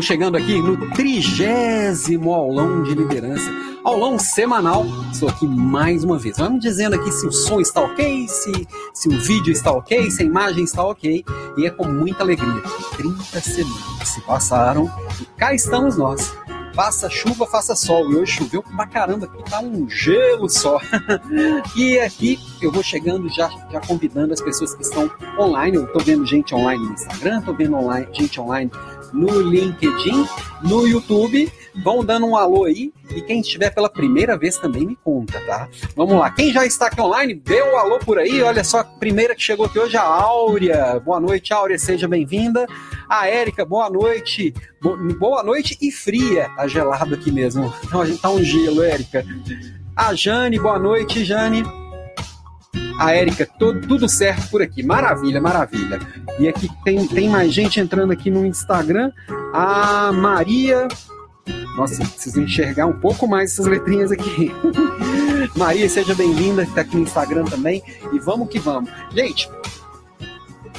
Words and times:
Estou 0.00 0.16
chegando 0.16 0.38
aqui 0.38 0.58
no 0.62 0.88
trigésimo 0.92 2.32
aulão 2.32 2.82
de 2.82 2.94
liderança, 2.94 3.50
aulão 3.84 4.18
semanal. 4.18 4.86
Estou 5.12 5.28
aqui 5.28 5.46
mais 5.46 6.04
uma 6.04 6.16
vez. 6.16 6.38
Vamos 6.38 6.60
dizendo 6.60 6.94
aqui 6.94 7.12
se 7.12 7.26
o 7.26 7.30
som 7.30 7.60
está 7.60 7.82
ok, 7.82 8.26
se, 8.26 8.66
se 8.94 9.08
o 9.10 9.20
vídeo 9.20 9.52
está 9.52 9.70
ok, 9.70 10.10
se 10.10 10.22
a 10.22 10.24
imagem 10.24 10.64
está 10.64 10.82
ok. 10.82 11.22
E 11.58 11.66
é 11.66 11.70
com 11.70 11.86
muita 11.86 12.22
alegria. 12.22 12.62
30 12.96 13.40
semanas 13.42 14.08
se 14.08 14.22
passaram 14.22 14.90
e 15.20 15.26
cá 15.38 15.52
estamos 15.52 15.98
nós 15.98 16.34
faça 16.72 17.10
chuva, 17.10 17.46
faça 17.46 17.76
sol. 17.76 18.10
E 18.10 18.16
hoje 18.16 18.32
choveu 18.32 18.62
pra 18.62 18.86
caramba, 18.86 19.26
aqui 19.26 19.50
tá 19.50 19.60
um 19.60 19.86
gelo 19.86 20.48
só. 20.48 20.80
e 21.76 21.98
aqui 21.98 22.38
eu 22.62 22.72
vou 22.72 22.82
chegando 22.82 23.28
já, 23.28 23.50
já 23.70 23.80
convidando 23.80 24.32
as 24.32 24.40
pessoas 24.40 24.74
que 24.74 24.82
estão 24.82 25.10
online. 25.38 25.76
Eu 25.76 25.86
tô 25.92 25.98
vendo 25.98 26.24
gente 26.24 26.54
online 26.54 26.82
no 26.82 26.94
Instagram, 26.94 27.42
tô 27.42 27.52
vendo 27.52 27.76
online, 27.76 28.08
gente 28.12 28.40
online 28.40 28.70
no 29.12 29.40
LinkedIn, 29.40 30.26
no 30.62 30.86
YouTube. 30.86 31.50
Vão 31.84 32.04
dando 32.04 32.26
um 32.26 32.36
alô 32.36 32.64
aí. 32.64 32.92
E 33.14 33.22
quem 33.22 33.40
estiver 33.40 33.70
pela 33.70 33.88
primeira 33.88 34.36
vez 34.36 34.58
também 34.58 34.86
me 34.86 34.96
conta, 34.96 35.40
tá? 35.40 35.68
Vamos 35.96 36.18
lá. 36.18 36.30
Quem 36.30 36.52
já 36.52 36.66
está 36.66 36.86
aqui 36.86 37.00
online, 37.00 37.34
dê 37.34 37.62
um 37.62 37.76
alô 37.76 37.98
por 37.98 38.18
aí. 38.18 38.42
Olha 38.42 38.64
só, 38.64 38.80
a 38.80 38.84
primeira 38.84 39.34
que 39.34 39.42
chegou 39.42 39.66
aqui 39.66 39.78
hoje, 39.78 39.96
a 39.96 40.02
Áurea. 40.02 41.00
Boa 41.00 41.20
noite, 41.20 41.52
Áurea. 41.52 41.78
Seja 41.78 42.08
bem-vinda. 42.08 42.66
A 43.08 43.28
Érica, 43.28 43.64
boa 43.64 43.88
noite. 43.88 44.52
Boa 45.18 45.42
noite 45.42 45.76
e 45.80 45.90
fria. 45.90 46.50
Tá 46.56 46.66
gelado 46.66 47.14
aqui 47.14 47.30
mesmo. 47.30 47.72
Então 47.84 48.16
tá 48.16 48.30
um 48.30 48.42
gelo, 48.42 48.82
Érica. 48.82 49.24
A 49.96 50.14
Jane, 50.14 50.58
boa 50.58 50.78
noite, 50.78 51.24
Jane. 51.24 51.62
A 52.98 53.12
Érica, 53.12 53.48
tudo, 53.58 54.08
certo 54.08 54.50
por 54.50 54.60
aqui. 54.60 54.82
Maravilha, 54.82 55.40
maravilha. 55.40 55.98
E 56.38 56.48
aqui 56.48 56.68
tem, 56.84 57.06
tem 57.06 57.28
mais 57.28 57.52
gente 57.52 57.80
entrando 57.80 58.12
aqui 58.12 58.30
no 58.30 58.44
Instagram. 58.44 59.10
A 59.52 60.12
Maria. 60.12 60.86
Nossa, 61.76 62.04
preciso 62.04 62.42
enxergar 62.42 62.86
um 62.86 63.00
pouco 63.00 63.26
mais 63.26 63.52
essas 63.52 63.66
letrinhas 63.66 64.12
aqui. 64.12 64.52
Maria, 65.56 65.88
seja 65.88 66.14
bem-vinda, 66.14 66.62
está 66.62 66.82
aqui 66.82 66.96
no 66.96 67.02
Instagram 67.02 67.44
também. 67.44 67.82
E 68.12 68.18
vamos 68.18 68.48
que 68.48 68.58
vamos. 68.58 68.90
Gente, 69.14 69.50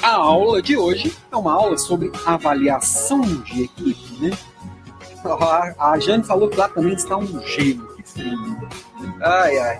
a 0.02 0.16
aula 0.16 0.62
de 0.62 0.78
hoje 0.78 1.16
é 1.32 1.36
uma 1.36 1.54
aula 1.54 1.78
sobre 1.78 2.12
avaliação 2.26 3.22
de 3.22 3.64
equipe, 3.64 4.18
né? 4.22 4.32
A 5.78 6.00
Jane 6.00 6.24
falou 6.24 6.50
que 6.50 6.58
lá 6.58 6.68
também 6.68 6.94
está 6.94 7.16
um 7.16 7.40
gelo, 7.46 7.96
que 7.96 8.04
frio. 8.04 8.70
Ai, 9.22 9.58
ai. 9.58 9.78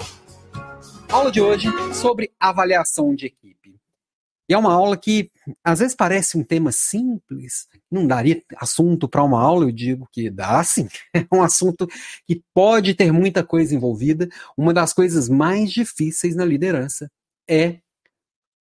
Aula 1.12 1.30
de 1.30 1.42
hoje 1.42 1.68
sobre 1.94 2.32
avaliação 2.40 3.14
de 3.14 3.26
equipe. 3.26 3.76
E 4.48 4.54
é 4.54 4.58
uma 4.58 4.72
aula 4.72 4.96
que 4.96 5.30
às 5.62 5.80
vezes 5.80 5.94
parece 5.94 6.38
um 6.38 6.44
tema 6.44 6.72
simples, 6.72 7.68
não 7.92 8.08
daria 8.08 8.42
assunto 8.56 9.10
para 9.10 9.22
uma 9.22 9.42
aula, 9.42 9.66
eu 9.66 9.72
digo 9.74 10.08
que 10.10 10.30
dá 10.30 10.64
sim. 10.64 10.88
É 11.14 11.26
um 11.34 11.44
assunto 11.44 11.86
que 12.26 12.42
pode 12.54 12.94
ter 12.94 13.12
muita 13.12 13.44
coisa 13.44 13.76
envolvida. 13.76 14.30
Uma 14.58 14.74
das 14.74 14.94
coisas 14.94 15.28
mais 15.28 15.70
difíceis 15.70 16.34
na 16.34 16.46
liderança 16.46 17.12
é 17.46 17.80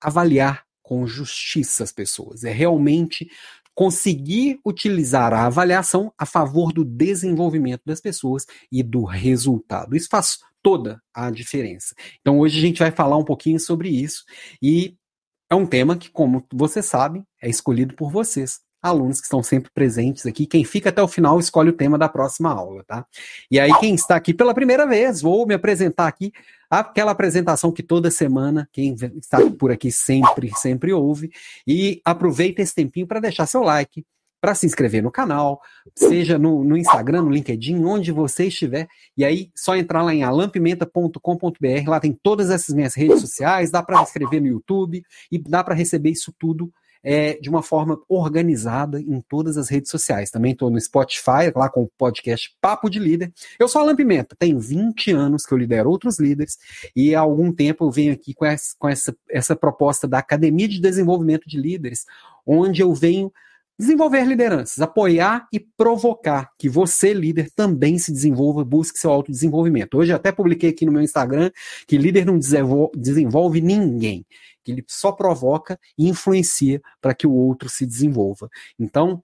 avaliar 0.01 0.65
com 0.83 1.07
justiça 1.07 1.85
as 1.85 1.93
pessoas, 1.93 2.43
é 2.43 2.51
realmente 2.51 3.31
conseguir 3.75 4.59
utilizar 4.65 5.33
a 5.33 5.47
avaliação 5.47 6.13
a 6.19 6.27
favor 6.27 6.73
do 6.73 6.85
desenvolvimento 6.85 7.83
das 7.85 8.01
pessoas 8.01 8.47
e 8.71 8.83
do 8.83 9.05
resultado. 9.05 9.97
Isso 9.97 10.09
faz 10.11 10.39
toda 10.63 11.01
a 11.15 11.31
diferença. 11.31 11.95
Então 12.21 12.39
hoje 12.39 12.59
a 12.59 12.61
gente 12.61 12.79
vai 12.79 12.91
falar 12.91 13.17
um 13.17 13.25
pouquinho 13.25 13.59
sobre 13.59 13.89
isso 13.89 14.25
e 14.63 14.97
é 15.51 15.55
um 15.55 15.67
tema 15.67 15.97
que, 15.97 16.11
como 16.11 16.47
você 16.53 16.81
sabe, 16.83 17.25
é 17.43 17.49
escolhido 17.49 17.95
por 17.97 18.11
vocês 18.11 18.61
alunos 18.83 19.21
que 19.21 19.27
estão 19.27 19.43
sempre 19.43 19.71
presentes 19.75 20.27
aqui. 20.27 20.47
Quem 20.47 20.65
fica 20.65 20.89
até 20.89 21.03
o 21.03 21.09
final 21.09 21.39
escolhe 21.39 21.71
o 21.71 21.77
tema 21.77 21.99
da 21.99 22.09
próxima 22.09 22.53
aula, 22.53 22.83
tá? 22.85 23.05
E 23.51 23.59
aí, 23.61 23.73
quem 23.79 23.95
está 23.95 24.17
aqui 24.17 24.33
pela 24.33 24.55
primeira 24.55 24.87
vez, 24.87 25.21
vou 25.21 25.47
me 25.47 25.55
apresentar 25.55 26.07
aqui, 26.07 26.33
aquela 26.69 27.13
apresentação 27.13 27.73
que 27.73 27.83
toda 27.83 28.11
semana, 28.11 28.69
quem 28.73 28.95
está 29.17 29.39
por 29.59 29.71
aqui 29.71 29.91
sempre, 29.91 30.51
sempre 30.57 30.93
ouve, 30.93 31.31
e 31.67 32.01
aproveita 32.05 32.63
esse 32.63 32.75
tempinho 32.75 33.07
para 33.07 33.21
deixar 33.21 33.47
seu 33.47 33.63
like, 33.63 34.05
para 34.41 34.55
se 34.55 34.65
inscrever 34.65 35.03
no 35.03 35.11
canal, 35.11 35.61
seja 35.95 36.39
no, 36.39 36.65
no, 36.65 36.77
Instagram, 36.77 37.23
no 37.23 37.31
LinkedIn, 37.31 37.85
onde 37.85 38.11
você 38.11 38.47
estiver. 38.47 38.89
E 39.15 39.23
aí, 39.23 39.51
só 39.55 39.77
entrar 39.77 40.03
lá 40.03 40.15
em 40.15 40.23
alampimenta.com.br, 40.23 41.89
lá 41.89 42.01
tem 42.01 42.19
todas 42.23 42.49
essas 42.49 42.75
minhas 42.75 42.95
redes 42.95 43.21
sociais, 43.21 43.71
dá 43.71 43.83
para 43.83 43.99
se 43.99 44.05
inscrever 44.05 44.41
no 44.41 44.49
YouTube 44.49 45.03
e 45.31 45.39
dá 45.39 45.63
para 45.63 45.75
receber 45.75 46.11
isso 46.11 46.33
tudo 46.39 46.73
é, 47.03 47.35
de 47.35 47.49
uma 47.49 47.63
forma 47.63 48.01
organizada 48.09 49.01
em 49.01 49.21
todas 49.29 49.57
as 49.57 49.69
redes 49.69 49.91
sociais. 49.91 50.31
Também 50.31 50.53
estou 50.53 50.71
no 50.71 50.81
Spotify, 50.81 51.53
lá 51.55 51.69
com 51.69 51.83
o 51.83 51.91
podcast 51.99 52.55
Papo 52.61 52.91
de 52.91 52.99
Líder. 52.99 53.33
Eu 53.59 53.69
sou 53.69 53.81
Alan 53.81 53.97
Pimenta, 53.97 54.37
tenho 54.39 54.59
20 54.59 55.13
anos 55.13 55.45
que 55.45 55.53
eu 55.53 55.59
lidero 55.59 55.91
outros 55.91 56.19
líderes 56.19 56.59
e 56.95 57.15
há 57.15 57.21
algum 57.21 57.53
tempo 57.53 57.85
eu 57.85 57.91
venho 57.91 58.13
aqui 58.13 58.35
com 58.35 58.45
essa, 58.45 58.75
com 58.79 58.89
essa, 58.89 59.17
essa 59.29 59.57
proposta 59.57 60.07
da 60.07 60.19
Academia 60.19 60.69
de 60.69 60.81
Desenvolvimento 60.81 61.49
de 61.49 61.59
Líderes, 61.59 62.05
onde 62.47 62.83
eu 62.83 62.93
venho 62.95 63.33
desenvolver 63.81 64.25
lideranças, 64.25 64.79
apoiar 64.79 65.49
e 65.51 65.59
provocar 65.59 66.51
que 66.59 66.69
você, 66.69 67.15
líder, 67.15 67.51
também 67.51 67.99
se 67.99 68.13
desenvolva, 68.13 68.63
busque 68.63 68.99
seu 68.99 69.11
autodesenvolvimento. 69.11 69.97
Hoje 69.97 70.13
até 70.13 70.31
publiquei 70.31 70.69
aqui 70.69 70.85
no 70.85 70.93
meu 70.93 71.01
Instagram 71.01 71.51
que 71.87 71.97
líder 71.97 72.27
não 72.27 72.39
desenvolve, 72.39 72.93
desenvolve 72.95 73.61
ninguém 73.63 74.25
que 74.63 74.71
ele 74.71 74.85
só 74.87 75.11
provoca 75.11 75.81
e 75.97 76.07
influencia 76.07 76.83
para 77.01 77.15
que 77.15 77.27
o 77.27 77.33
outro 77.33 77.71
se 77.71 77.87
desenvolva. 77.87 78.51
Então, 78.79 79.23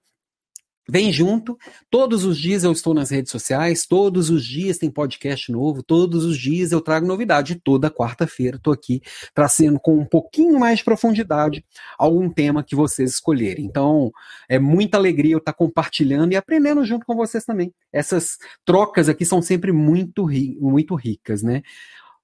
Vem 0.88 1.12
junto, 1.12 1.58
todos 1.90 2.24
os 2.24 2.38
dias 2.38 2.62
eu 2.62 2.70
estou 2.70 2.94
nas 2.94 3.10
redes 3.10 3.32
sociais, 3.32 3.86
todos 3.86 4.30
os 4.30 4.44
dias 4.44 4.78
tem 4.78 4.88
podcast 4.88 5.50
novo, 5.50 5.82
todos 5.82 6.24
os 6.24 6.38
dias 6.38 6.70
eu 6.70 6.80
trago 6.80 7.06
novidade. 7.06 7.60
Toda 7.62 7.90
quarta-feira 7.90 8.56
estou 8.56 8.72
aqui 8.72 9.02
trazendo 9.34 9.80
com 9.80 9.98
um 9.98 10.04
pouquinho 10.04 10.58
mais 10.60 10.78
de 10.78 10.84
profundidade 10.84 11.64
algum 11.98 12.30
tema 12.30 12.62
que 12.62 12.76
vocês 12.76 13.14
escolherem. 13.14 13.64
Então, 13.64 14.12
é 14.48 14.60
muita 14.60 14.96
alegria 14.96 15.32
eu 15.32 15.38
estar 15.38 15.52
compartilhando 15.52 16.32
e 16.32 16.36
aprendendo 16.36 16.84
junto 16.84 17.04
com 17.04 17.16
vocês 17.16 17.44
também. 17.44 17.74
Essas 17.92 18.38
trocas 18.64 19.08
aqui 19.08 19.24
são 19.24 19.42
sempre 19.42 19.72
muito, 19.72 20.28
muito 20.60 20.94
ricas, 20.94 21.42
né? 21.42 21.62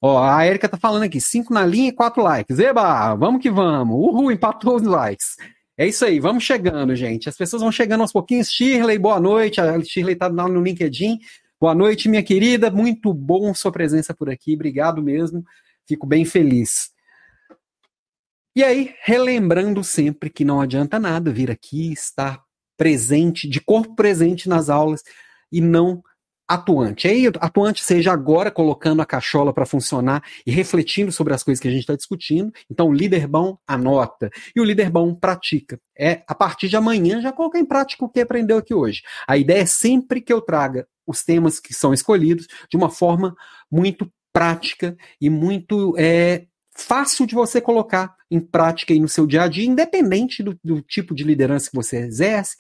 Ó, 0.01 0.22
a 0.22 0.47
Erika 0.47 0.69
tá 0.69 0.77
falando 0.77 1.05
aqui, 1.05 1.21
cinco 1.21 1.53
na 1.55 1.65
linha 1.65 1.89
e 1.89 1.93
quatro 1.93 2.22
likes. 2.22 2.59
Eba, 2.59 3.15
vamos 3.15 3.41
que 3.41 3.51
vamos. 3.51 3.97
Uhul, 3.97 4.33
empatou 4.33 4.77
os 4.77 4.83
likes. 4.83 5.37
É 5.77 5.87
isso 5.87 6.05
aí, 6.05 6.21
vamos 6.21 6.44
chegando, 6.44 6.94
gente. 6.94 7.28
As 7.28 7.37
pessoas 7.37 7.62
vão 7.62 7.72
chegando 7.72 8.03
aos 8.03 8.12
pouquinhos. 8.12 8.50
Shirley, 8.50 8.99
boa 8.99 9.19
noite. 9.19 9.60
A 9.60 9.83
Shirley 9.83 10.15
tá 10.15 10.28
no 10.28 10.62
LinkedIn. 10.62 11.19
Boa 11.59 11.75
noite, 11.75 12.09
minha 12.10 12.22
querida. 12.22 12.71
Muito 12.71 13.15
bom 13.15 13.55
sua 13.55 13.72
presença 13.72 14.12
por 14.12 14.28
aqui. 14.28 14.55
Obrigado 14.55 15.03
mesmo. 15.03 15.42
Fico 15.89 16.07
bem 16.07 16.27
feliz. 16.27 16.91
E 18.54 18.63
aí, 18.63 18.95
relembrando 19.03 19.83
sempre 19.83 20.28
que 20.28 20.45
não 20.45 20.60
adianta 20.60 20.98
nada 20.98 21.33
vir 21.33 21.51
aqui, 21.51 21.91
estar 21.91 22.42
presente, 22.77 23.48
de 23.48 23.60
corpo 23.60 23.95
presente 23.95 24.51
nas 24.51 24.69
aulas 24.69 25.03
e 25.51 25.60
não 25.60 26.03
atuante. 26.54 27.09
Aí, 27.09 27.27
atuante 27.27 27.83
seja 27.83 28.13
agora 28.13 28.51
colocando 28.51 29.01
a 29.01 29.07
cachola 29.07 29.53
para 29.53 29.66
funcionar 29.66 30.22
e 30.47 30.51
refletindo 30.51 31.10
sobre 31.10 31.34
as 31.34 31.43
coisas 31.43 31.60
que 31.60 31.69
a 31.69 31.71
gente 31.71 31.81
está 31.81 31.95
discutindo. 31.95 32.53
Então, 32.71 32.89
o 32.89 32.93
líder 32.93 33.27
bom 33.27 33.57
anota 33.66 34.31
e 34.54 34.60
o 34.60 34.65
líder 34.65 34.91
bom 34.91 35.15
pratica. 35.15 35.78
É 35.99 36.22
a 36.27 36.34
partir 36.34 36.69
de 36.69 36.77
amanhã 36.77 37.21
já 37.21 37.33
colocar 37.33 37.59
em 37.59 37.65
prática 37.65 38.04
o 38.04 38.09
que 38.09 38.21
aprendeu 38.21 38.59
aqui 38.59 38.75
hoje. 38.75 39.03
A 39.27 39.37
ideia 39.37 39.63
é 39.63 39.66
sempre 39.66 40.21
que 40.21 40.33
eu 40.33 40.41
traga 40.41 40.87
os 41.07 41.25
temas 41.25 41.59
que 41.59 41.75
são 41.75 41.93
escolhidos 41.93 42.47
de 42.71 42.77
uma 42.77 42.91
forma 42.91 43.34
muito 43.71 44.10
prática 44.33 44.97
e 45.21 45.28
muito 45.28 45.95
é, 45.98 46.47
fácil 46.74 47.27
de 47.27 47.34
você 47.34 47.60
colocar 47.60 48.15
em 48.30 48.41
prática 48.41 48.92
aí 48.92 49.01
no 49.01 49.09
seu 49.09 49.27
dia 49.27 49.42
a 49.42 49.48
dia, 49.48 49.66
independente 49.66 50.42
do, 50.42 50.59
do 50.65 50.80
tipo 50.80 51.15
de 51.15 51.24
liderança 51.24 51.71
que 51.71 51.77
você 51.77 51.98
exerce, 51.98 52.57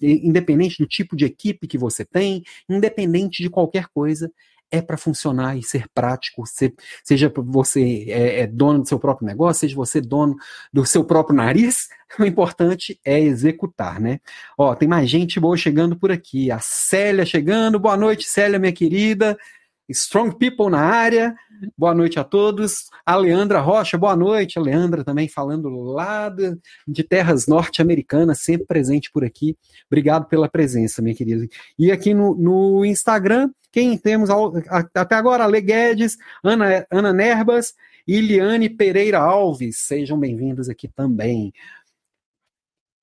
independente 0.00 0.78
do 0.78 0.86
tipo 0.86 1.16
de 1.16 1.24
equipe 1.24 1.66
que 1.66 1.78
você 1.78 2.04
tem, 2.04 2.42
independente 2.68 3.42
de 3.42 3.50
qualquer 3.50 3.88
coisa, 3.88 4.30
é 4.72 4.80
para 4.80 4.96
funcionar 4.96 5.56
e 5.56 5.62
ser 5.62 5.86
prático, 5.94 6.46
ser, 6.46 6.74
seja 7.04 7.30
você 7.36 8.06
é, 8.08 8.40
é, 8.40 8.46
dono 8.46 8.80
do 8.80 8.88
seu 8.88 8.98
próprio 8.98 9.26
negócio, 9.26 9.60
seja 9.60 9.76
você 9.76 10.00
dono 10.00 10.34
do 10.72 10.86
seu 10.86 11.04
próprio 11.04 11.36
nariz, 11.36 11.88
o 12.18 12.24
importante 12.24 12.98
é 13.04 13.20
executar, 13.20 14.00
né? 14.00 14.18
Ó, 14.56 14.74
tem 14.74 14.88
mais 14.88 15.10
gente 15.10 15.38
boa 15.38 15.58
chegando 15.58 15.94
por 15.94 16.10
aqui, 16.10 16.50
a 16.50 16.58
Célia 16.58 17.26
chegando, 17.26 17.78
boa 17.78 17.98
noite 17.98 18.24
Célia, 18.24 18.58
minha 18.58 18.72
querida, 18.72 19.36
Strong 19.92 20.36
People 20.38 20.70
na 20.70 20.80
área. 20.80 21.34
Boa 21.76 21.94
noite 21.94 22.18
a 22.18 22.24
todos. 22.24 22.90
A 23.06 23.14
Leandra 23.16 23.60
Rocha, 23.60 23.96
boa 23.96 24.16
noite. 24.16 24.58
A 24.58 24.62
Leandra 24.62 25.04
também 25.04 25.28
falando 25.28 25.68
lá 25.68 26.28
de, 26.28 26.56
de 26.88 27.04
terras 27.04 27.46
norte-americanas, 27.46 28.40
sempre 28.40 28.66
presente 28.66 29.10
por 29.12 29.24
aqui. 29.24 29.56
Obrigado 29.86 30.26
pela 30.26 30.48
presença, 30.48 31.00
minha 31.00 31.14
querida. 31.14 31.46
E 31.78 31.92
aqui 31.92 32.12
no, 32.14 32.34
no 32.34 32.84
Instagram, 32.84 33.50
quem 33.70 33.96
temos 33.96 34.28
até 34.94 35.14
agora? 35.14 35.44
Ale 35.44 35.60
Guedes, 35.60 36.16
Ana, 36.42 36.86
Ana 36.90 37.12
Nerbas 37.12 37.74
e 38.06 38.20
Liane 38.20 38.68
Pereira 38.68 39.18
Alves. 39.18 39.78
Sejam 39.78 40.18
bem-vindos 40.18 40.68
aqui 40.68 40.88
também. 40.88 41.52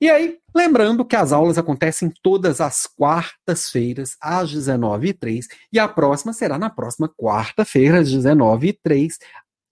E 0.02 0.10
aí, 0.10 0.38
lembrando 0.56 1.04
que 1.04 1.16
as 1.16 1.34
aulas 1.34 1.58
acontecem 1.58 2.12
todas 2.24 2.62
as 2.62 2.88
quartas-feiras, 2.88 4.16
às 4.22 4.54
19h03, 4.54 5.46
e 5.74 5.80
a 5.80 5.88
próxima 5.88 6.32
será 6.32 6.58
na 6.58 6.70
próxima 6.70 7.10
quarta-feira, 7.10 8.00
às 8.00 8.10
19h03, 8.10 9.10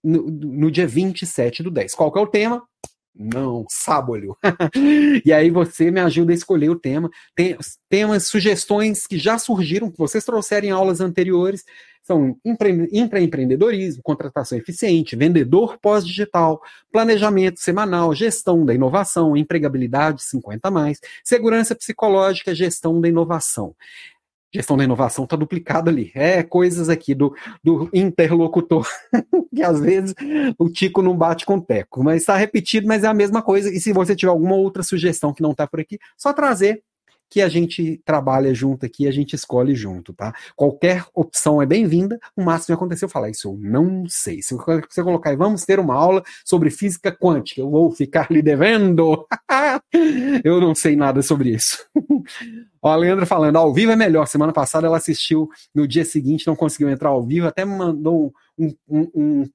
no, 0.04 0.24
no 0.30 0.72
dia 0.72 0.88
27 0.88 1.64
do 1.64 1.72
10. 1.72 1.96
Qual 1.96 2.12
que 2.12 2.20
é 2.20 2.22
o 2.22 2.28
tema? 2.28 2.62
Não, 3.20 3.66
sábado. 3.70 4.38
e 5.26 5.34
aí 5.34 5.50
você 5.50 5.90
me 5.90 6.00
ajuda 6.00 6.32
a 6.32 6.36
escolher 6.36 6.70
o 6.70 6.80
tema. 6.80 7.10
Tem 7.36 7.58
temas, 7.90 8.28
sugestões 8.28 9.08
que 9.08 9.18
já 9.18 9.40
surgiram, 9.40 9.90
que 9.90 9.98
vocês 9.98 10.24
trouxeram 10.24 10.68
em 10.68 10.72
aulas 10.72 11.02
anteriores, 11.02 11.64
são 12.08 12.38
intraempreendedorismo, 12.46 14.02
contratação 14.02 14.58
eficiente, 14.58 15.16
vendedor 15.16 15.78
pós-digital, 15.80 16.62
planejamento 16.90 17.60
semanal, 17.60 18.16
gestão 18.16 18.66
da 18.66 18.74
inovação, 18.74 19.36
empregabilidade 19.36 20.24
50 20.24 20.72
mais, 20.72 21.02
segurança 21.22 21.76
psicológica, 21.76 22.56
gestão 22.56 23.02
da 23.02 23.10
inovação 23.10 23.76
gestão 24.54 24.78
da 24.78 24.84
inovação 24.84 25.26
está 25.26 25.36
duplicado 25.36 25.90
ali. 25.90 26.12
É 26.16 26.42
coisas 26.42 26.90
aqui 26.90 27.14
do, 27.14 27.36
do 27.64 27.90
interlocutor, 27.94 28.88
que 29.54 29.62
às 29.62 29.80
vezes 29.80 30.16
o 30.58 30.70
Tico 30.70 31.02
não 31.02 31.16
bate 31.16 31.46
com 31.46 31.58
o 31.58 31.62
Teco, 31.62 32.04
mas 32.04 32.22
está 32.22 32.36
repetido, 32.36 32.88
mas 32.88 33.04
é 33.04 33.08
a 33.08 33.14
mesma 33.14 33.42
coisa. 33.42 33.70
E 33.70 33.80
se 33.80 33.92
você 33.92 34.16
tiver 34.16 34.32
alguma 34.32 34.56
outra 34.56 34.82
sugestão 34.82 35.34
que 35.34 35.44
não 35.44 35.52
está 35.52 35.68
por 35.68 35.80
aqui, 35.80 36.00
só 36.18 36.34
trazer 36.34 36.82
que 37.30 37.42
a 37.42 37.50
gente 37.50 38.02
trabalha 38.06 38.54
junto 38.54 38.86
aqui, 38.86 39.08
a 39.08 39.12
gente 39.12 39.34
escolhe 39.34 39.76
junto, 39.76 40.14
tá? 40.14 40.34
Qualquer 40.56 41.06
opção 41.14 41.62
é 41.62 41.66
bem-vinda. 41.66 42.20
O 42.36 42.44
máximo 42.44 42.68
que 42.68 42.74
aconteceu 42.74 43.10
falar 43.10 43.30
isso, 43.30 43.50
eu 43.50 43.58
não 43.60 44.06
sei. 44.08 44.42
Se 44.42 44.56
você 44.56 45.04
colocar 45.04 45.32
aí, 45.32 45.36
vamos 45.36 45.66
ter 45.66 45.80
uma 45.80 45.96
aula 45.96 46.24
sobre 46.46 46.70
física 46.70 47.12
quântica, 47.12 47.62
eu 47.62 47.70
vou 47.70 47.92
ficar 47.92 48.32
lhe 48.32 48.42
devendo. 48.42 49.28
eu 50.44 50.62
não 50.62 50.74
sei 50.74 50.96
nada 50.96 51.22
sobre 51.22 51.50
isso. 51.50 51.86
Ó, 52.82 52.92
a 52.92 52.96
Leandra 52.96 53.26
falando, 53.26 53.58
ao 53.58 53.74
vivo 53.74 53.92
é 53.92 53.96
melhor. 53.96 54.26
Semana 54.28 54.54
passada 54.54 54.88
ela 54.88 54.98
assistiu 54.98 55.50
no 55.74 55.88
dia 55.88 56.06
seguinte, 56.06 56.48
não 56.48 56.56
conseguiu 56.56 56.90
entrar 56.90 57.10
ao 57.10 57.24
vivo, 57.24 57.48
até 57.48 57.66
me 57.66 57.76
mandou 57.76 58.34
um, 58.58 58.74
um, 58.88 59.12
um, 59.14 59.50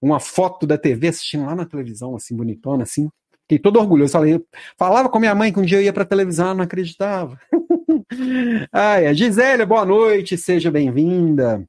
uma 0.00 0.20
foto 0.20 0.66
da 0.66 0.78
TV 0.78 1.08
assistindo 1.08 1.46
lá 1.46 1.54
na 1.54 1.66
televisão, 1.66 2.14
assim, 2.14 2.36
bonitona, 2.36 2.84
assim. 2.84 3.10
Fiquei 3.48 3.58
todo 3.58 3.78
orgulhoso. 3.78 4.12
Falei, 4.12 4.44
falava 4.76 5.08
com 5.08 5.18
minha 5.18 5.34
mãe 5.34 5.50
que 5.50 5.58
um 5.58 5.64
dia 5.64 5.78
eu 5.78 5.82
ia 5.82 5.92
para 5.92 6.04
televisão, 6.04 6.52
não 6.52 6.64
acreditava. 6.64 7.40
Ai, 8.70 9.06
a 9.06 9.14
Gisele, 9.14 9.64
boa 9.64 9.86
noite, 9.86 10.36
seja 10.36 10.70
bem-vinda. 10.70 11.66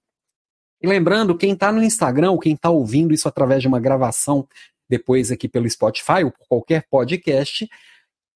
E 0.81 0.87
lembrando, 0.87 1.37
quem 1.37 1.53
está 1.53 1.71
no 1.71 1.81
Instagram, 1.81 2.37
quem 2.37 2.53
está 2.53 2.69
ouvindo 2.69 3.13
isso 3.13 3.29
através 3.29 3.61
de 3.61 3.69
uma 3.69 3.79
gravação 3.79 4.45
depois 4.89 5.31
aqui 5.31 5.47
pelo 5.47 5.69
Spotify 5.69 6.25
ou 6.25 6.31
por 6.31 6.47
qualquer 6.49 6.85
podcast, 6.89 7.69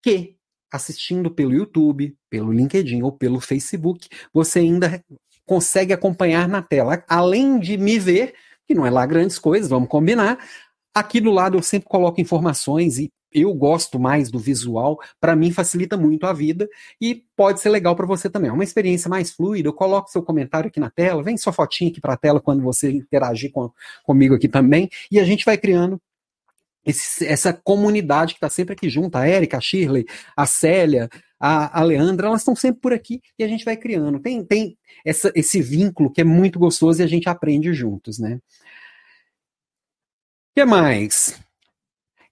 que 0.02 0.38
assistindo 0.72 1.30
pelo 1.30 1.54
YouTube, 1.54 2.16
pelo 2.30 2.54
LinkedIn 2.54 3.02
ou 3.02 3.12
pelo 3.12 3.42
Facebook, 3.42 4.08
você 4.34 4.60
ainda 4.60 5.04
consegue 5.46 5.92
acompanhar 5.92 6.48
na 6.48 6.62
tela. 6.62 7.04
Além 7.10 7.60
de 7.60 7.76
me 7.76 8.00
ver, 8.00 8.36
que 8.66 8.74
não 8.74 8.86
é 8.86 8.90
lá 8.90 9.06
grandes 9.06 9.38
coisas, 9.38 9.70
vamos 9.70 9.90
combinar, 9.90 10.40
aqui 10.96 11.20
do 11.20 11.32
lado 11.32 11.58
eu 11.58 11.62
sempre 11.62 11.90
coloco 11.90 12.22
informações 12.22 12.98
e 13.00 13.12
eu 13.34 13.54
gosto 13.54 14.00
mais 14.00 14.30
do 14.30 14.40
visual, 14.40 15.00
para 15.20 15.36
mim 15.36 15.52
facilita 15.52 15.98
muito 15.98 16.26
a 16.26 16.34
vida 16.34 16.68
e 17.00 17.24
pode 17.36 17.60
ser 17.62 17.70
legal 17.70 17.96
para 17.96 18.06
você 18.06 18.30
também. 18.30 18.50
É 18.50 18.54
uma 18.54 18.64
experiência 18.64 19.10
mais 19.10 19.32
fluida. 19.32 19.68
Eu 19.68 19.74
coloco 19.74 20.10
seu 20.10 20.22
comentário 20.22 20.68
aqui 20.68 20.80
na 20.80 20.90
tela, 20.90 21.24
vem 21.24 21.38
sua 21.38 21.54
fotinha 21.54 21.90
aqui 21.90 22.02
para 22.02 22.14
a 22.14 22.18
tela 22.18 22.40
quando 22.40 22.62
você 22.62 22.92
interagir 22.92 23.52
com, 23.52 23.72
comigo 24.04 24.36
aqui 24.36 24.48
também, 24.48 24.90
e 25.12 25.20
a 25.20 25.24
gente 25.24 25.46
vai 25.46 25.58
criando 25.58 26.00
esse, 26.86 27.26
essa 27.26 27.54
comunidade 27.54 28.34
que 28.34 28.38
está 28.38 28.50
sempre 28.50 28.74
aqui 28.74 28.90
junto, 28.90 29.16
a 29.16 29.26
Érica, 29.26 29.58
a 29.58 29.62
Shirley, 29.62 30.06
a 30.36 30.46
Célia, 30.46 31.10
a, 31.40 31.80
a 31.80 31.84
Leandra, 31.84 32.28
elas 32.28 32.42
estão 32.42 32.56
sempre 32.56 32.82
por 32.82 32.94
aqui 32.94 33.22
e 33.38 33.44
a 33.44 33.48
gente 33.48 33.66
vai 33.66 33.78
criando. 33.78 34.20
Tem, 34.20 34.44
tem 34.44 34.78
essa, 35.06 35.32
esse 35.36 35.62
vínculo 35.62 36.12
que 36.12 36.22
é 36.22 36.24
muito 36.24 36.60
gostoso 36.60 37.02
e 37.02 37.04
a 37.04 37.08
gente 37.08 37.30
aprende 37.30 37.74
juntos, 37.74 38.20
né? 38.20 38.40
O 40.52 40.56
que 40.56 40.66
mais? 40.66 41.40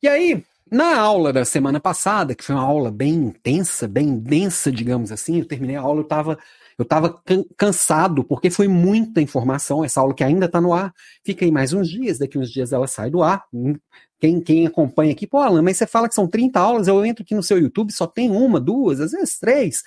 E 0.01 0.07
aí, 0.07 0.44
na 0.71 0.97
aula 0.97 1.33
da 1.33 1.44
semana 1.44 1.79
passada, 1.79 2.33
que 2.33 2.44
foi 2.44 2.56
uma 2.56 2.63
aula 2.63 2.89
bem 2.89 3.13
intensa, 3.13 3.88
bem 3.88 4.18
densa, 4.18 4.71
digamos 4.71 5.12
assim, 5.12 5.39
eu 5.39 5.45
terminei 5.45 5.75
a 5.75 5.81
aula, 5.81 6.00
eu 6.00 6.03
estava 6.03 6.38
eu 6.77 6.85
tava 6.85 7.21
cansado, 7.56 8.23
porque 8.23 8.50
foi 8.50 8.68
muita 8.68 9.21
informação, 9.21 9.83
essa 9.85 10.01
aula 10.01 10.15
que 10.15 10.23
ainda 10.23 10.47
está 10.47 10.59
no 10.59 10.73
ar, 10.73 10.91
fica 11.23 11.45
aí 11.45 11.51
mais 11.51 11.73
uns 11.73 11.88
dias, 11.88 12.18
daqui 12.18 12.39
uns 12.39 12.51
dias 12.51 12.73
ela 12.73 12.88
sai 12.88 13.12
do 13.12 13.21
ar. 13.21 13.45
Hum, 13.53 13.75
quem, 14.19 14.41
quem 14.41 14.65
acompanha 14.65 15.12
aqui, 15.12 15.27
pô, 15.27 15.38
Alan, 15.38 15.62
mas 15.62 15.77
você 15.77 15.85
fala 15.85 16.09
que 16.09 16.15
são 16.15 16.27
30 16.27 16.59
aulas, 16.59 16.88
eu 16.88 17.06
entro 17.06 17.23
aqui 17.23 17.35
no 17.35 17.44
seu 17.44 17.59
YouTube, 17.59 17.91
só 17.91 18.07
tem 18.07 18.31
uma, 18.31 18.59
duas, 18.59 19.00
às 19.00 19.12
vezes 19.12 19.38
três. 19.38 19.83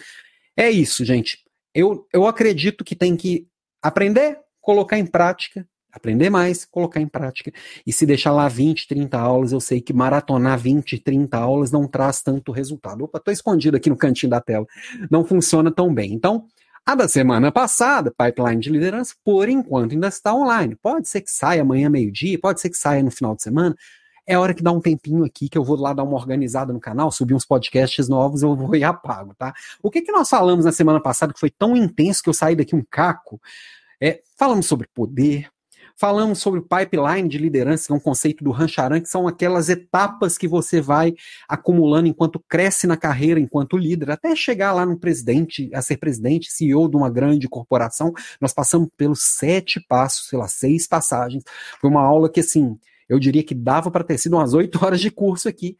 É 0.56 0.70
isso, 0.70 1.04
gente. 1.04 1.38
Eu, 1.74 2.06
eu 2.12 2.28
acredito 2.28 2.84
que 2.84 2.94
tem 2.94 3.16
que 3.16 3.48
aprender, 3.82 4.38
colocar 4.60 4.98
em 4.98 5.06
prática 5.06 5.66
aprender 5.94 6.28
mais, 6.28 6.64
colocar 6.64 7.00
em 7.00 7.06
prática. 7.06 7.52
E 7.86 7.92
se 7.92 8.04
deixar 8.04 8.32
lá 8.32 8.48
20, 8.48 8.88
30 8.88 9.18
aulas, 9.18 9.52
eu 9.52 9.60
sei 9.60 9.80
que 9.80 9.92
maratonar 9.92 10.58
20, 10.58 10.98
30 10.98 11.38
aulas 11.38 11.70
não 11.70 11.86
traz 11.86 12.20
tanto 12.20 12.50
resultado. 12.50 13.04
Opa, 13.04 13.18
estou 13.18 13.32
escondido 13.32 13.76
aqui 13.76 13.88
no 13.88 13.96
cantinho 13.96 14.30
da 14.30 14.40
tela. 14.40 14.66
Não 15.10 15.24
funciona 15.24 15.70
tão 15.70 15.94
bem. 15.94 16.12
Então, 16.12 16.46
a 16.84 16.94
da 16.94 17.08
semana 17.08 17.50
passada, 17.50 18.10
pipeline 18.10 18.60
de 18.60 18.70
liderança, 18.70 19.14
por 19.24 19.48
enquanto 19.48 19.92
ainda 19.92 20.08
está 20.08 20.34
online. 20.34 20.76
Pode 20.76 21.08
ser 21.08 21.22
que 21.22 21.30
saia 21.30 21.62
amanhã 21.62 21.88
meio-dia, 21.88 22.38
pode 22.38 22.60
ser 22.60 22.68
que 22.68 22.76
saia 22.76 23.02
no 23.02 23.10
final 23.10 23.34
de 23.34 23.42
semana. 23.42 23.74
É 24.26 24.38
hora 24.38 24.52
que 24.52 24.62
dá 24.62 24.72
um 24.72 24.80
tempinho 24.80 25.24
aqui 25.24 25.48
que 25.48 25.56
eu 25.56 25.64
vou 25.64 25.76
lá 25.76 25.92
dar 25.92 26.02
uma 26.02 26.16
organizada 26.16 26.72
no 26.72 26.80
canal, 26.80 27.12
subir 27.12 27.34
uns 27.34 27.44
podcasts 27.44 28.08
novos, 28.08 28.42
eu 28.42 28.56
vou 28.56 28.74
e 28.74 28.82
apago, 28.82 29.34
tá? 29.34 29.54
O 29.82 29.90
que 29.90 30.02
que 30.02 30.12
nós 30.12 30.28
falamos 30.28 30.64
na 30.64 30.72
semana 30.72 31.00
passada 31.00 31.32
que 31.32 31.40
foi 31.40 31.50
tão 31.50 31.76
intenso 31.76 32.22
que 32.22 32.28
eu 32.28 32.34
saí 32.34 32.56
daqui 32.56 32.74
um 32.74 32.84
caco? 32.90 33.40
É, 34.00 34.20
falamos 34.36 34.66
sobre 34.66 34.88
poder, 34.94 35.48
Falamos 35.96 36.40
sobre 36.40 36.58
o 36.60 36.62
pipeline 36.62 37.28
de 37.28 37.38
liderança, 37.38 37.86
que 37.86 37.92
é 37.92 37.96
um 37.96 38.00
conceito 38.00 38.42
do 38.42 38.50
Rancharan, 38.50 39.00
que 39.00 39.08
são 39.08 39.28
aquelas 39.28 39.68
etapas 39.68 40.36
que 40.36 40.48
você 40.48 40.80
vai 40.80 41.14
acumulando 41.48 42.08
enquanto 42.08 42.42
cresce 42.48 42.86
na 42.86 42.96
carreira, 42.96 43.38
enquanto 43.38 43.76
líder, 43.76 44.10
até 44.10 44.34
chegar 44.34 44.72
lá 44.72 44.84
no 44.84 44.98
presidente, 44.98 45.70
a 45.72 45.80
ser 45.80 45.98
presidente, 45.98 46.50
CEO 46.50 46.88
de 46.88 46.96
uma 46.96 47.08
grande 47.08 47.48
corporação. 47.48 48.12
Nós 48.40 48.52
passamos 48.52 48.88
pelos 48.96 49.20
sete 49.36 49.80
passos, 49.88 50.28
sei 50.28 50.38
lá, 50.38 50.48
seis 50.48 50.86
passagens. 50.88 51.44
Foi 51.80 51.88
uma 51.88 52.02
aula 52.02 52.28
que, 52.28 52.40
assim, 52.40 52.76
eu 53.08 53.18
diria 53.18 53.44
que 53.44 53.54
dava 53.54 53.90
para 53.90 54.02
ter 54.02 54.18
sido 54.18 54.36
umas 54.36 54.52
oito 54.52 54.84
horas 54.84 55.00
de 55.00 55.10
curso 55.10 55.48
aqui. 55.48 55.76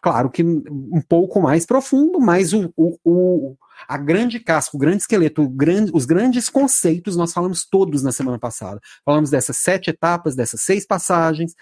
Claro 0.00 0.30
que 0.30 0.42
um 0.42 1.02
pouco 1.08 1.40
mais 1.40 1.66
profundo, 1.66 2.20
mas 2.20 2.52
o, 2.52 2.72
o, 2.76 2.98
o 3.04 3.56
a 3.86 3.96
grande 3.96 4.40
casca, 4.40 4.76
o 4.76 4.80
grande 4.80 5.02
esqueleto, 5.02 5.42
o 5.42 5.48
grande, 5.48 5.90
os 5.94 6.04
grandes 6.04 6.48
conceitos 6.48 7.16
nós 7.16 7.32
falamos 7.32 7.64
todos 7.64 8.02
na 8.02 8.12
semana 8.12 8.38
passada. 8.38 8.80
Falamos 9.04 9.30
dessas 9.30 9.56
sete 9.58 9.90
etapas, 9.90 10.34
dessas 10.34 10.62
seis 10.62 10.86
passagens, 10.86 11.54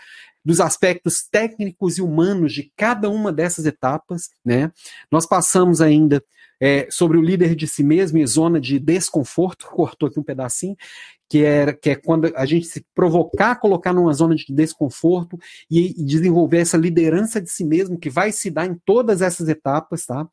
dos 0.47 0.61
aspectos 0.61 1.27
técnicos 1.29 1.99
e 1.99 2.03
humanos 2.03 2.53
de 2.53 2.73
cada 2.77 3.11
uma 3.11 3.33
dessas 3.33 3.67
etapas, 3.67 4.31
né? 4.45 4.71
Nós 5.11 5.27
passamos 5.27 5.81
ainda 5.81 6.23
é, 6.61 6.87
sobre 6.89 7.19
o 7.19 7.21
líder 7.21 7.57
de 7.57 7.67
si 7.67 7.83
mesmo 7.83 8.17
e 8.17 8.27
zona 8.29 8.61
de 8.61 8.79
desconforto, 8.79 9.67
cortou 9.75 10.09
aqui 10.09 10.21
um 10.21 10.23
pedacinho, 10.23 10.77
que 11.29 11.45
é, 11.45 11.73
que 11.73 11.91
é 11.91 11.97
quando 11.97 12.33
a 12.37 12.47
gente 12.47 12.65
se 12.65 12.87
provocar, 12.95 13.57
colocar 13.57 13.93
numa 13.93 14.13
zona 14.13 14.37
de 14.37 14.47
desconforto 14.49 15.37
e, 15.69 16.01
e 16.01 16.05
desenvolver 16.05 16.59
essa 16.59 16.77
liderança 16.77 17.41
de 17.41 17.51
si 17.51 17.65
mesmo, 17.65 17.99
que 17.99 18.09
vai 18.09 18.31
se 18.31 18.49
dar 18.49 18.67
em 18.67 18.77
todas 18.87 19.23
essas 19.23 19.49
etapas, 19.49 20.07
tá? 20.07 20.29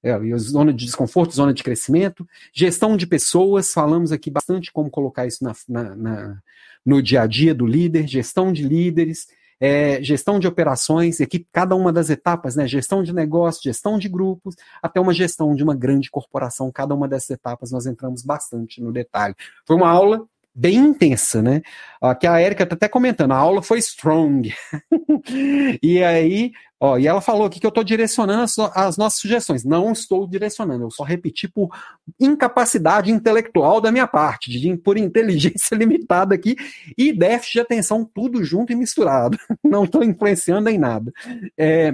É, 0.00 0.16
zona 0.38 0.72
de 0.72 0.84
desconforto, 0.84 1.34
zona 1.34 1.52
de 1.52 1.64
crescimento, 1.64 2.24
gestão 2.54 2.96
de 2.96 3.08
pessoas, 3.08 3.72
falamos 3.72 4.12
aqui 4.12 4.30
bastante 4.30 4.70
como 4.70 4.88
colocar 4.88 5.26
isso 5.26 5.42
na, 5.42 5.52
na, 5.68 5.96
na, 5.96 6.38
no 6.86 7.02
dia 7.02 7.22
a 7.22 7.26
dia 7.26 7.52
do 7.52 7.66
líder, 7.66 8.06
gestão 8.06 8.52
de 8.52 8.62
líderes, 8.62 9.26
é, 9.60 10.02
gestão 10.02 10.38
de 10.38 10.46
operações, 10.46 11.20
aqui 11.20 11.46
cada 11.52 11.74
uma 11.74 11.92
das 11.92 12.10
etapas, 12.10 12.56
né, 12.56 12.66
gestão 12.66 13.02
de 13.02 13.12
negócio, 13.12 13.62
gestão 13.62 13.98
de 13.98 14.08
grupos, 14.08 14.54
até 14.82 15.00
uma 15.00 15.12
gestão 15.12 15.54
de 15.54 15.62
uma 15.62 15.74
grande 15.74 16.10
corporação, 16.10 16.70
cada 16.70 16.94
uma 16.94 17.08
dessas 17.08 17.30
etapas 17.30 17.70
nós 17.70 17.86
entramos 17.86 18.22
bastante 18.22 18.80
no 18.80 18.92
detalhe. 18.92 19.34
Foi 19.66 19.76
uma 19.76 19.88
aula 19.88 20.26
bem 20.58 20.76
intensa, 20.76 21.40
né? 21.40 21.62
Aqui 22.02 22.26
a 22.26 22.42
Erika 22.42 22.64
está 22.64 22.74
até 22.74 22.88
comentando, 22.88 23.30
a 23.30 23.36
aula 23.36 23.62
foi 23.62 23.78
strong. 23.78 24.52
e 25.80 26.02
aí, 26.02 26.50
ó, 26.80 26.98
e 26.98 27.06
ela 27.06 27.20
falou 27.20 27.46
aqui 27.46 27.60
que 27.60 27.66
eu 27.66 27.70
estou 27.70 27.84
direcionando 27.84 28.42
as, 28.42 28.58
as, 28.58 28.96
nossas 28.96 29.20
sugestões. 29.20 29.64
Não 29.64 29.92
estou 29.92 30.26
direcionando, 30.26 30.84
eu 30.84 30.90
só 30.90 31.04
repeti 31.04 31.46
por 31.46 31.68
incapacidade 32.18 33.12
intelectual 33.12 33.80
da 33.80 33.92
minha 33.92 34.06
parte, 34.08 34.50
de, 34.50 34.76
por 34.76 34.98
inteligência 34.98 35.74
limitada 35.76 36.34
aqui 36.34 36.56
e 36.96 37.12
déficit 37.12 37.52
de 37.52 37.60
atenção, 37.60 38.04
tudo 38.04 38.42
junto 38.42 38.72
e 38.72 38.76
misturado. 38.76 39.38
Não 39.62 39.84
estou 39.84 40.02
influenciando 40.02 40.68
em 40.68 40.78
nada. 40.78 41.12
É, 41.56 41.92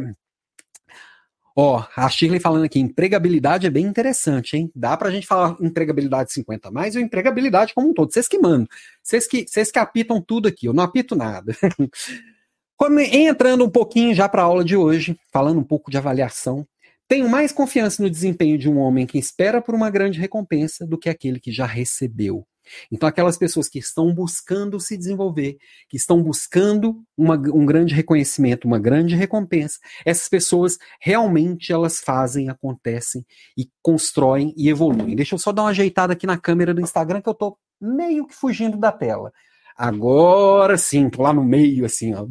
Ó, 1.56 1.84
a 1.96 2.08
Shirley 2.08 2.40
falando 2.40 2.64
aqui, 2.64 2.80
empregabilidade 2.80 3.66
é 3.66 3.70
bem 3.70 3.87
interessante, 3.87 4.56
hein? 4.56 4.70
Dá 4.75 4.96
pra 4.96 5.11
gente 5.11 5.26
falar 5.26 5.56
empregabilidade 5.61 6.32
50 6.32 6.70
mais 6.70 6.96
ou 6.96 7.02
empregabilidade 7.02 7.73
como 7.75 7.90
um 7.90 7.94
todo. 7.94 8.12
Vocês 8.12 8.26
que 8.26 8.38
mandam. 8.38 8.66
Vocês 9.02 9.26
que, 9.26 9.46
vocês 9.46 9.70
que 9.70 9.78
apitam 9.78 10.20
tudo 10.20 10.49
aqui, 10.49 10.66
eu 10.66 10.73
não 10.73 10.82
apito 10.82 11.14
nada. 11.14 11.56
Entrando 13.12 13.64
um 13.64 13.70
pouquinho 13.70 14.14
já 14.14 14.28
para 14.28 14.42
a 14.42 14.44
aula 14.44 14.64
de 14.64 14.76
hoje, 14.76 15.16
falando 15.32 15.61
um 15.61 15.64
pouco 15.64 15.90
de 15.90 15.96
avaliação, 15.96 16.66
Tenho 17.06 17.28
mais 17.28 17.52
confiança 17.52 18.02
no 18.02 18.08
desempenho 18.08 18.56
de 18.56 18.68
um 18.68 18.78
homem 18.78 19.06
que 19.06 19.18
espera 19.18 19.61
por 19.61 19.75
uma 19.75 19.90
grande 19.90 20.18
recompensa 20.18 20.87
do 20.87 20.96
que 20.96 21.11
aquele 21.11 21.38
que 21.38 21.52
já 21.52 21.66
recebeu. 21.66 22.46
Então, 22.90 23.09
aquelas 23.09 23.37
pessoas 23.37 23.68
que 23.68 23.78
estão 23.78 24.12
buscando 24.14 24.78
se 24.80 24.97
desenvolver, 24.97 25.56
que 25.88 25.97
estão 25.97 26.23
buscando 26.23 27.02
uma, 27.16 27.35
um 27.35 27.64
grande 27.64 27.94
reconhecimento, 27.94 28.66
uma 28.66 28.78
grande 28.78 29.14
recompensa, 29.14 29.78
essas 30.04 30.28
pessoas 30.28 30.78
realmente 31.00 31.73
elas 31.73 32.00
fazem, 32.00 32.49
acontecem 32.49 33.25
e 33.56 33.68
constroem 33.83 34.54
e 34.56 34.68
evoluem. 34.68 35.16
Deixa 35.16 35.35
eu 35.35 35.38
só 35.38 35.52
dar 35.52 35.62
uma 35.62 35.71
ajeitada 35.71 36.12
aqui 36.12 36.26
na 36.26 36.38
câmera 36.38 36.75
do 36.75 36.80
Instagram 36.80 37.21
que 37.21 37.28
eu 37.28 37.33
estou 37.33 37.59
meio 37.80 38.26
que 38.26 38.35
fugindo 38.35 38.76
da 38.76 38.92
tela. 38.92 39.33
Agora 39.76 40.78
sim, 40.78 41.11
tô 41.11 41.23
lá 41.23 41.33
no 41.33 41.42
meio, 41.42 41.85
assim, 41.85 42.14
ó. 42.14 42.26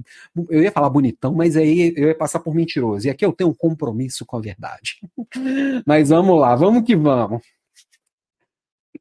Eu 0.50 0.63
ia 0.63 0.72
falar 0.72 0.90
bonitão, 0.90 1.34
mas 1.34 1.58
aí 1.58 1.94
eu 1.98 2.08
ia 2.08 2.16
passar 2.16 2.40
por 2.40 2.56
mentiroso. 2.56 3.06
E 3.06 3.10
aqui 3.10 3.25
eu 3.25 3.34
tenho 3.34 3.50
um 3.50 3.54
compromisso 3.54 4.25
com 4.25 4.38
a 4.38 4.42
verdade. 4.42 5.00
mas 5.86 6.10
vamos 6.10 6.40
lá, 6.40 6.56
vamos 6.56 6.84
que 6.84 6.96
vamos. 6.96 7.42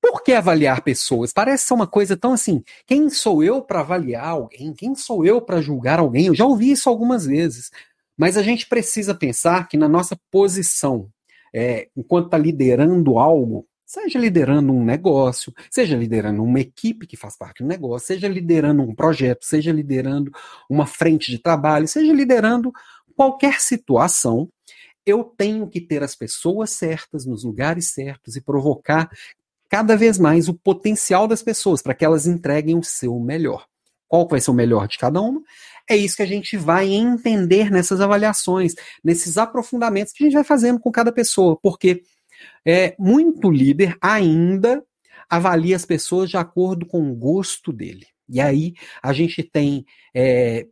Por 0.03 0.21
que 0.25 0.33
avaliar 0.33 0.83
pessoas? 0.83 1.33
Parece 1.33 1.69
ser 1.69 1.75
uma 1.75 1.87
coisa 1.87 2.17
tão 2.17 2.33
assim. 2.33 2.65
Quem 2.89 3.09
sou 3.09 3.41
eu 3.45 3.63
para 3.63 3.81
avaliar 3.81 4.27
alguém? 4.27 4.75
Quem 4.75 4.97
sou 4.97 5.25
eu 5.25 5.41
para 5.41 5.63
julgar 5.63 6.01
alguém? 6.01 6.27
Eu 6.27 6.35
já 6.35 6.45
ouvi 6.45 6.73
isso 6.73 6.89
algumas 6.89 7.25
vezes. 7.25 7.71
Mas 8.19 8.37
a 8.37 8.43
gente 8.43 8.67
precisa 8.67 9.15
pensar 9.15 9.69
que 9.69 9.77
na 9.77 9.89
nossa 9.89 10.19
posição, 10.29 11.09
é, 11.55 11.89
enquanto 11.97 12.27
está 12.27 12.37
liderando 12.37 13.17
algo, 13.17 13.65
seja 13.87 14.19
liderando 14.19 14.73
um 14.73 14.85
negócio, 14.85 15.53
seja 15.71 15.97
liderando 15.97 16.43
uma 16.43 16.59
equipe 16.59 17.07
que 17.07 17.17
faz 17.17 17.37
parte 17.37 17.63
do 17.63 17.69
negócio, 17.69 18.09
seja 18.09 18.27
liderando 18.27 18.83
um 18.83 18.97
projeto, 18.97 19.45
seja 19.45 19.71
liderando 19.71 20.33
uma 20.69 20.85
frente 20.85 21.31
de 21.31 21.39
trabalho, 21.39 21.87
seja 21.87 22.13
liderando 22.13 22.73
qualquer 23.15 23.61
situação, 23.61 24.49
eu 25.07 25.23
tenho 25.23 25.69
que 25.69 25.81
ter 25.81 26.03
as 26.03 26.17
pessoas 26.17 26.71
certas 26.71 27.25
nos 27.25 27.45
lugares 27.45 27.87
certos 27.89 28.35
e 28.35 28.41
provocar 28.41 29.09
cada 29.73 29.97
vez 29.97 30.19
mais 30.19 30.51
o 30.51 30.55
potencial 30.55 31.27
das 31.27 31.43
pessoas 31.43 31.81
para 31.81 31.95
que 31.95 32.05
elas 32.05 32.27
entreguem 32.27 32.77
o 32.77 32.83
seu 32.83 33.19
melhor. 33.19 33.67
Qual 34.07 34.29
vai 34.29 34.39
ser 34.39 34.51
o 34.51 34.55
melhor 34.55 34.87
de 34.87 34.99
cada 34.99 35.19
uma? 35.19 35.41
É 35.89 35.97
isso 35.97 36.17
que 36.17 36.23
a 36.23 36.27
gente 36.27 36.59
vai 36.59 36.93
entender 36.93 37.71
nessas 37.71 38.03
avaliações, 38.03 38.75
nesses 39.03 39.39
aprofundamentos 39.39 40.13
que 40.13 40.23
a 40.23 40.27
gente 40.27 40.35
vai 40.35 40.45
fazendo 40.45 40.79
com 40.79 40.93
cada 40.93 41.11
pessoa, 41.11 41.59
porque 41.63 42.03
é 42.67 42.95
muito 42.99 43.51
líder 43.51 43.97
ainda 43.99 44.85
avalia 45.27 45.75
as 45.75 45.87
pessoas 45.87 46.29
de 46.29 46.37
acordo 46.37 46.85
com 46.85 47.11
o 47.11 47.15
gosto 47.15 47.73
dele. 47.73 48.07
E 48.29 48.43
aí 48.43 48.75
a 49.03 49.15
gente 49.15 49.43
tem 49.43 49.87
é, 50.15 50.67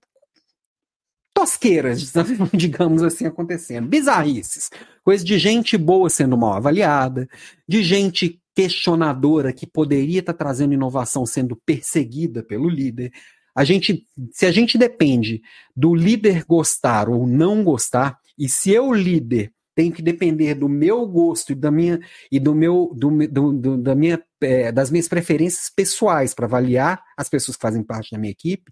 tosqueiras, 1.40 2.12
digamos 2.52 3.02
assim, 3.02 3.25
acontecendo, 3.25 3.88
bizarrices, 3.88 4.68
coisa 5.02 5.25
de 5.25 5.38
gente 5.38 5.78
boa 5.78 6.11
sendo 6.11 6.37
mal 6.37 6.54
avaliada, 6.54 7.26
de 7.66 7.82
gente 7.82 8.38
questionadora 8.54 9.50
que 9.50 9.66
poderia 9.66 10.20
estar 10.20 10.35
trazendo 10.35 10.75
inovação 10.75 11.25
sendo 11.25 11.56
perseguida 11.56 12.42
pelo 12.42 12.68
líder. 12.68 13.11
A 13.56 13.64
gente, 13.64 14.06
se 14.32 14.44
a 14.44 14.52
gente 14.52 14.76
depende 14.76 15.40
do 15.75 15.94
líder 15.94 16.44
gostar 16.44 17.09
ou 17.09 17.26
não 17.26 17.64
gostar, 17.64 18.18
e 18.38 18.47
se 18.47 18.70
eu 18.70 18.92
líder 18.92 19.50
tenho 19.75 19.92
que 19.92 20.02
depender 20.02 20.54
do 20.54 20.68
meu 20.68 21.06
gosto 21.06 21.52
e 21.52 21.54
da 21.54 21.70
minha 21.70 22.00
e 22.30 22.38
do 22.38 22.54
meu 22.54 22.92
do, 22.94 23.09
do, 23.28 23.52
do 23.52 23.78
da 23.78 23.94
minha 23.94 24.23
é, 24.42 24.70
das 24.70 24.90
minhas 24.90 25.09
preferências 25.09 25.70
pessoais 25.75 26.35
para 26.35 26.44
avaliar 26.44 27.02
as 27.16 27.28
pessoas 27.30 27.56
que 27.56 27.62
fazem 27.62 27.82
parte 27.82 28.11
da 28.11 28.18
minha 28.18 28.32
equipe, 28.32 28.70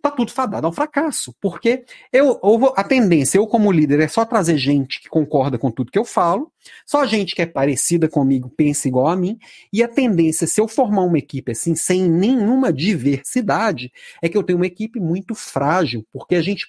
tá 0.00 0.10
tudo 0.10 0.32
fadado 0.32 0.66
ao 0.66 0.72
fracasso. 0.72 1.34
Porque 1.40 1.84
eu, 2.12 2.38
eu, 2.42 2.72
a 2.76 2.84
tendência, 2.84 3.38
eu 3.38 3.46
como 3.46 3.72
líder, 3.72 4.00
é 4.00 4.08
só 4.08 4.24
trazer 4.24 4.56
gente 4.56 5.00
que 5.00 5.08
concorda 5.08 5.58
com 5.58 5.70
tudo 5.70 5.90
que 5.90 5.98
eu 5.98 6.04
falo, 6.04 6.52
só 6.86 7.06
gente 7.06 7.34
que 7.34 7.42
é 7.42 7.46
parecida 7.46 8.08
comigo, 8.08 8.50
pensa 8.56 8.88
igual 8.88 9.08
a 9.08 9.16
mim, 9.16 9.38
e 9.72 9.82
a 9.82 9.88
tendência, 9.88 10.46
se 10.46 10.60
eu 10.60 10.68
formar 10.68 11.02
uma 11.02 11.18
equipe 11.18 11.52
assim, 11.52 11.74
sem 11.74 12.08
nenhuma 12.08 12.72
diversidade, 12.72 13.92
é 14.22 14.28
que 14.28 14.36
eu 14.36 14.42
tenho 14.42 14.58
uma 14.58 14.66
equipe 14.66 15.00
muito 15.00 15.34
frágil, 15.34 16.04
porque 16.12 16.34
a 16.34 16.42
gente. 16.42 16.66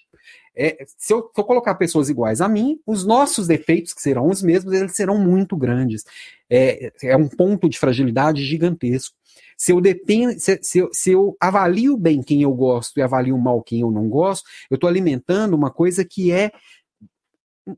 É, 0.56 0.84
se, 0.98 1.14
eu, 1.14 1.30
se 1.34 1.40
eu 1.40 1.46
colocar 1.46 1.76
pessoas 1.76 2.10
iguais 2.10 2.42
a 2.42 2.50
mim, 2.50 2.82
os 2.86 3.06
nossos 3.06 3.48
defeitos, 3.48 3.94
que 3.94 4.02
serão 4.02 4.28
os 4.28 4.42
mesmos, 4.42 4.74
eles 4.74 4.94
serão 4.94 5.18
muito 5.18 5.56
grandes. 5.56 6.04
É, 6.50 6.92
é 7.04 7.16
um 7.16 7.30
ponto 7.30 7.70
de 7.70 7.80
fragilidade 7.80 8.44
gigantesco. 8.44 9.16
Se 9.60 9.74
eu 9.74 9.82
dependo, 9.82 10.40
se, 10.40 10.58
se, 10.64 10.80
eu, 10.80 10.90
se 10.94 11.12
eu 11.12 11.36
avalio 11.38 11.98
bem 11.98 12.24
quem 12.24 12.42
eu 12.42 12.54
gosto 12.54 12.98
e 12.98 13.02
avalio 13.02 13.38
mal 13.38 13.62
quem 13.62 13.82
eu 13.82 13.92
não 13.92 14.08
gosto, 14.08 14.50
eu 14.72 14.76
estou 14.76 14.90
alimentando 14.90 15.54
uma 15.54 15.70
coisa 15.70 16.06
que 16.06 16.32
é 16.32 16.52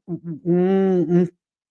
um, 0.07 1.21
um 1.21 1.27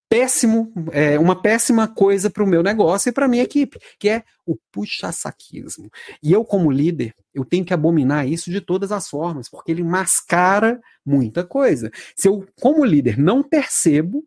péssimo, 0.08 0.72
é, 0.90 1.16
uma 1.16 1.40
péssima 1.40 1.86
coisa 1.86 2.28
para 2.28 2.42
o 2.42 2.46
meu 2.46 2.60
negócio 2.60 3.08
e 3.08 3.12
para 3.12 3.28
minha 3.28 3.44
equipe, 3.44 3.78
que 3.96 4.08
é 4.08 4.24
o 4.44 4.56
puxa-saquismo. 4.72 5.88
E 6.20 6.32
eu, 6.32 6.44
como 6.44 6.72
líder, 6.72 7.14
eu 7.32 7.44
tenho 7.44 7.64
que 7.64 7.72
abominar 7.72 8.26
isso 8.28 8.50
de 8.50 8.60
todas 8.60 8.90
as 8.90 9.08
formas, 9.08 9.48
porque 9.48 9.70
ele 9.70 9.84
mascara 9.84 10.80
muita 11.06 11.44
coisa. 11.44 11.92
Se 12.16 12.26
eu, 12.26 12.44
como 12.60 12.84
líder, 12.84 13.16
não 13.16 13.44
percebo 13.44 14.24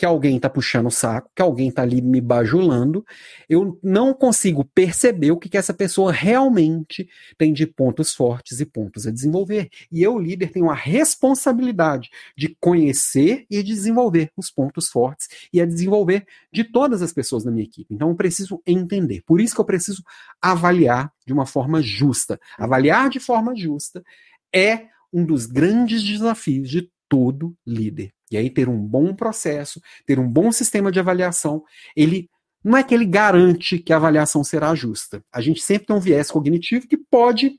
que 0.00 0.06
alguém 0.06 0.36
está 0.36 0.48
puxando 0.48 0.86
o 0.86 0.90
saco, 0.90 1.30
que 1.36 1.42
alguém 1.42 1.68
está 1.68 1.82
ali 1.82 2.00
me 2.00 2.22
bajulando, 2.22 3.04
eu 3.46 3.78
não 3.82 4.14
consigo 4.14 4.64
perceber 4.64 5.30
o 5.30 5.36
que, 5.36 5.46
que 5.46 5.58
essa 5.58 5.74
pessoa 5.74 6.10
realmente 6.10 7.06
tem 7.36 7.52
de 7.52 7.66
pontos 7.66 8.14
fortes 8.14 8.60
e 8.60 8.64
pontos 8.64 9.06
a 9.06 9.10
desenvolver. 9.10 9.68
E 9.92 10.02
eu, 10.02 10.18
líder, 10.18 10.52
tenho 10.52 10.70
a 10.70 10.74
responsabilidade 10.74 12.08
de 12.34 12.56
conhecer 12.58 13.44
e 13.50 13.62
desenvolver 13.62 14.32
os 14.38 14.50
pontos 14.50 14.88
fortes 14.88 15.28
e 15.52 15.60
a 15.60 15.66
desenvolver 15.66 16.24
de 16.50 16.64
todas 16.64 17.02
as 17.02 17.12
pessoas 17.12 17.44
da 17.44 17.50
minha 17.50 17.64
equipe. 17.64 17.92
Então 17.94 18.08
eu 18.08 18.16
preciso 18.16 18.62
entender. 18.66 19.22
Por 19.26 19.38
isso 19.38 19.54
que 19.54 19.60
eu 19.60 19.66
preciso 19.66 20.02
avaliar 20.40 21.12
de 21.26 21.34
uma 21.34 21.44
forma 21.44 21.82
justa. 21.82 22.40
Avaliar 22.56 23.10
de 23.10 23.20
forma 23.20 23.54
justa 23.54 24.02
é 24.50 24.86
um 25.12 25.26
dos 25.26 25.44
grandes 25.44 26.02
desafios 26.02 26.70
de 26.70 26.90
todo 27.10 27.56
líder. 27.66 28.12
E 28.30 28.36
aí 28.36 28.48
ter 28.48 28.68
um 28.68 28.78
bom 28.78 29.12
processo, 29.12 29.82
ter 30.06 30.20
um 30.20 30.30
bom 30.30 30.52
sistema 30.52 30.92
de 30.92 31.00
avaliação, 31.00 31.64
ele 31.96 32.30
não 32.62 32.78
é 32.78 32.84
que 32.84 32.94
ele 32.94 33.04
garante 33.04 33.78
que 33.78 33.92
a 33.92 33.96
avaliação 33.96 34.44
será 34.44 34.74
justa. 34.74 35.22
A 35.32 35.40
gente 35.40 35.60
sempre 35.60 35.88
tem 35.88 35.96
um 35.96 36.00
viés 36.00 36.30
cognitivo 36.30 36.86
que 36.86 36.96
pode 36.96 37.58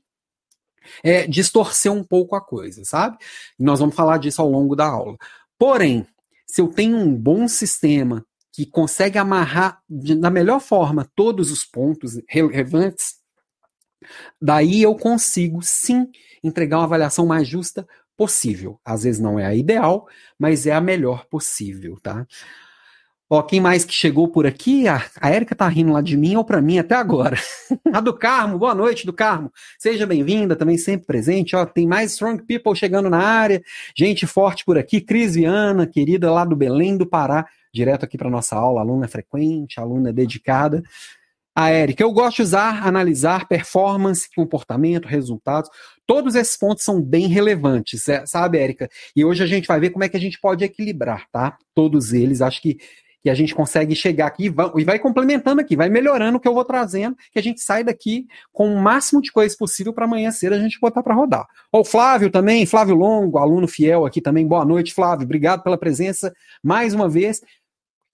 é, 1.04 1.26
distorcer 1.26 1.92
um 1.92 2.02
pouco 2.02 2.34
a 2.34 2.40
coisa, 2.40 2.82
sabe? 2.84 3.18
E 3.58 3.62
nós 3.62 3.78
vamos 3.80 3.94
falar 3.94 4.16
disso 4.18 4.40
ao 4.40 4.50
longo 4.50 4.74
da 4.74 4.86
aula. 4.86 5.16
Porém, 5.58 6.06
se 6.46 6.60
eu 6.60 6.68
tenho 6.68 6.96
um 6.96 7.14
bom 7.14 7.46
sistema 7.46 8.24
que 8.52 8.64
consegue 8.64 9.18
amarrar 9.18 9.82
da 9.88 10.30
melhor 10.30 10.60
forma 10.60 11.10
todos 11.14 11.50
os 11.50 11.64
pontos 11.64 12.20
relevantes, 12.28 13.16
daí 14.40 14.82
eu 14.82 14.94
consigo 14.94 15.60
sim 15.62 16.10
entregar 16.42 16.78
uma 16.78 16.84
avaliação 16.84 17.26
mais 17.26 17.46
justa 17.46 17.86
possível. 18.22 18.78
Às 18.84 19.02
vezes 19.02 19.20
não 19.20 19.36
é 19.36 19.44
a 19.44 19.52
ideal, 19.52 20.06
mas 20.38 20.64
é 20.64 20.72
a 20.72 20.80
melhor 20.80 21.26
possível, 21.26 21.98
tá? 22.00 22.24
Ó, 23.28 23.42
quem 23.42 23.60
mais 23.60 23.84
que 23.84 23.92
chegou 23.92 24.28
por 24.28 24.46
aqui? 24.46 24.86
A, 24.86 25.02
a 25.20 25.54
tá 25.56 25.66
rindo 25.66 25.90
lá 25.90 26.00
de 26.00 26.16
mim 26.16 26.36
ou 26.36 26.44
para 26.44 26.62
mim 26.62 26.78
até 26.78 26.94
agora. 26.94 27.36
a 27.92 27.98
do 27.98 28.14
Carmo, 28.14 28.58
boa 28.58 28.76
noite, 28.76 29.04
do 29.04 29.12
Carmo. 29.12 29.50
Seja 29.76 30.06
bem-vinda, 30.06 30.54
também 30.54 30.78
sempre 30.78 31.04
presente. 31.04 31.56
Ó, 31.56 31.66
tem 31.66 31.84
mais 31.84 32.12
Strong 32.12 32.44
People 32.44 32.76
chegando 32.76 33.10
na 33.10 33.18
área. 33.18 33.60
Gente 33.96 34.24
forte 34.24 34.64
por 34.64 34.78
aqui. 34.78 35.00
Cris 35.00 35.34
Viana, 35.34 35.84
querida 35.84 36.30
lá 36.30 36.44
do 36.44 36.54
Belém 36.54 36.96
do 36.96 37.06
Pará, 37.06 37.44
direto 37.74 38.04
aqui 38.04 38.16
para 38.16 38.30
nossa 38.30 38.54
aula. 38.54 38.82
Aluna 38.82 39.08
frequente, 39.08 39.80
aluna 39.80 40.12
dedicada. 40.12 40.80
A 41.54 41.68
Érica, 41.68 42.02
eu 42.02 42.10
gosto 42.10 42.36
de 42.36 42.42
usar, 42.42 42.86
analisar 42.86 43.46
performance, 43.46 44.28
comportamento, 44.34 45.06
resultados. 45.06 45.68
Todos 46.06 46.34
esses 46.34 46.56
pontos 46.56 46.82
são 46.82 47.00
bem 47.00 47.26
relevantes, 47.26 48.08
é, 48.08 48.24
sabe, 48.24 48.58
Érica? 48.58 48.88
E 49.14 49.22
hoje 49.22 49.42
a 49.42 49.46
gente 49.46 49.66
vai 49.66 49.78
ver 49.78 49.90
como 49.90 50.02
é 50.02 50.08
que 50.08 50.16
a 50.16 50.20
gente 50.20 50.40
pode 50.40 50.64
equilibrar, 50.64 51.26
tá? 51.30 51.58
Todos 51.74 52.14
eles, 52.14 52.40
acho 52.40 52.62
que, 52.62 52.78
que 53.22 53.28
a 53.28 53.34
gente 53.34 53.54
consegue 53.54 53.94
chegar 53.94 54.28
aqui 54.28 54.46
e 54.46 54.48
vai, 54.48 54.70
e 54.78 54.84
vai 54.84 54.98
complementando 54.98 55.60
aqui, 55.60 55.76
vai 55.76 55.90
melhorando 55.90 56.38
o 56.38 56.40
que 56.40 56.48
eu 56.48 56.54
vou 56.54 56.64
trazendo, 56.64 57.14
que 57.30 57.38
a 57.38 57.42
gente 57.42 57.60
sai 57.60 57.84
daqui 57.84 58.26
com 58.50 58.74
o 58.74 58.80
máximo 58.80 59.20
de 59.20 59.30
coisas 59.30 59.56
possível 59.56 59.92
para 59.92 60.06
amanhã 60.06 60.30
cedo 60.30 60.54
a 60.54 60.58
gente 60.58 60.80
botar 60.80 61.02
para 61.02 61.14
rodar. 61.14 61.46
O 61.70 61.84
Flávio 61.84 62.30
também, 62.30 62.64
Flávio 62.64 62.96
Longo, 62.96 63.36
aluno 63.36 63.68
fiel 63.68 64.06
aqui 64.06 64.22
também. 64.22 64.46
Boa 64.46 64.64
noite, 64.64 64.94
Flávio. 64.94 65.24
Obrigado 65.26 65.62
pela 65.62 65.76
presença 65.76 66.32
mais 66.62 66.94
uma 66.94 67.10
vez 67.10 67.42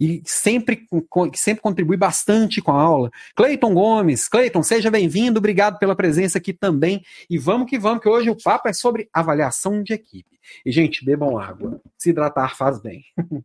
e 0.01 0.23
sempre, 0.25 0.87
sempre 1.35 1.61
contribui 1.61 1.97
bastante 1.97 2.63
com 2.63 2.73
a 2.73 2.81
aula. 2.81 3.11
Cleiton 3.35 3.75
Gomes, 3.75 4.29
Cleiton, 4.29 4.63
seja 4.63 4.91
bem-vindo, 4.91 5.39
obrigado 5.39 5.79
pela 5.79 5.97
presença 5.97 6.39
aqui 6.39 6.53
também. 6.53 7.03
E 7.29 7.37
vamos 7.37 7.69
que 7.69 7.79
vamos, 7.79 8.03
que 8.03 8.09
hoje 8.09 8.31
o 8.31 8.41
papo 8.41 8.69
é 8.69 8.73
sobre 8.73 9.09
avaliação 9.13 9.83
de 9.83 9.93
equipe. 9.93 10.39
E, 10.65 10.71
gente, 10.71 11.05
bebam 11.05 11.39
água. 11.39 11.81
Se 11.97 12.11
hidratar 12.11 12.57
faz 12.57 12.81
bem. 12.81 13.05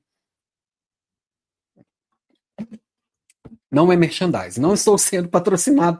Não 3.72 3.92
é 3.92 3.96
merchandising, 3.96 4.62
não 4.62 4.76
estou 4.76 4.96
sendo 5.00 5.28
patrocinado 5.28 6.00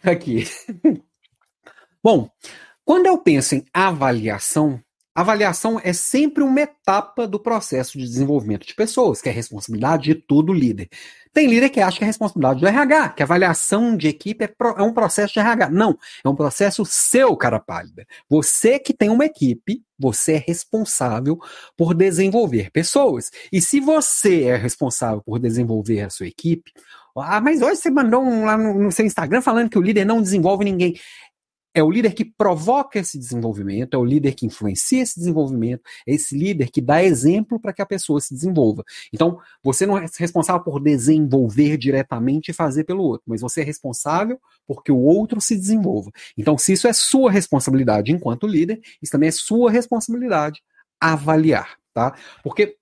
aqui. 0.00 0.44
Bom, 2.00 2.30
quando 2.84 3.06
eu 3.06 3.18
penso 3.18 3.56
em 3.56 3.64
avaliação, 3.74 4.80
avaliação 5.20 5.80
é 5.82 5.92
sempre 5.92 6.42
uma 6.42 6.60
etapa 6.60 7.26
do 7.26 7.38
processo 7.38 7.98
de 7.98 8.04
desenvolvimento 8.04 8.66
de 8.66 8.74
pessoas, 8.74 9.20
que 9.20 9.28
é 9.28 9.32
responsabilidade 9.32 10.04
de 10.04 10.14
todo 10.14 10.52
líder. 10.52 10.88
Tem 11.32 11.46
líder 11.46 11.70
que 11.70 11.80
acha 11.80 11.98
que 11.98 12.04
é 12.04 12.06
responsabilidade 12.06 12.60
do 12.60 12.66
RH, 12.66 13.10
que 13.10 13.22
avaliação 13.22 13.96
de 13.96 14.08
equipe 14.08 14.44
é, 14.44 14.52
é 14.76 14.82
um 14.82 14.92
processo 14.92 15.32
de 15.32 15.38
RH. 15.38 15.70
Não, 15.70 15.96
é 16.24 16.28
um 16.28 16.34
processo 16.34 16.84
seu, 16.84 17.36
cara 17.36 17.60
pálida. 17.60 18.04
Você 18.28 18.78
que 18.78 18.92
tem 18.92 19.08
uma 19.08 19.24
equipe, 19.24 19.82
você 19.98 20.34
é 20.34 20.44
responsável 20.44 21.38
por 21.76 21.94
desenvolver 21.94 22.70
pessoas. 22.72 23.30
E 23.52 23.60
se 23.60 23.78
você 23.78 24.44
é 24.44 24.56
responsável 24.56 25.22
por 25.22 25.38
desenvolver 25.38 26.00
a 26.00 26.10
sua 26.10 26.26
equipe, 26.26 26.72
ah, 27.16 27.40
mas 27.40 27.60
hoje 27.60 27.76
você 27.76 27.90
mandou 27.90 28.22
um 28.22 28.44
lá 28.44 28.56
no 28.56 28.90
seu 28.90 29.04
Instagram 29.04 29.42
falando 29.42 29.68
que 29.68 29.78
o 29.78 29.82
líder 29.82 30.04
não 30.04 30.22
desenvolve 30.22 30.64
ninguém 30.64 30.94
é 31.74 31.82
o 31.82 31.90
líder 31.90 32.14
que 32.14 32.24
provoca 32.24 32.98
esse 32.98 33.18
desenvolvimento, 33.18 33.94
é 33.94 33.98
o 33.98 34.04
líder 34.04 34.34
que 34.34 34.46
influencia 34.46 35.02
esse 35.02 35.18
desenvolvimento, 35.18 35.82
é 36.06 36.14
esse 36.14 36.36
líder 36.36 36.70
que 36.70 36.80
dá 36.80 37.02
exemplo 37.02 37.60
para 37.60 37.72
que 37.72 37.80
a 37.80 37.86
pessoa 37.86 38.20
se 38.20 38.34
desenvolva. 38.34 38.84
Então, 39.12 39.38
você 39.62 39.86
não 39.86 39.96
é 39.96 40.06
responsável 40.18 40.62
por 40.62 40.80
desenvolver 40.80 41.76
diretamente 41.76 42.50
e 42.50 42.54
fazer 42.54 42.84
pelo 42.84 43.04
outro, 43.04 43.24
mas 43.26 43.40
você 43.40 43.60
é 43.60 43.64
responsável 43.64 44.40
porque 44.66 44.90
o 44.90 44.98
outro 44.98 45.40
se 45.40 45.56
desenvolva. 45.56 46.10
Então, 46.36 46.58
se 46.58 46.72
isso 46.72 46.88
é 46.88 46.92
sua 46.92 47.30
responsabilidade 47.30 48.12
enquanto 48.12 48.46
líder, 48.46 48.80
isso 49.00 49.12
também 49.12 49.28
é 49.28 49.32
sua 49.32 49.70
responsabilidade 49.70 50.62
avaliar, 51.00 51.78
tá? 51.94 52.14
Porque 52.42 52.76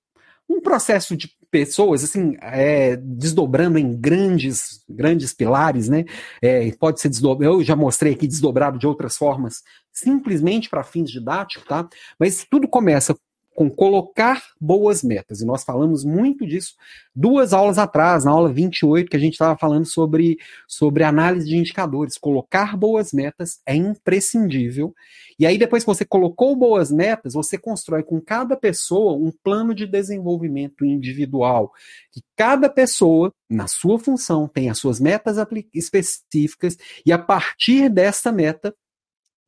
um 0.48 0.60
processo 0.60 1.16
de 1.16 1.30
pessoas, 1.50 2.04
assim, 2.04 2.36
é, 2.40 2.96
desdobrando 2.96 3.78
em 3.78 3.96
grandes, 3.96 4.82
grandes 4.88 5.32
pilares, 5.32 5.88
né? 5.88 6.04
É, 6.42 6.70
pode 6.72 7.00
ser 7.00 7.08
desdobrado, 7.08 7.54
eu 7.54 7.64
já 7.64 7.76
mostrei 7.76 8.12
aqui 8.12 8.26
desdobrado 8.26 8.78
de 8.78 8.86
outras 8.86 9.16
formas, 9.16 9.62
simplesmente 9.92 10.68
para 10.68 10.82
fins 10.82 11.10
didáticos, 11.10 11.66
tá? 11.66 11.88
Mas 12.18 12.46
tudo 12.48 12.68
começa 12.68 13.16
com 13.58 13.68
colocar 13.68 14.40
boas 14.60 15.02
metas. 15.02 15.40
E 15.40 15.44
nós 15.44 15.64
falamos 15.64 16.04
muito 16.04 16.46
disso 16.46 16.76
duas 17.12 17.52
aulas 17.52 17.76
atrás, 17.76 18.24
na 18.24 18.30
aula 18.30 18.52
28, 18.52 19.10
que 19.10 19.16
a 19.16 19.18
gente 19.18 19.32
estava 19.32 19.58
falando 19.58 19.84
sobre, 19.84 20.38
sobre 20.68 21.02
análise 21.02 21.44
de 21.44 21.56
indicadores. 21.56 22.16
Colocar 22.16 22.76
boas 22.76 23.12
metas 23.12 23.58
é 23.66 23.74
imprescindível. 23.74 24.94
E 25.40 25.44
aí, 25.44 25.58
depois 25.58 25.82
que 25.82 25.88
você 25.88 26.04
colocou 26.04 26.54
boas 26.54 26.92
metas, 26.92 27.34
você 27.34 27.58
constrói 27.58 28.04
com 28.04 28.20
cada 28.20 28.56
pessoa 28.56 29.14
um 29.14 29.32
plano 29.42 29.74
de 29.74 29.88
desenvolvimento 29.88 30.84
individual. 30.84 31.72
Que 32.12 32.22
cada 32.36 32.70
pessoa, 32.70 33.34
na 33.50 33.66
sua 33.66 33.98
função, 33.98 34.46
tem 34.46 34.70
as 34.70 34.78
suas 34.78 35.00
metas 35.00 35.36
específicas, 35.74 36.76
e 37.04 37.10
a 37.10 37.18
partir 37.18 37.88
dessa 37.88 38.30
meta, 38.30 38.72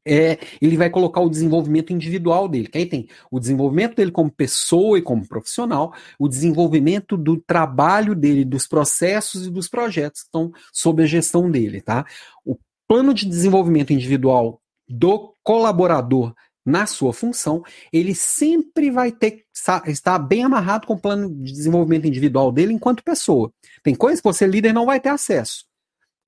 é, 0.07 0.39
ele 0.61 0.77
vai 0.77 0.91
colocar 0.91 1.21
o 1.21 1.31
desenvolvimento 1.31 1.93
individual 1.93 2.49
dele. 2.49 2.69
Que 2.69 2.79
aí 2.79 2.87
tem 2.87 3.09
o 3.31 3.39
desenvolvimento 3.39 3.97
dele 3.97 4.11
como 4.11 4.31
pessoa 4.31 4.99
e 4.99 5.03
como 5.03 5.27
profissional, 5.27 5.93
o 6.19 6.29
desenvolvimento 6.29 7.17
do 7.17 7.37
trabalho 7.37 8.15
dele, 8.15 8.45
dos 8.45 8.67
processos 8.67 9.47
e 9.47 9.51
dos 9.51 9.69
projetos 9.69 10.23
que 10.23 10.27
estão 10.29 10.53
sob 10.73 11.03
a 11.03 11.07
gestão 11.07 11.51
dele, 11.51 11.81
tá? 11.81 12.05
O 12.45 12.57
plano 12.89 13.15
de 13.15 13.27
desenvolvimento 13.27 13.93
individual 13.93 14.61
do 14.89 15.35
colaborador 15.43 16.35
na 16.65 16.87
sua 16.87 17.13
função, 17.13 17.63
ele 17.93 18.15
sempre 18.15 18.91
vai 18.91 19.11
ter 19.11 19.45
estar 19.87 20.19
bem 20.19 20.45
amarrado 20.45 20.87
com 20.87 20.95
o 20.95 21.01
plano 21.01 21.29
de 21.31 21.53
desenvolvimento 21.53 22.07
individual 22.07 22.53
dele 22.53 22.73
enquanto 22.73 23.03
pessoa. 23.03 23.53
Tem 23.83 23.95
coisas 23.95 24.21
que 24.21 24.29
você 24.29 24.47
líder 24.47 24.73
não 24.73 24.87
vai 24.87 25.01
ter 25.01 25.09
acesso, 25.09 25.65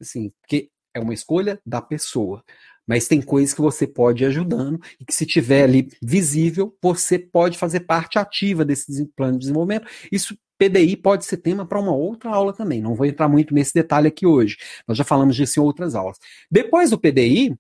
assim, 0.01 0.33
porque 0.41 0.71
é 0.95 1.01
uma 1.01 1.15
escolha 1.15 1.61
da 1.65 1.81
pessoa. 1.81 2.43
Mas 2.87 3.07
tem 3.07 3.21
coisas 3.21 3.55
que 3.55 3.61
você 3.61 3.87
pode 3.87 4.25
ir 4.25 4.27
ajudando 4.27 4.81
e 5.01 5.05
que 5.05 5.15
se 5.15 5.25
tiver 5.25 5.65
ali 5.65 5.89
visível, 6.03 6.77
você 6.83 7.19
pode 7.19 7.57
fazer 7.59 7.81
parte 7.81 8.19
ativa 8.19 8.65
desse 8.65 9.07
plano 9.17 9.35
de 9.35 9.41
desenvolvimento. 9.41 9.87
Isso 10.11 10.37
PDI 10.59 10.97
pode 10.97 11.25
ser 11.25 11.39
tema 11.39 11.67
para 11.67 11.81
uma 11.81 11.95
outra 11.95 12.31
aula 12.31 12.53
também. 12.53 12.81
Não 12.81 12.95
vou 12.95 13.07
entrar 13.07 13.29
muito 13.29 13.53
nesse 13.53 13.75
detalhe 13.75 14.09
aqui 14.09 14.27
hoje. 14.27 14.57
Nós 14.87 14.97
já 14.97 15.05
falamos 15.05 15.35
disso 15.35 15.59
em 15.59 15.63
outras 15.63 15.95
aulas. 15.95 16.19
Depois 16.51 16.91
do 16.91 16.99
PDI, 16.99 17.57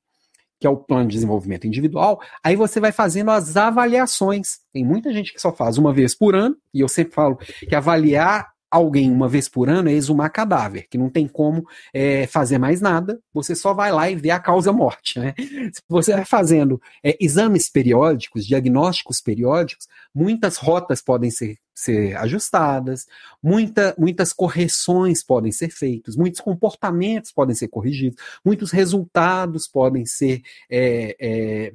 que 0.61 0.66
é 0.66 0.70
o 0.70 0.76
plano 0.76 1.08
de 1.08 1.14
desenvolvimento 1.14 1.66
individual, 1.66 2.20
aí 2.44 2.54
você 2.54 2.78
vai 2.78 2.92
fazendo 2.92 3.32
as 3.32 3.56
avaliações. 3.56 4.61
Tem 4.72 4.85
muita 4.85 5.12
gente 5.12 5.32
que 5.32 5.40
só 5.40 5.52
faz 5.52 5.76
uma 5.76 5.92
vez 5.92 6.14
por 6.14 6.37
ano, 6.37 6.56
e 6.72 6.80
eu 6.80 6.88
sempre 6.88 7.12
falo 7.12 7.37
que 7.37 7.74
avaliar 7.74 8.51
alguém 8.72 9.12
uma 9.12 9.28
vez 9.28 9.50
por 9.50 9.68
ano 9.68 9.90
é 9.90 9.92
exumar 9.92 10.32
cadáver, 10.32 10.87
que 10.88 10.96
não 10.96 11.11
tem 11.11 11.28
como 11.28 11.68
é, 11.92 12.26
fazer 12.26 12.56
mais 12.56 12.80
nada, 12.80 13.20
você 13.32 13.54
só 13.54 13.74
vai 13.74 13.92
lá 13.92 14.11
e 14.11 14.16
vê 14.16 14.30
a 14.30 14.40
causa-morte. 14.40 15.20
Né? 15.20 15.35
Se 15.37 15.82
você 15.87 16.14
vai 16.14 16.24
fazendo 16.24 16.80
é, 17.04 17.14
exames 17.20 17.68
periódicos, 17.68 18.46
diagnósticos 18.46 19.20
periódicos, 19.20 19.87
muitas 20.14 20.56
rotas 20.56 21.02
podem 21.02 21.30
ser, 21.30 21.58
ser 21.74 22.16
ajustadas, 22.16 23.06
muita, 23.42 23.94
muitas 23.98 24.32
correções 24.32 25.22
podem 25.22 25.52
ser 25.52 25.68
feitas, 25.68 26.16
muitos 26.16 26.40
comportamentos 26.40 27.30
podem 27.30 27.54
ser 27.54 27.68
corrigidos, 27.68 28.16
muitos 28.42 28.70
resultados 28.70 29.68
podem 29.68 30.06
ser. 30.06 30.40
É, 30.70 31.14
é 31.20 31.72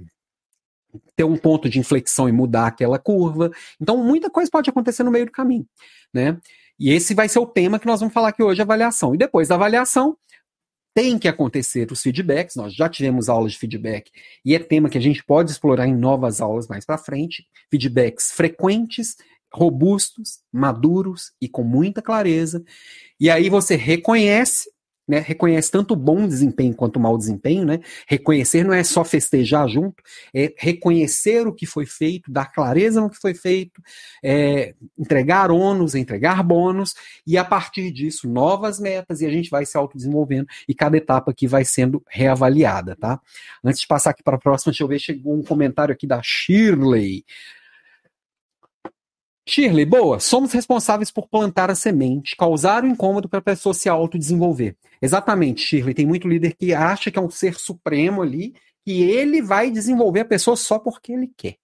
ter 1.15 1.23
um 1.23 1.37
ponto 1.37 1.69
de 1.69 1.77
inflexão 1.77 2.27
e 2.27 2.31
mudar 2.31 2.67
aquela 2.67 2.97
curva. 2.97 3.51
Então, 3.79 3.97
muita 3.97 4.31
coisa 4.31 4.49
pode 4.49 4.69
acontecer 4.69 5.03
no 5.03 5.11
meio 5.11 5.25
do 5.25 5.31
caminho, 5.31 5.67
né? 6.13 6.39
E 6.79 6.91
esse 6.91 7.13
vai 7.13 7.27
ser 7.27 7.39
o 7.39 7.47
tema 7.47 7.79
que 7.79 7.87
nós 7.87 7.99
vamos 7.99 8.13
falar 8.13 8.29
aqui 8.29 8.43
hoje, 8.43 8.61
avaliação. 8.61 9.15
E 9.15 9.17
depois 9.17 9.47
da 9.47 9.55
avaliação, 9.55 10.17
tem 10.93 11.19
que 11.19 11.27
acontecer 11.27 11.91
os 11.91 12.01
feedbacks. 12.01 12.55
Nós 12.55 12.73
já 12.73 12.89
tivemos 12.89 13.29
aulas 13.29 13.51
de 13.51 13.59
feedback 13.59 14.11
e 14.43 14.55
é 14.55 14.59
tema 14.59 14.89
que 14.89 14.97
a 14.97 15.01
gente 15.01 15.23
pode 15.23 15.51
explorar 15.51 15.87
em 15.87 15.95
novas 15.95 16.41
aulas 16.41 16.67
mais 16.67 16.85
para 16.85 16.97
frente. 16.97 17.47
Feedbacks 17.69 18.31
frequentes, 18.31 19.15
robustos, 19.53 20.39
maduros 20.51 21.33
e 21.41 21.47
com 21.47 21.63
muita 21.63 22.01
clareza. 22.01 22.63
E 23.19 23.29
aí 23.29 23.49
você 23.49 23.75
reconhece 23.75 24.69
né, 25.07 25.19
reconhece 25.19 25.71
tanto 25.71 25.95
bom 25.95 26.27
desempenho 26.27 26.75
quanto 26.75 26.99
mau 26.99 27.17
desempenho, 27.17 27.65
né? 27.65 27.79
Reconhecer 28.07 28.63
não 28.63 28.73
é 28.73 28.83
só 28.83 29.03
festejar 29.03 29.67
junto, 29.67 30.03
é 30.33 30.53
reconhecer 30.57 31.47
o 31.47 31.53
que 31.53 31.65
foi 31.65 31.85
feito, 31.85 32.29
dar 32.29 32.51
clareza 32.51 32.99
no 32.99 33.09
que 33.09 33.17
foi 33.17 33.33
feito, 33.33 33.81
é, 34.21 34.75
entregar 34.97 35.49
ônus, 35.49 35.95
entregar 35.95 36.43
bônus, 36.43 36.93
e 37.25 37.37
a 37.37 37.45
partir 37.45 37.91
disso, 37.91 38.27
novas 38.27 38.79
metas, 38.79 39.21
e 39.21 39.25
a 39.25 39.29
gente 39.29 39.49
vai 39.49 39.65
se 39.65 39.77
autodesenvolvendo, 39.77 40.47
e 40.67 40.75
cada 40.75 40.97
etapa 40.97 41.31
aqui 41.31 41.47
vai 41.47 41.63
sendo 41.63 42.03
reavaliada, 42.09 42.95
tá? 42.95 43.21
Antes 43.63 43.81
de 43.81 43.87
passar 43.87 44.09
aqui 44.09 44.23
para 44.23 44.35
a 44.35 44.39
próxima, 44.39 44.71
deixa 44.71 44.83
eu 44.83 44.87
ver, 44.87 44.99
chegou 44.99 45.33
um 45.33 45.43
comentário 45.43 45.93
aqui 45.93 46.05
da 46.05 46.21
Shirley. 46.21 47.23
Shirley, 49.49 49.85
boa. 49.85 50.19
Somos 50.19 50.51
responsáveis 50.51 51.09
por 51.09 51.29
plantar 51.29 51.71
a 51.71 51.75
semente, 51.75 52.35
causar 52.35 52.83
o 52.83 52.87
incômodo 52.87 53.29
para 53.29 53.39
a 53.39 53.41
pessoa 53.41 53.73
se 53.73 53.87
autodesenvolver. 53.87 54.75
Exatamente, 55.01 55.61
Shirley. 55.61 55.93
Tem 55.93 56.05
muito 56.05 56.27
líder 56.27 56.53
que 56.53 56.73
acha 56.73 57.09
que 57.09 57.17
é 57.17 57.21
um 57.21 57.29
ser 57.29 57.55
supremo 57.55 58.21
ali 58.21 58.53
e 58.85 59.01
ele 59.03 59.41
vai 59.41 59.71
desenvolver 59.71 60.19
a 60.19 60.25
pessoa 60.25 60.57
só 60.57 60.77
porque 60.77 61.13
ele 61.13 61.31
quer. 61.37 61.55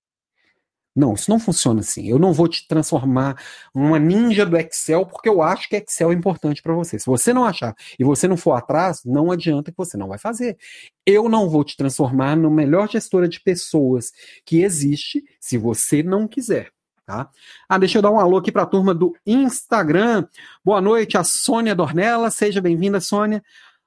Não, 0.96 1.14
isso 1.14 1.30
não 1.30 1.40
funciona 1.40 1.82
assim. 1.82 2.08
Eu 2.08 2.18
não 2.18 2.32
vou 2.32 2.48
te 2.48 2.66
transformar 2.68 3.36
uma 3.74 4.00
ninja 4.00 4.46
do 4.46 4.56
Excel 4.56 5.06
porque 5.06 5.28
eu 5.28 5.42
acho 5.42 5.68
que 5.68 5.76
Excel 5.76 6.12
é 6.12 6.16
importante 6.16 6.62
para 6.62 6.74
você. 6.74 6.98
Se 6.98 7.06
você 7.06 7.34
não 7.34 7.44
achar 7.44 7.76
e 8.00 8.04
você 8.04 8.30
não 8.30 8.38
for 8.38 8.54
atrás, 8.54 9.02
não 9.04 9.30
adianta 9.30 9.72
que 9.72 9.78
você 9.78 9.98
não 9.98 10.08
vai 10.08 10.18
fazer. 10.18 10.58
Eu 11.06 11.28
não 11.28 11.50
vou 11.50 11.66
te 11.66 11.76
transformar 11.76 12.38
no 12.38 12.50
melhor 12.50 12.90
gestora 12.90 13.28
de 13.28 13.42
pessoas 13.42 14.12
que 14.46 14.62
existe 14.62 15.22
se 15.38 15.58
você 15.58 16.02
não 16.02 16.30
quiser. 16.30 16.72
Tá? 17.06 17.30
Ah, 17.68 17.78
deixa 17.78 17.98
eu 17.98 18.02
dar 18.02 18.12
um 18.12 18.20
alô 18.20 18.38
aqui 18.38 18.52
para 18.52 18.64
a 18.64 18.66
turma 18.66 18.94
do 18.94 19.14
Instagram. 19.26 20.26
Boa 20.64 20.80
noite, 20.80 21.18
a 21.18 21.24
Sônia 21.24 21.76
Dornella. 21.76 22.32
Seja 22.32 22.62
bem-vinda, 22.62 23.02
Sônia. 23.02 23.44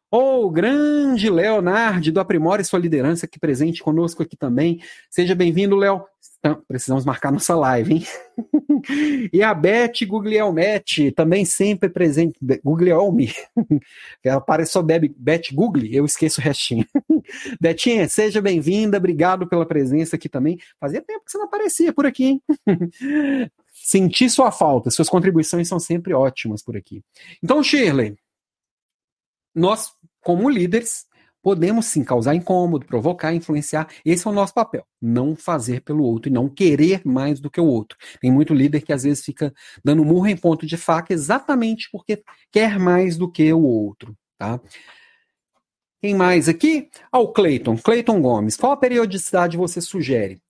Oh, 0.09 0.49
grande 0.51 1.29
Leonardo 1.29 2.13
do 2.13 2.21
Aprimore 2.21 2.65
Sua 2.65 2.79
Liderança, 2.79 3.27
aqui 3.27 3.41
presente 3.41 3.83
conosco 3.83 4.23
aqui 4.23 4.37
também. 4.37 4.81
Seja 5.11 5.35
bem-vindo, 5.35 5.75
Léo. 5.75 6.05
Precisamos 6.69 7.05
marcar 7.05 7.33
nossa 7.33 7.57
live, 7.57 7.95
hein? 7.95 8.07
e 9.33 9.43
a 9.43 9.53
Beth 9.53 10.07
Guglielmetti, 10.07 11.11
também 11.11 11.45
sempre 11.45 11.89
presente. 11.89 12.39
Guglielmi. 12.63 13.33
Ela 14.23 14.41
parece 14.41 14.73
só 14.73 14.83
Beth, 14.83 15.53
Gugli, 15.53 15.97
eu 15.97 16.05
esqueço 16.05 16.41
o 16.41 16.45
restinho. 16.45 16.87
Betinha, 17.61 18.09
seja 18.09 18.41
bem-vinda, 18.41 18.99
obrigado 18.99 19.49
pela 19.49 19.67
presença 19.67 20.15
aqui 20.15 20.29
também. 20.29 20.57
Fazia 20.79 21.03
tempo 21.03 21.25
que 21.25 21.33
você 21.33 21.39
não 21.39 21.47
aparecia 21.47 21.93
por 21.93 22.07
aqui, 22.07 22.25
hein? 22.25 22.43
Senti 23.73 24.31
sua 24.31 24.53
falta, 24.53 24.89
suas 24.91 25.09
contribuições 25.09 25.67
são 25.67 25.81
sempre 25.81 26.15
ótimas 26.15 26.63
por 26.63 26.77
aqui. 26.77 27.03
Então, 27.43 27.63
Shirley, 27.63 28.17
nós, 29.57 29.93
como 30.21 30.49
líderes, 30.51 31.07
podemos 31.43 31.87
sim 31.87 32.05
causar 32.05 32.35
incômodo, 32.35 32.85
provocar, 32.85 33.33
influenciar. 33.33 33.89
Esse 34.05 34.27
é 34.27 34.31
o 34.31 34.35
nosso 34.35 34.53
papel. 34.53 34.85
Não 35.01 35.35
fazer 35.35 35.81
pelo 35.81 36.05
outro 36.05 36.29
e 36.29 36.33
não 36.33 36.49
querer 36.49 37.03
mais 37.05 37.41
do 37.41 37.51
que 37.51 37.61
o 37.61 37.65
outro. 37.65 37.97
Tem 38.21 38.31
muito 38.31 38.53
líder 38.53 38.83
que 38.83 38.93
às 38.93 39.05
vezes 39.05 39.25
fica 39.25 39.55
dando 39.85 40.05
murro 40.05 40.27
em 40.27 40.37
ponto 40.37 40.67
de 40.67 40.77
faca 40.77 41.15
exatamente 41.15 41.89
porque 41.91 42.23
quer 42.51 42.79
mais 42.79 43.17
do 43.17 43.31
que 43.31 43.53
o 43.53 43.63
outro, 43.63 44.17
tá? 44.37 44.61
Quem 46.03 46.15
mais 46.15 46.49
aqui? 46.49 46.91
Ah, 47.11 47.21
o 47.21 47.33
Cleiton. 47.33 47.79
Cleiton 47.79 48.21
Gomes. 48.21 48.57
Qual 48.57 48.73
a 48.73 48.77
periodicidade 48.77 49.57
você 49.57 49.81
sugere? 49.81 50.41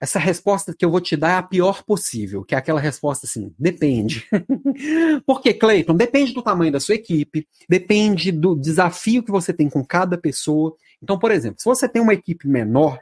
Essa 0.00 0.18
resposta 0.18 0.74
que 0.76 0.84
eu 0.84 0.90
vou 0.90 1.00
te 1.00 1.16
dar 1.16 1.30
é 1.30 1.36
a 1.36 1.42
pior 1.42 1.82
possível, 1.82 2.44
que 2.44 2.54
é 2.54 2.58
aquela 2.58 2.80
resposta 2.80 3.26
assim, 3.26 3.54
depende. 3.58 4.26
Porque, 5.26 5.54
Cleiton, 5.54 5.94
depende 5.94 6.34
do 6.34 6.42
tamanho 6.42 6.72
da 6.72 6.80
sua 6.80 6.96
equipe, 6.96 7.46
depende 7.68 8.30
do 8.30 8.54
desafio 8.54 9.22
que 9.22 9.30
você 9.30 9.52
tem 9.52 9.68
com 9.68 9.84
cada 9.84 10.18
pessoa. 10.18 10.76
Então, 11.02 11.18
por 11.18 11.30
exemplo, 11.30 11.56
se 11.58 11.64
você 11.64 11.88
tem 11.88 12.02
uma 12.02 12.12
equipe 12.12 12.46
menor, 12.48 12.98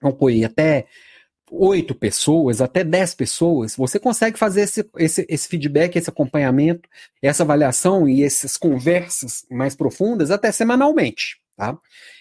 vamos 0.00 0.18
pôr 0.18 0.32
até 0.44 0.86
oito 1.50 1.94
pessoas, 1.94 2.60
até 2.60 2.82
dez 2.82 3.14
pessoas, 3.14 3.76
você 3.76 3.98
consegue 3.98 4.38
fazer 4.38 4.62
esse, 4.62 4.88
esse, 4.98 5.26
esse 5.28 5.48
feedback, 5.48 5.96
esse 5.96 6.10
acompanhamento, 6.10 6.88
essa 7.22 7.42
avaliação 7.42 8.08
e 8.08 8.22
essas 8.22 8.56
conversas 8.56 9.46
mais 9.50 9.74
profundas 9.74 10.30
até 10.30 10.50
semanalmente. 10.50 11.40
Tá? 11.56 11.78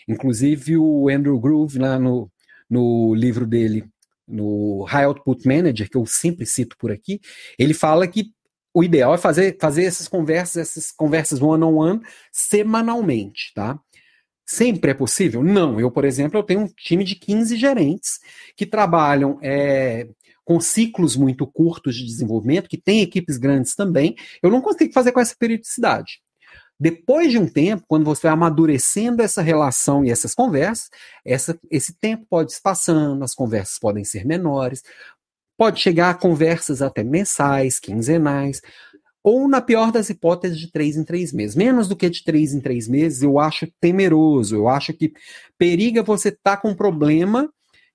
Inclusive 0.08 0.78
o 0.78 1.10
Andrew 1.10 1.40
Groove, 1.40 1.80
lá 1.80 2.00
no, 2.00 2.32
no 2.70 3.14
livro 3.14 3.46
dele, 3.46 3.86
no 4.28 4.84
High 4.84 5.06
Output 5.06 5.48
Manager, 5.48 5.90
que 5.90 5.98
eu 5.98 6.06
sempre 6.06 6.46
cito 6.46 6.76
por 6.78 6.92
aqui, 6.92 7.20
ele 7.58 7.74
fala 7.74 8.08
que 8.08 8.32
o 8.74 8.84
ideal 8.84 9.14
é 9.14 9.18
fazer, 9.18 9.58
fazer 9.60 9.86
essas 9.86 10.08
conversas, 10.08 10.58
essas 10.58 10.92
conversas 10.92 11.42
one-on-one 11.42 12.00
-on 12.00 12.02
-one, 12.02 12.08
semanalmente, 12.32 13.54
tá? 13.56 13.80
Sempre 14.46 14.92
é 14.92 14.94
possível? 14.94 15.42
Não. 15.44 15.80
Eu, 15.80 15.90
por 15.90 16.06
exemplo, 16.06 16.38
eu 16.38 16.44
tenho 16.44 16.62
um 16.62 16.68
time 16.68 17.04
de 17.04 17.16
15 17.16 17.56
gerentes 17.56 18.20
que 18.56 18.66
trabalham 18.66 19.40
é, 19.42 20.08
com 20.44 20.60
ciclos 20.60 21.16
muito 21.16 21.48
curtos 21.48 21.96
de 21.96 22.06
desenvolvimento, 22.06 22.70
que 22.70 22.78
tem 22.78 23.02
equipes 23.02 23.38
grandes 23.38 23.74
também. 23.74 24.16
Eu 24.44 24.52
não 24.52 24.62
consigo 24.62 24.94
fazer 24.94 25.12
com 25.12 25.20
essa 25.20 25.36
periodicidade. 25.38 26.20
Depois 26.80 27.32
de 27.32 27.38
um 27.38 27.48
tempo, 27.48 27.86
quando 27.88 28.04
você 28.04 28.24
vai 28.24 28.32
amadurecendo 28.32 29.22
essa 29.22 29.42
relação 29.42 30.04
e 30.04 30.12
essas 30.12 30.34
conversas, 30.34 30.90
essa, 31.24 31.58
esse 31.72 31.94
tempo 31.98 32.26
pode 32.30 32.54
se 32.54 32.62
passando, 32.62 33.24
as 33.24 33.34
conversas 33.34 33.80
podem 33.80 34.04
ser 34.04 34.26
menores, 34.26 34.84
pode 35.58 35.80
chegar 35.80 36.10
a 36.10 36.14
conversas 36.14 36.82
até 36.82 37.04
mensais, 37.04 37.80
quinzenais, 37.80 38.62
ou 39.24 39.48
na 39.48 39.62
pior 39.62 39.92
das 39.92 40.10
hipóteses, 40.10 40.60
de 40.60 40.72
três 40.72 40.98
em 40.98 41.04
três 41.04 41.34
meses. 41.34 41.56
Menos 41.56 41.88
do 41.88 41.96
que 41.96 42.10
de 42.10 42.24
três 42.24 42.54
em 42.54 42.60
três 42.60 42.88
meses, 42.88 43.24
eu 43.24 43.40
acho 43.40 43.68
temeroso, 43.80 44.56
eu 44.56 44.68
acho 44.68 44.94
que 44.94 45.14
periga 45.58 46.04
você 46.04 46.30
estar 46.30 46.58
tá 46.58 46.58
com 46.58 46.70
um 46.70 46.76
problema 46.76 47.50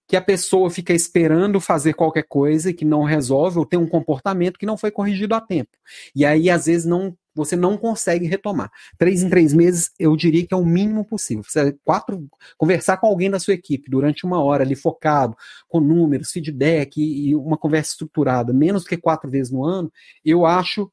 que 0.08 0.16
a 0.16 0.20
pessoa 0.20 0.68
fica 0.70 0.92
esperando 0.92 1.60
fazer 1.60 1.92
qualquer 1.94 2.24
coisa 2.24 2.72
que 2.72 2.84
não 2.84 3.04
resolve, 3.04 3.60
ou 3.60 3.64
tem 3.64 3.78
um 3.78 3.86
comportamento 3.86 4.58
que 4.58 4.66
não 4.66 4.76
foi 4.76 4.90
corrigido 4.90 5.36
a 5.36 5.40
tempo. 5.40 5.70
E 6.16 6.24
aí, 6.24 6.50
às 6.50 6.66
vezes, 6.66 6.84
não 6.84 7.16
você 7.44 7.56
não 7.56 7.76
consegue 7.76 8.26
retomar. 8.26 8.70
Três 8.98 9.22
em 9.22 9.28
três 9.28 9.52
meses, 9.52 9.90
eu 9.98 10.16
diria 10.16 10.46
que 10.46 10.54
é 10.54 10.56
o 10.56 10.64
mínimo 10.64 11.04
possível. 11.04 11.42
Você, 11.46 11.76
quatro, 11.84 12.28
conversar 12.56 12.96
com 12.98 13.06
alguém 13.06 13.30
da 13.30 13.38
sua 13.38 13.54
equipe 13.54 13.90
durante 13.90 14.24
uma 14.24 14.42
hora 14.42 14.62
ali 14.64 14.74
focado, 14.74 15.36
com 15.68 15.80
números, 15.80 16.30
feedback 16.30 16.96
e, 16.98 17.28
e 17.30 17.36
uma 17.36 17.56
conversa 17.56 17.92
estruturada, 17.92 18.52
menos 18.52 18.84
do 18.84 18.88
que 18.88 18.96
quatro 18.96 19.30
vezes 19.30 19.52
no 19.52 19.64
ano, 19.64 19.92
eu 20.24 20.46
acho 20.46 20.90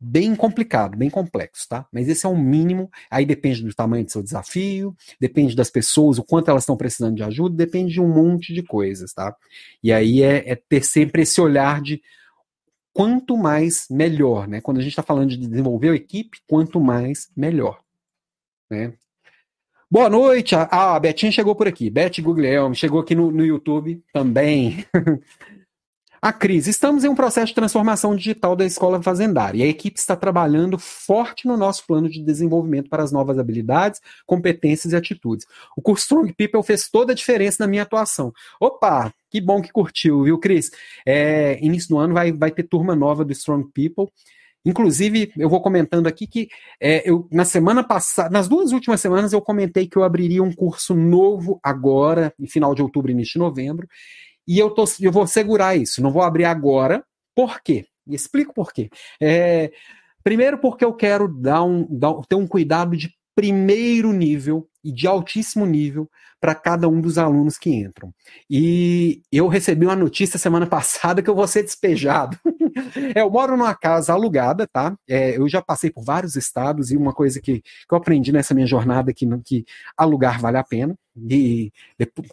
bem 0.00 0.34
complicado, 0.34 0.96
bem 0.96 1.10
complexo, 1.10 1.68
tá? 1.68 1.86
Mas 1.92 2.08
esse 2.08 2.24
é 2.24 2.28
o 2.28 2.36
mínimo. 2.36 2.88
Aí 3.10 3.26
depende 3.26 3.62
do 3.62 3.74
tamanho 3.74 4.04
do 4.04 4.10
seu 4.10 4.22
desafio, 4.22 4.96
depende 5.20 5.54
das 5.54 5.70
pessoas, 5.70 6.18
o 6.18 6.24
quanto 6.24 6.50
elas 6.50 6.62
estão 6.62 6.76
precisando 6.76 7.16
de 7.16 7.22
ajuda, 7.22 7.54
depende 7.54 7.92
de 7.92 8.00
um 8.00 8.08
monte 8.08 8.54
de 8.54 8.62
coisas, 8.62 9.12
tá? 9.12 9.36
E 9.82 9.92
aí 9.92 10.22
é, 10.22 10.52
é 10.52 10.56
ter 10.56 10.82
sempre 10.82 11.22
esse 11.22 11.38
olhar 11.38 11.82
de 11.82 12.00
quanto 12.92 13.36
mais 13.36 13.86
melhor, 13.90 14.48
né? 14.48 14.60
Quando 14.60 14.78
a 14.78 14.80
gente 14.80 14.92
está 14.92 15.02
falando 15.02 15.30
de 15.30 15.36
desenvolver 15.36 15.90
a 15.90 15.94
equipe, 15.94 16.38
quanto 16.48 16.80
mais 16.80 17.30
melhor, 17.36 17.80
né? 18.70 18.92
Boa 19.90 20.08
noite. 20.08 20.54
Ah, 20.54 20.94
a 20.94 21.00
Betinha 21.00 21.32
chegou 21.32 21.54
por 21.56 21.66
aqui. 21.66 21.90
Beth 21.90 22.20
Guglielmo 22.20 22.76
chegou 22.76 23.00
aqui 23.00 23.14
no, 23.14 23.32
no 23.32 23.44
YouTube 23.44 24.00
também. 24.12 24.86
A 26.22 26.34
crise. 26.34 26.68
Estamos 26.68 27.02
em 27.02 27.08
um 27.08 27.14
processo 27.14 27.46
de 27.46 27.54
transformação 27.54 28.14
digital 28.14 28.54
da 28.54 28.66
escola 28.66 29.02
fazendária 29.02 29.60
e 29.60 29.62
a 29.62 29.66
equipe 29.66 29.98
está 29.98 30.14
trabalhando 30.14 30.78
forte 30.78 31.48
no 31.48 31.56
nosso 31.56 31.86
plano 31.86 32.10
de 32.10 32.22
desenvolvimento 32.22 32.90
para 32.90 33.02
as 33.02 33.10
novas 33.10 33.38
habilidades, 33.38 34.02
competências 34.26 34.92
e 34.92 34.96
atitudes. 34.96 35.46
O 35.74 35.80
curso 35.80 36.02
Strong 36.02 36.34
People 36.34 36.62
fez 36.62 36.90
toda 36.90 37.12
a 37.12 37.14
diferença 37.14 37.56
na 37.60 37.66
minha 37.66 37.84
atuação. 37.84 38.34
Opa, 38.60 39.10
que 39.30 39.40
bom 39.40 39.62
que 39.62 39.72
curtiu, 39.72 40.24
viu, 40.24 40.38
Cris? 40.38 40.70
É, 41.06 41.58
início 41.64 41.88
do 41.88 41.98
ano 41.98 42.12
vai, 42.12 42.30
vai 42.32 42.50
ter 42.50 42.64
turma 42.64 42.94
nova 42.94 43.24
do 43.24 43.32
Strong 43.32 43.70
People. 43.72 44.12
Inclusive, 44.62 45.32
eu 45.38 45.48
vou 45.48 45.62
comentando 45.62 46.06
aqui 46.06 46.26
que 46.26 46.48
é, 46.78 47.08
eu, 47.08 47.26
na 47.32 47.46
semana 47.46 47.82
passada, 47.82 48.28
nas 48.28 48.46
duas 48.46 48.72
últimas 48.72 49.00
semanas, 49.00 49.32
eu 49.32 49.40
comentei 49.40 49.86
que 49.86 49.96
eu 49.96 50.04
abriria 50.04 50.42
um 50.42 50.52
curso 50.52 50.94
novo 50.94 51.58
agora, 51.62 52.34
em 52.38 52.46
final 52.46 52.74
de 52.74 52.82
outubro, 52.82 53.10
início 53.10 53.34
de 53.34 53.38
novembro, 53.38 53.88
e 54.50 54.58
eu, 54.58 54.68
tô, 54.68 54.84
eu 55.00 55.12
vou 55.12 55.28
segurar 55.28 55.76
isso, 55.76 56.02
não 56.02 56.10
vou 56.10 56.22
abrir 56.22 56.44
agora. 56.44 57.04
Por 57.36 57.62
quê? 57.62 57.86
E 58.04 58.16
explico 58.16 58.52
por 58.52 58.72
quê. 58.72 58.90
É, 59.22 59.70
primeiro, 60.24 60.58
porque 60.58 60.84
eu 60.84 60.92
quero 60.92 61.28
dar 61.28 61.62
um, 61.62 61.86
dar, 61.88 62.14
ter 62.28 62.34
um 62.34 62.48
cuidado 62.48 62.96
de 62.96 63.14
primeiro 63.32 64.12
nível 64.12 64.68
e 64.82 64.92
de 64.92 65.06
altíssimo 65.06 65.66
nível 65.66 66.08
para 66.40 66.54
cada 66.54 66.88
um 66.88 67.00
dos 67.00 67.18
alunos 67.18 67.58
que 67.58 67.70
entram. 67.70 68.12
E 68.48 69.22
eu 69.30 69.46
recebi 69.46 69.84
uma 69.84 69.94
notícia 69.94 70.38
semana 70.38 70.66
passada 70.66 71.22
que 71.22 71.28
eu 71.28 71.34
vou 71.34 71.46
ser 71.46 71.62
despejado. 71.62 72.38
Eu 73.14 73.28
moro 73.28 73.56
numa 73.56 73.74
casa 73.74 74.12
alugada, 74.12 74.66
tá? 74.66 74.96
É, 75.08 75.36
eu 75.36 75.48
já 75.48 75.60
passei 75.60 75.90
por 75.90 76.04
vários 76.04 76.36
estados 76.36 76.92
e 76.92 76.96
uma 76.96 77.12
coisa 77.12 77.40
que, 77.40 77.60
que 77.60 77.92
eu 77.92 77.98
aprendi 77.98 78.30
nessa 78.30 78.54
minha 78.54 78.66
jornada 78.66 79.10
aqui, 79.10 79.26
que 79.44 79.64
alugar 79.96 80.40
vale 80.40 80.56
a 80.56 80.64
pena. 80.64 80.96
E 81.28 81.72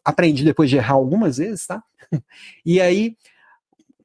aprendi 0.06 0.44
depois 0.46 0.70
de 0.70 0.78
errar 0.78 0.94
algumas 0.94 1.38
vezes, 1.38 1.66
tá? 1.66 1.84
E 2.64 2.80
aí, 2.80 3.18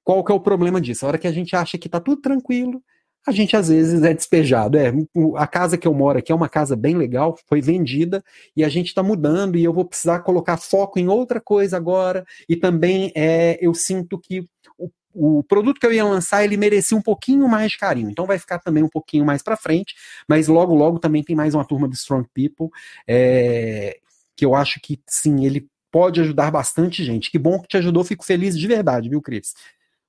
qual 0.03 0.25
que 0.25 0.33
é 0.33 0.35
o 0.35 0.41
problema 0.41 0.81
disso? 0.81 1.05
A 1.05 1.09
hora 1.09 1.19
que 1.19 1.27
a 1.27 1.33
gente 1.33 1.55
acha 1.55 1.77
que 1.79 1.89
tá 1.89 2.01
tudo 2.01 2.21
tranquilo, 2.21 2.83
a 3.27 3.33
gente 3.33 3.57
às 3.57 3.69
vezes 3.69 4.03
é 4.03 4.13
despejado. 4.13 4.77
É, 4.77 4.93
a 5.37 5.47
casa 5.47 5.79
que 5.79 5.87
eu 5.87 5.95
moro 5.95 6.19
aqui 6.19 6.33
é 6.33 6.35
uma 6.35 6.49
casa 6.49 6.75
bem 6.75 6.97
legal, 6.97 7.37
foi 7.47 7.61
vendida 7.61 8.23
e 8.57 8.65
a 8.65 8.69
gente 8.69 8.89
está 8.89 9.03
mudando 9.03 9.57
e 9.57 9.65
eu 9.65 9.73
vou 9.73 9.85
precisar 9.85 10.21
colocar 10.21 10.57
foco 10.57 10.99
em 10.99 11.09
outra 11.09 11.41
coisa 11.41 11.77
agora. 11.77 12.25
E 12.49 12.57
também 12.57 13.13
é, 13.15 13.59
eu 13.61 13.75
sinto 13.75 14.19
que 14.19 14.47
o, 14.77 14.91
o 15.15 15.43
produto 15.45 15.79
que 15.79 15.87
eu 15.87 15.93
ia 15.93 16.05
lançar 16.05 16.45
ele 16.45 16.57
merecia 16.57 16.97
um 16.97 17.03
pouquinho 17.03 17.47
mais 17.49 17.73
de 17.73 17.79
carinho, 17.79 18.11
então 18.11 18.27
vai 18.27 18.39
ficar 18.39 18.59
também 18.59 18.83
um 18.83 18.89
pouquinho 18.89 19.25
mais 19.25 19.43
para 19.43 19.57
frente. 19.57 19.95
Mas 20.29 20.49
logo, 20.49 20.75
logo 20.75 20.99
também 20.99 21.23
tem 21.23 21.37
mais 21.37 21.55
uma 21.55 21.65
turma 21.65 21.89
de 21.89 21.97
Strong 21.97 22.29
People 22.35 22.69
é, 23.07 23.99
que 24.37 24.45
eu 24.45 24.55
acho 24.55 24.81
que 24.83 25.01
sim, 25.09 25.45
ele 25.45 25.69
pode 25.93 26.21
ajudar 26.21 26.51
bastante 26.51 27.05
gente. 27.05 27.31
Que 27.31 27.39
bom 27.39 27.61
que 27.61 27.69
te 27.69 27.77
ajudou, 27.77 28.03
fico 28.03 28.25
feliz 28.25 28.59
de 28.59 28.67
verdade, 28.67 29.09
viu, 29.09 29.21
Cris? 29.21 29.55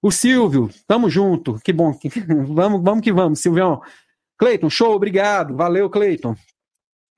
O 0.03 0.11
Silvio, 0.11 0.69
tamo 0.85 1.09
junto. 1.09 1.57
Que 1.63 1.71
bom. 1.71 1.97
vamos, 2.53 2.83
vamos 2.83 3.01
que 3.01 3.13
vamos, 3.13 3.39
Silvião. 3.39 3.81
Cleiton, 4.37 4.69
show, 4.69 4.93
obrigado. 4.93 5.55
Valeu, 5.55 5.89
Cleiton. 5.89 6.35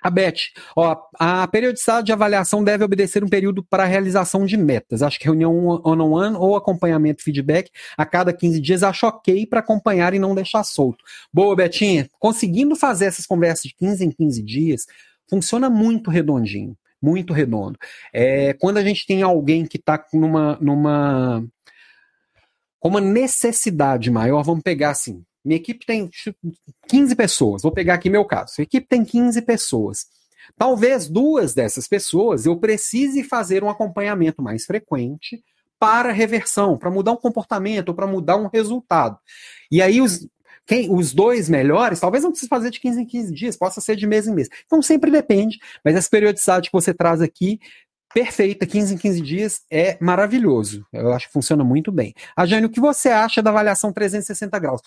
A 0.04 0.10
Beth, 0.12 0.52
ó, 0.76 0.96
a 1.18 1.48
periodicidade 1.48 2.06
de 2.06 2.14
avaliação 2.14 2.64
deve 2.64 2.84
obedecer 2.84 3.24
um 3.24 3.28
período 3.28 3.64
para 3.64 3.82
a 3.82 3.88
realização 3.88 4.46
de 4.46 4.56
metas. 4.56 5.02
Acho 5.02 5.18
que 5.18 5.26
reunião 5.26 5.82
one-on-one 5.84 6.38
ou 6.38 6.56
acompanhamento 6.56 7.24
feedback 7.24 7.72
a 7.98 8.06
cada 8.06 8.32
15 8.32 8.62
dias 8.62 8.84
acho 8.84 9.08
ok 9.08 9.48
para 9.48 9.62
acompanhar 9.62 10.14
e 10.14 10.20
não 10.20 10.36
deixar 10.36 10.64
solto. 10.64 11.04
Boa, 11.34 11.56
Betinha. 11.56 12.08
Conseguindo 12.20 12.76
fazer 12.76 13.06
essas 13.06 13.26
conversas 13.26 13.64
de 13.64 13.74
15 13.74 14.06
em 14.06 14.12
15 14.12 14.44
dias, 14.44 14.86
funciona 15.28 15.72
muito 15.72 16.12
redondinho. 16.12 16.78
Muito 17.02 17.34
redondo. 17.34 17.80
É, 18.14 18.54
quando 18.54 18.78
a 18.78 18.84
gente 18.84 19.08
tem 19.08 19.24
alguém 19.24 19.66
que 19.66 19.78
está 19.78 20.06
numa, 20.14 20.56
numa 20.62 21.44
uma 22.88 23.02
necessidade 23.02 24.12
maior, 24.12 24.44
vamos 24.44 24.64
pegar 24.64 24.92
assim, 24.92 25.24
minha 25.44 25.58
equipe 25.58 25.86
tem 25.86 26.10
15 26.88 27.16
pessoas, 27.16 27.62
vou 27.62 27.72
pegar 27.72 27.94
aqui 27.94 28.10
meu 28.10 28.26
caso, 28.26 28.54
a 28.60 28.64
equipe 28.64 28.88
tem 28.88 29.06
15 29.06 29.42
pessoas. 29.44 30.08
Talvez 30.58 31.08
duas 31.08 31.54
dessas 31.54 31.88
pessoas 31.88 32.46
eu 32.46 32.58
precise 32.58 33.24
fazer 33.24 33.64
um 33.64 33.70
acompanhamento 33.70 34.42
mais 34.42 34.66
frequente 34.66 35.44
para 35.80 36.12
reversão, 36.12 36.78
para 36.78 36.90
mudar 36.90 37.12
um 37.12 37.18
comportamento, 37.18 37.94
para 37.94 38.08
mudar 38.08 38.38
um 38.38 38.48
resultado. 38.48 39.18
E 39.72 39.82
aí 39.82 40.02
os, 40.02 40.28
quem, 40.66 40.92
os 40.92 41.14
dois 41.14 41.50
melhores, 41.50 42.00
talvez 42.00 42.24
não 42.24 42.32
precise 42.32 42.50
fazer 42.50 42.72
de 42.72 42.80
15 42.80 43.02
em 43.02 43.06
15 43.06 43.34
dias, 43.34 43.58
possa 43.58 43.82
ser 43.82 43.96
de 43.96 44.08
mês 44.08 44.28
em 44.28 44.34
mês. 44.34 44.50
Então 44.66 44.82
sempre 44.82 45.12
depende, 45.12 45.60
mas 45.84 45.96
essa 45.96 46.10
periodicidade 46.10 46.70
que 46.70 46.74
você 46.74 46.94
traz 46.94 47.22
aqui 47.22 47.60
perfeita, 48.16 48.66
15 48.66 48.94
em 48.94 48.98
15 48.98 49.22
dias, 49.22 49.62
é 49.70 49.98
maravilhoso. 50.00 50.88
Eu 50.94 51.12
acho 51.12 51.28
que 51.28 51.34
funciona 51.34 51.66
muito 51.66 51.92
bem. 51.92 52.14
A 52.34 52.46
Jane, 52.46 52.66
o 52.66 52.70
que 52.70 52.80
você 52.80 53.10
acha 53.10 53.44
da 53.44 53.50
avaliação 53.50 53.92
360 53.92 54.58
graus? 54.58 54.82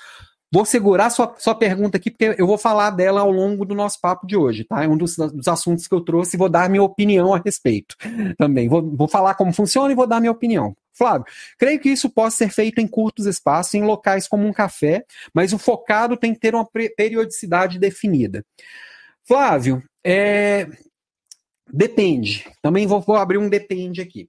Vou 0.50 0.64
segurar 0.64 1.10
sua, 1.10 1.34
sua 1.36 1.54
pergunta 1.54 1.98
aqui, 1.98 2.10
porque 2.10 2.34
eu 2.38 2.46
vou 2.46 2.56
falar 2.56 2.88
dela 2.88 3.20
ao 3.20 3.30
longo 3.30 3.66
do 3.66 3.74
nosso 3.74 4.00
papo 4.00 4.26
de 4.26 4.34
hoje, 4.34 4.64
tá? 4.64 4.82
É 4.82 4.88
um 4.88 4.96
dos, 4.96 5.14
dos 5.14 5.46
assuntos 5.46 5.86
que 5.86 5.94
eu 5.94 6.00
trouxe 6.00 6.36
e 6.36 6.38
vou 6.38 6.48
dar 6.48 6.70
minha 6.70 6.82
opinião 6.82 7.34
a 7.34 7.38
respeito 7.44 7.96
também. 8.38 8.66
Vou, 8.66 8.80
vou 8.96 9.06
falar 9.06 9.34
como 9.34 9.52
funciona 9.52 9.92
e 9.92 9.94
vou 9.94 10.06
dar 10.06 10.20
minha 10.20 10.32
opinião. 10.32 10.74
Flávio, 10.94 11.26
creio 11.58 11.78
que 11.78 11.90
isso 11.90 12.08
possa 12.08 12.38
ser 12.38 12.48
feito 12.48 12.80
em 12.80 12.86
curtos 12.86 13.26
espaços, 13.26 13.74
em 13.74 13.84
locais 13.84 14.26
como 14.26 14.48
um 14.48 14.54
café, 14.54 15.04
mas 15.34 15.52
o 15.52 15.58
focado 15.58 16.16
tem 16.16 16.32
que 16.32 16.40
ter 16.40 16.54
uma 16.54 16.66
periodicidade 16.96 17.78
definida. 17.78 18.42
Flávio, 19.22 19.82
é, 20.02 20.66
Depende. 21.72 22.46
Também 22.62 22.86
vou, 22.86 23.00
vou 23.00 23.16
abrir 23.16 23.38
um 23.38 23.48
depende 23.48 24.00
aqui. 24.00 24.28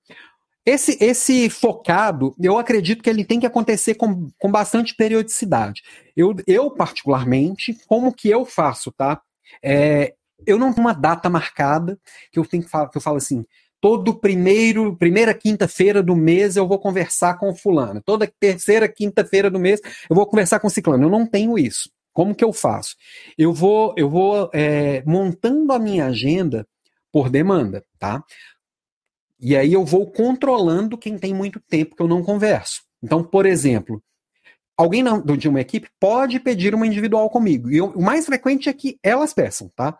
esse, 0.66 0.98
esse 1.02 1.50
focado, 1.50 2.36
eu 2.42 2.58
acredito 2.58 3.02
que 3.02 3.10
ele 3.10 3.26
tem 3.26 3.40
que 3.40 3.46
acontecer 3.46 3.96
com, 3.96 4.30
com 4.38 4.52
bastante 4.52 4.96
periodicidade. 4.96 5.82
Eu, 6.16 6.36
eu, 6.46 6.72
particularmente, 6.72 7.78
como 7.88 8.14
que 8.14 8.30
eu 8.30 8.46
faço, 8.46 8.92
tá? 8.92 9.22
É, 9.64 10.14
eu 10.46 10.58
não 10.58 10.74
tenho 10.74 10.86
uma 10.86 10.94
data 10.94 11.30
marcada 11.30 11.98
que 12.32 12.40
eu 12.40 12.46
tenho 12.46 12.64
que 12.64 12.70
falar, 12.70 12.90
que 12.90 12.98
eu 12.98 13.02
falo 13.02 13.18
assim, 13.18 13.46
todo 13.82 14.20
primeiro, 14.20 14.96
primeira 14.96 15.34
quinta-feira 15.34 16.04
do 16.04 16.16
mês 16.16 16.56
eu 16.56 16.68
vou 16.68 16.80
conversar 16.80 17.38
com 17.38 17.56
fulano. 17.56 18.02
Toda 18.06 18.32
terceira 18.40 18.88
quinta-feira 18.88 19.50
do 19.50 19.60
mês 19.60 19.80
eu 20.10 20.16
vou 20.16 20.26
conversar 20.26 20.60
com 20.60 20.70
ciclano. 20.70 21.06
Eu 21.06 21.10
não 21.10 21.26
tenho 21.26 21.58
isso. 21.58 21.90
Como 22.14 22.36
que 22.36 22.44
eu 22.44 22.52
faço? 22.52 22.96
Eu 23.38 23.54
vou, 23.54 23.94
eu 23.96 24.10
vou 24.10 24.50
é, 24.54 25.04
montando 25.06 25.72
a 25.72 25.80
minha 25.80 26.06
agenda 26.06 26.68
por 27.12 27.30
demanda, 27.30 27.84
tá? 27.98 28.24
E 29.40 29.56
aí 29.56 29.72
eu 29.72 29.86
vou 29.86 30.12
controlando 30.12 30.98
quem 30.98 31.18
tem 31.18 31.34
muito 31.34 31.60
tempo 31.62 31.96
que 31.96 32.02
eu 32.02 32.08
não 32.08 32.24
converso. 32.24 32.82
Então, 33.02 33.24
por 33.24 33.46
exemplo, 33.46 34.02
alguém 34.78 35.04
de 35.38 35.48
uma 35.48 35.62
equipe 35.62 35.90
pode 36.00 36.40
pedir 36.40 36.76
uma 36.76 36.86
individual 36.86 37.30
comigo. 37.30 37.72
E 37.72 37.78
eu, 37.78 37.88
o 37.88 38.02
mais 38.02 38.26
frequente 38.26 38.70
é 38.70 38.74
que 38.74 38.98
elas 39.02 39.34
peçam, 39.34 39.70
tá? 39.76 39.98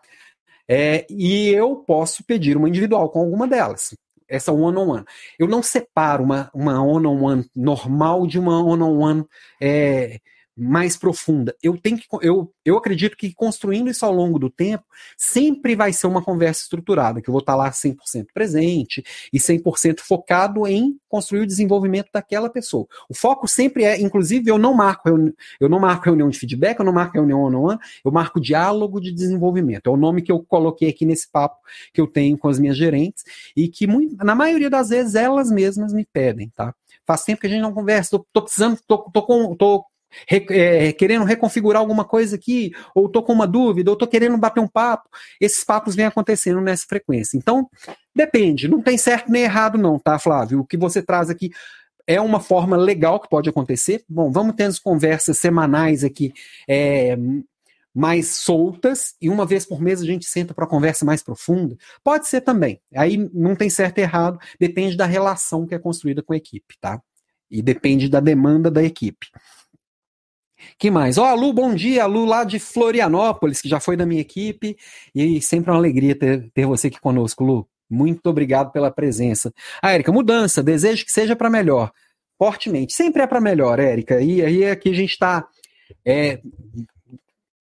É, 0.68 1.06
e 1.10 1.48
eu 1.48 1.76
posso 1.76 2.22
pedir 2.24 2.56
uma 2.56 2.68
individual 2.68 3.08
com 3.10 3.20
alguma 3.20 3.46
delas. 3.48 3.94
Essa 4.28 4.52
one-on-one. 4.52 5.00
-on 5.00 5.04
-one. 5.04 5.06
Eu 5.38 5.48
não 5.48 5.62
separo 5.62 6.22
uma 6.22 6.50
one-on-one 6.54 7.06
-on 7.06 7.18
-one 7.18 7.50
normal 7.56 8.26
de 8.26 8.38
uma 8.38 8.62
one-on-one 8.62 9.24
é, 9.60 10.20
mais 10.60 10.96
profunda. 10.96 11.56
Eu 11.62 11.76
tenho 11.78 11.96
que 11.96 12.06
eu, 12.20 12.52
eu 12.64 12.76
acredito 12.76 13.16
que 13.16 13.32
construindo 13.32 13.88
isso 13.88 14.04
ao 14.04 14.12
longo 14.12 14.38
do 14.38 14.50
tempo, 14.50 14.84
sempre 15.16 15.74
vai 15.74 15.92
ser 15.92 16.06
uma 16.06 16.22
conversa 16.22 16.62
estruturada, 16.62 17.20
que 17.22 17.28
eu 17.28 17.32
vou 17.32 17.40
estar 17.40 17.56
lá 17.56 17.70
100% 17.70 18.26
presente 18.34 19.02
e 19.32 19.38
100% 19.38 20.00
focado 20.00 20.66
em 20.66 20.98
construir 21.08 21.40
o 21.40 21.46
desenvolvimento 21.46 22.10
daquela 22.12 22.50
pessoa. 22.50 22.86
O 23.08 23.14
foco 23.14 23.48
sempre 23.48 23.84
é, 23.84 24.00
inclusive, 24.00 24.50
eu 24.50 24.58
não 24.58 24.74
marco 24.74 25.08
eu 25.60 25.68
não 25.68 25.80
marco 25.80 26.04
reunião 26.04 26.28
de 26.28 26.38
feedback, 26.38 26.78
eu 26.78 26.84
não 26.84 26.92
marco 26.92 27.14
reunião 27.14 27.42
on 27.42 27.70
one, 27.70 27.78
eu 28.04 28.12
marco 28.12 28.40
diálogo 28.40 29.00
de 29.00 29.12
desenvolvimento. 29.12 29.88
É 29.88 29.90
o 29.90 29.96
nome 29.96 30.22
que 30.22 30.30
eu 30.30 30.42
coloquei 30.42 30.90
aqui 30.90 31.06
nesse 31.06 31.30
papo 31.30 31.56
que 31.92 32.00
eu 32.00 32.06
tenho 32.06 32.36
com 32.36 32.48
as 32.48 32.58
minhas 32.58 32.76
gerentes 32.76 33.24
e 33.56 33.68
que 33.68 33.86
na 34.22 34.34
maioria 34.34 34.68
das 34.68 34.90
vezes 34.90 35.14
elas 35.14 35.50
mesmas 35.50 35.92
me 35.92 36.04
pedem, 36.04 36.50
tá? 36.54 36.74
Faz 37.06 37.24
tempo 37.24 37.40
que 37.40 37.46
a 37.46 37.50
gente 37.50 37.62
não 37.62 37.72
conversa, 37.72 38.10
tô, 38.10 38.26
tô 38.32 38.42
precisando, 38.42 38.78
tô, 38.86 38.98
tô, 38.98 39.22
com, 39.22 39.56
tô 39.56 39.84
Re, 40.28 40.46
é, 40.50 40.92
querendo 40.92 41.24
reconfigurar 41.24 41.80
alguma 41.80 42.04
coisa 42.04 42.36
aqui, 42.36 42.72
ou 42.94 43.06
estou 43.06 43.22
com 43.22 43.32
uma 43.32 43.46
dúvida, 43.46 43.90
ou 43.90 43.94
estou 43.94 44.08
querendo 44.08 44.36
bater 44.36 44.60
um 44.60 44.68
papo, 44.68 45.08
esses 45.40 45.64
papos 45.64 45.94
vêm 45.94 46.06
acontecendo 46.06 46.60
nessa 46.60 46.86
frequência. 46.86 47.36
Então, 47.36 47.68
depende, 48.14 48.68
não 48.68 48.82
tem 48.82 48.98
certo 48.98 49.30
nem 49.30 49.42
errado, 49.42 49.78
não, 49.78 49.98
tá, 49.98 50.18
Flávio? 50.18 50.60
O 50.60 50.66
que 50.66 50.76
você 50.76 51.02
traz 51.02 51.30
aqui 51.30 51.50
é 52.06 52.20
uma 52.20 52.40
forma 52.40 52.76
legal 52.76 53.20
que 53.20 53.28
pode 53.28 53.48
acontecer. 53.48 54.02
Bom, 54.08 54.32
vamos 54.32 54.54
as 54.60 54.78
conversas 54.78 55.38
semanais 55.38 56.02
aqui 56.02 56.32
é, 56.68 57.16
mais 57.94 58.28
soltas, 58.28 59.14
e 59.20 59.28
uma 59.28 59.44
vez 59.44 59.66
por 59.66 59.80
mês 59.80 60.00
a 60.00 60.04
gente 60.04 60.26
senta 60.26 60.54
para 60.54 60.66
conversa 60.66 61.04
mais 61.04 61.22
profunda. 61.22 61.76
Pode 62.02 62.26
ser 62.26 62.40
também. 62.40 62.80
Aí 62.94 63.16
não 63.32 63.54
tem 63.54 63.70
certo 63.70 63.98
e 63.98 64.02
errado, 64.02 64.38
depende 64.58 64.96
da 64.96 65.06
relação 65.06 65.66
que 65.66 65.74
é 65.74 65.78
construída 65.78 66.22
com 66.22 66.32
a 66.32 66.36
equipe, 66.36 66.76
tá? 66.80 67.00
E 67.50 67.60
depende 67.62 68.08
da 68.08 68.20
demanda 68.20 68.70
da 68.70 68.82
equipe. 68.82 69.28
Que 70.78 70.90
mais? 70.90 71.18
Ó, 71.18 71.32
oh, 71.32 71.34
Lu, 71.34 71.52
bom 71.52 71.74
dia, 71.74 72.06
Lu 72.06 72.24
lá 72.24 72.44
de 72.44 72.58
Florianópolis, 72.58 73.60
que 73.60 73.68
já 73.68 73.80
foi 73.80 73.96
da 73.96 74.06
minha 74.06 74.20
equipe, 74.20 74.76
e 75.14 75.40
sempre 75.42 75.70
uma 75.70 75.76
alegria 75.76 76.14
ter, 76.14 76.50
ter 76.52 76.66
você 76.66 76.88
aqui 76.88 77.00
conosco, 77.00 77.44
Lu. 77.44 77.68
Muito 77.88 78.26
obrigado 78.28 78.70
pela 78.70 78.90
presença. 78.90 79.52
Ah, 79.82 79.92
Érica, 79.92 80.12
mudança, 80.12 80.62
desejo 80.62 81.04
que 81.04 81.10
seja 81.10 81.34
para 81.34 81.50
melhor. 81.50 81.90
Fortemente, 82.38 82.94
sempre 82.94 83.22
é 83.22 83.26
para 83.26 83.40
melhor, 83.40 83.78
Érica. 83.80 84.20
E 84.20 84.42
aí 84.42 84.64
aqui 84.64 84.90
a 84.90 84.94
gente 84.94 85.10
está. 85.10 85.46
É, 86.06 86.40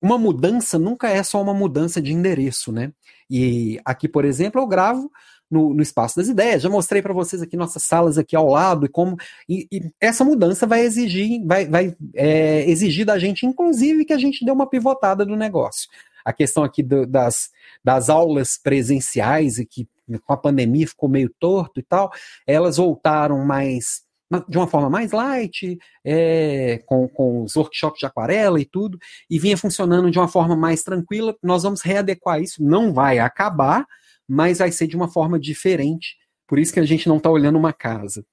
uma 0.01 0.17
mudança 0.17 0.77
nunca 0.77 1.09
é 1.09 1.21
só 1.23 1.41
uma 1.41 1.53
mudança 1.53 2.01
de 2.01 2.13
endereço, 2.13 2.71
né? 2.71 2.93
E 3.29 3.79
aqui, 3.83 4.07
por 4.07 4.23
exemplo, 4.23 4.61
eu 4.61 4.67
gravo 4.67 5.11
no, 5.49 5.73
no 5.73 5.81
espaço 5.81 6.15
das 6.15 6.27
ideias. 6.27 6.61
Já 6.61 6.69
mostrei 6.69 7.01
para 7.01 7.13
vocês 7.13 7.41
aqui 7.41 7.57
nossas 7.57 7.83
salas 7.83 8.17
aqui 8.17 8.35
ao 8.35 8.47
lado 8.47 8.85
e 8.85 8.89
como 8.89 9.17
e, 9.47 9.67
e 9.71 9.91
essa 9.99 10.23
mudança 10.23 10.67
vai 10.67 10.81
exigir, 10.81 11.43
vai, 11.45 11.65
vai 11.65 11.95
é, 12.13 12.69
exigir 12.69 13.05
da 13.05 13.17
gente, 13.17 13.45
inclusive, 13.45 14.05
que 14.05 14.13
a 14.13 14.17
gente 14.17 14.45
dê 14.45 14.51
uma 14.51 14.69
pivotada 14.69 15.25
no 15.25 15.35
negócio. 15.35 15.89
A 16.23 16.33
questão 16.33 16.63
aqui 16.63 16.83
do, 16.83 17.05
das, 17.07 17.49
das 17.83 18.09
aulas 18.09 18.57
presenciais 18.61 19.57
e 19.57 19.65
que 19.65 19.87
com 20.25 20.33
a 20.33 20.37
pandemia 20.37 20.87
ficou 20.87 21.07
meio 21.07 21.31
torto 21.39 21.79
e 21.79 21.83
tal, 21.83 22.11
elas 22.47 22.77
voltaram 22.77 23.45
mais 23.45 24.03
de 24.47 24.57
uma 24.57 24.67
forma 24.67 24.89
mais 24.89 25.11
light, 25.11 25.79
é, 26.05 26.83
com, 26.85 27.07
com 27.07 27.43
os 27.43 27.55
workshops 27.55 27.99
de 27.99 28.05
aquarela 28.05 28.59
e 28.61 28.65
tudo, 28.65 28.99
e 29.27 29.39
vinha 29.39 29.57
funcionando 29.57 30.11
de 30.11 30.19
uma 30.19 30.27
forma 30.27 30.55
mais 30.55 30.83
tranquila. 30.83 31.35
Nós 31.41 31.63
vamos 31.63 31.81
readequar 31.81 32.39
isso, 32.39 32.63
não 32.63 32.93
vai 32.93 33.17
acabar, 33.17 33.87
mas 34.29 34.59
vai 34.59 34.71
ser 34.71 34.85
de 34.85 34.95
uma 34.95 35.09
forma 35.09 35.39
diferente. 35.39 36.15
Por 36.47 36.59
isso 36.59 36.71
que 36.71 36.79
a 36.79 36.85
gente 36.85 37.07
não 37.09 37.17
está 37.17 37.29
olhando 37.29 37.57
uma 37.57 37.73
casa. 37.73 38.23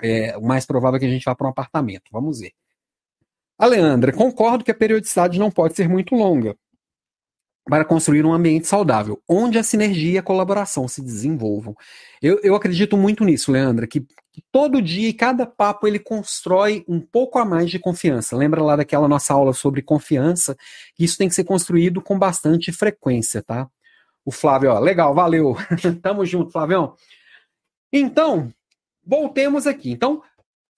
É, 0.00 0.36
o 0.38 0.42
mais 0.42 0.64
provável 0.64 0.96
é 0.96 1.00
que 1.00 1.06
a 1.06 1.10
gente 1.10 1.24
vá 1.24 1.34
para 1.34 1.48
um 1.48 1.50
apartamento. 1.50 2.04
Vamos 2.12 2.38
ver. 2.38 2.52
A 3.58 3.66
Leandra, 3.66 4.12
concordo 4.12 4.64
que 4.64 4.70
a 4.70 4.74
periodicidade 4.74 5.38
não 5.38 5.50
pode 5.50 5.74
ser 5.74 5.88
muito 5.88 6.14
longa 6.14 6.56
para 7.68 7.84
construir 7.84 8.24
um 8.24 8.32
ambiente 8.32 8.66
saudável, 8.66 9.22
onde 9.28 9.58
a 9.58 9.62
sinergia 9.62 10.12
e 10.12 10.18
a 10.18 10.22
colaboração 10.22 10.88
se 10.88 11.02
desenvolvam. 11.02 11.76
Eu, 12.22 12.40
eu 12.42 12.54
acredito 12.54 12.96
muito 12.96 13.22
nisso, 13.22 13.52
Leandra, 13.52 13.86
que, 13.86 14.00
que 14.00 14.42
todo 14.50 14.80
dia 14.80 15.08
e 15.08 15.12
cada 15.12 15.46
papo 15.46 15.86
ele 15.86 15.98
constrói 15.98 16.84
um 16.88 17.00
pouco 17.00 17.38
a 17.38 17.44
mais 17.44 17.70
de 17.70 17.78
confiança. 17.78 18.36
Lembra 18.36 18.62
lá 18.62 18.76
daquela 18.76 19.06
nossa 19.06 19.34
aula 19.34 19.52
sobre 19.52 19.82
confiança? 19.82 20.56
Isso 20.98 21.18
tem 21.18 21.28
que 21.28 21.34
ser 21.34 21.44
construído 21.44 22.00
com 22.00 22.18
bastante 22.18 22.72
frequência, 22.72 23.42
tá? 23.42 23.68
O 24.30 24.32
Flávio, 24.32 24.70
ó, 24.70 24.78
legal, 24.78 25.12
valeu. 25.12 25.56
Tamo 26.00 26.24
junto, 26.24 26.52
Flavião. 26.52 26.94
Então, 27.92 28.48
voltemos 29.04 29.66
aqui. 29.66 29.90
Então, 29.90 30.22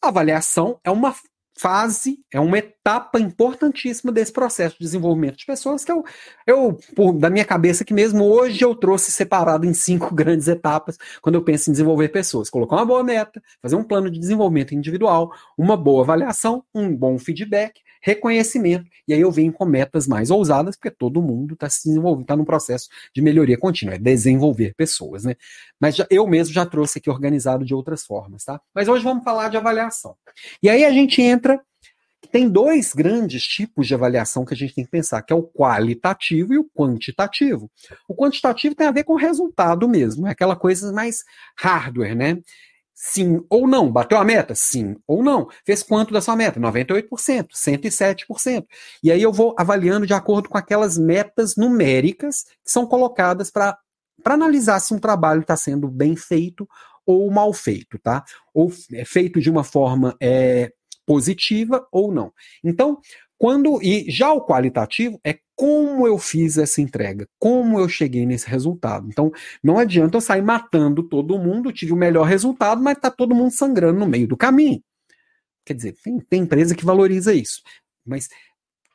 avaliação 0.00 0.80
é 0.82 0.90
uma 0.90 1.14
fase, 1.58 2.18
é 2.32 2.40
uma 2.40 2.56
etapa 2.56 3.20
importantíssima 3.20 4.10
desse 4.10 4.32
processo 4.32 4.76
de 4.78 4.84
desenvolvimento 4.86 5.36
de 5.36 5.44
pessoas 5.44 5.84
que 5.84 5.92
eu, 5.92 6.02
eu 6.46 6.78
por, 6.96 7.12
da 7.12 7.28
minha 7.28 7.44
cabeça 7.44 7.84
que 7.84 7.92
mesmo 7.92 8.24
hoje 8.24 8.64
eu 8.64 8.74
trouxe 8.74 9.12
separado 9.12 9.66
em 9.66 9.74
cinco 9.74 10.14
grandes 10.16 10.48
etapas 10.48 10.96
quando 11.20 11.34
eu 11.34 11.44
penso 11.44 11.68
em 11.68 11.72
desenvolver 11.72 12.08
pessoas. 12.08 12.48
Colocar 12.48 12.76
uma 12.76 12.86
boa 12.86 13.04
meta, 13.04 13.42
fazer 13.60 13.76
um 13.76 13.84
plano 13.84 14.10
de 14.10 14.18
desenvolvimento 14.18 14.74
individual, 14.74 15.30
uma 15.58 15.76
boa 15.76 16.02
avaliação, 16.02 16.64
um 16.74 16.96
bom 16.96 17.18
feedback, 17.18 17.82
reconhecimento, 18.02 18.90
e 19.06 19.14
aí 19.14 19.20
eu 19.20 19.30
venho 19.30 19.52
com 19.52 19.64
metas 19.64 20.06
mais 20.06 20.30
ousadas, 20.30 20.76
porque 20.76 20.90
todo 20.90 21.22
mundo 21.22 21.54
está 21.54 21.70
se 21.70 21.88
desenvolvendo, 21.88 22.22
está 22.22 22.36
num 22.36 22.44
processo 22.44 22.88
de 23.14 23.22
melhoria 23.22 23.56
contínua, 23.56 23.94
é 23.94 23.98
desenvolver 23.98 24.74
pessoas, 24.76 25.24
né? 25.24 25.36
Mas 25.80 25.96
já, 25.96 26.06
eu 26.10 26.26
mesmo 26.26 26.52
já 26.52 26.66
trouxe 26.66 26.98
aqui 26.98 27.08
organizado 27.08 27.64
de 27.64 27.74
outras 27.74 28.04
formas, 28.04 28.44
tá? 28.44 28.60
Mas 28.74 28.88
hoje 28.88 29.04
vamos 29.04 29.24
falar 29.24 29.48
de 29.48 29.56
avaliação. 29.56 30.16
E 30.62 30.68
aí 30.68 30.84
a 30.84 30.90
gente 30.90 31.22
entra 31.22 31.60
tem 32.30 32.48
dois 32.48 32.94
grandes 32.94 33.42
tipos 33.44 33.86
de 33.86 33.94
avaliação 33.94 34.44
que 34.44 34.54
a 34.54 34.56
gente 34.56 34.74
tem 34.74 34.84
que 34.84 34.90
pensar, 34.90 35.20
que 35.22 35.32
é 35.32 35.36
o 35.36 35.42
qualitativo 35.42 36.54
e 36.54 36.58
o 36.58 36.64
quantitativo. 36.64 37.70
O 38.08 38.14
quantitativo 38.14 38.74
tem 38.74 38.86
a 38.86 38.92
ver 38.92 39.04
com 39.04 39.12
o 39.12 39.18
resultado 39.18 39.86
mesmo, 39.86 40.26
é 40.26 40.30
aquela 40.30 40.56
coisa 40.56 40.90
mais 40.92 41.24
hardware, 41.58 42.16
né? 42.16 42.38
Sim 43.04 43.44
ou 43.50 43.66
não. 43.66 43.90
Bateu 43.90 44.16
a 44.16 44.24
meta? 44.24 44.54
Sim 44.54 44.94
ou 45.08 45.24
não. 45.24 45.48
Fez 45.66 45.82
quanto 45.82 46.14
da 46.14 46.20
sua 46.20 46.36
meta? 46.36 46.60
98%, 46.60 47.48
107%. 47.52 48.64
E 49.02 49.10
aí 49.10 49.20
eu 49.20 49.32
vou 49.32 49.56
avaliando 49.58 50.06
de 50.06 50.14
acordo 50.14 50.48
com 50.48 50.56
aquelas 50.56 50.96
metas 50.96 51.56
numéricas 51.56 52.44
que 52.64 52.70
são 52.70 52.86
colocadas 52.86 53.50
para 53.50 53.76
analisar 54.24 54.78
se 54.78 54.94
um 54.94 55.00
trabalho 55.00 55.40
está 55.40 55.56
sendo 55.56 55.88
bem 55.88 56.14
feito 56.14 56.68
ou 57.04 57.28
mal 57.28 57.52
feito, 57.52 57.98
tá? 57.98 58.22
Ou 58.54 58.72
é 58.92 59.04
feito 59.04 59.40
de 59.40 59.50
uma 59.50 59.64
forma 59.64 60.16
é, 60.20 60.72
positiva 61.04 61.84
ou 61.90 62.12
não. 62.12 62.32
Então, 62.62 63.00
quando 63.36 63.82
e 63.82 64.08
já 64.08 64.32
o 64.32 64.46
qualitativo 64.46 65.18
é 65.24 65.40
como 65.54 66.06
eu 66.06 66.18
fiz 66.18 66.58
essa 66.58 66.80
entrega, 66.80 67.28
como 67.38 67.78
eu 67.78 67.88
cheguei 67.88 68.26
nesse 68.26 68.48
resultado. 68.48 69.06
Então, 69.08 69.30
não 69.62 69.78
adianta 69.78 70.16
eu 70.16 70.20
sair 70.20 70.42
matando 70.42 71.02
todo 71.02 71.38
mundo, 71.38 71.72
tive 71.72 71.92
o 71.92 71.96
melhor 71.96 72.24
resultado, 72.24 72.82
mas 72.82 72.96
está 72.96 73.10
todo 73.10 73.34
mundo 73.34 73.50
sangrando 73.50 73.98
no 73.98 74.06
meio 74.06 74.26
do 74.26 74.36
caminho. 74.36 74.82
Quer 75.64 75.74
dizer, 75.74 75.94
tem, 76.02 76.18
tem 76.18 76.42
empresa 76.42 76.74
que 76.74 76.84
valoriza 76.84 77.34
isso. 77.34 77.62
Mas 78.04 78.28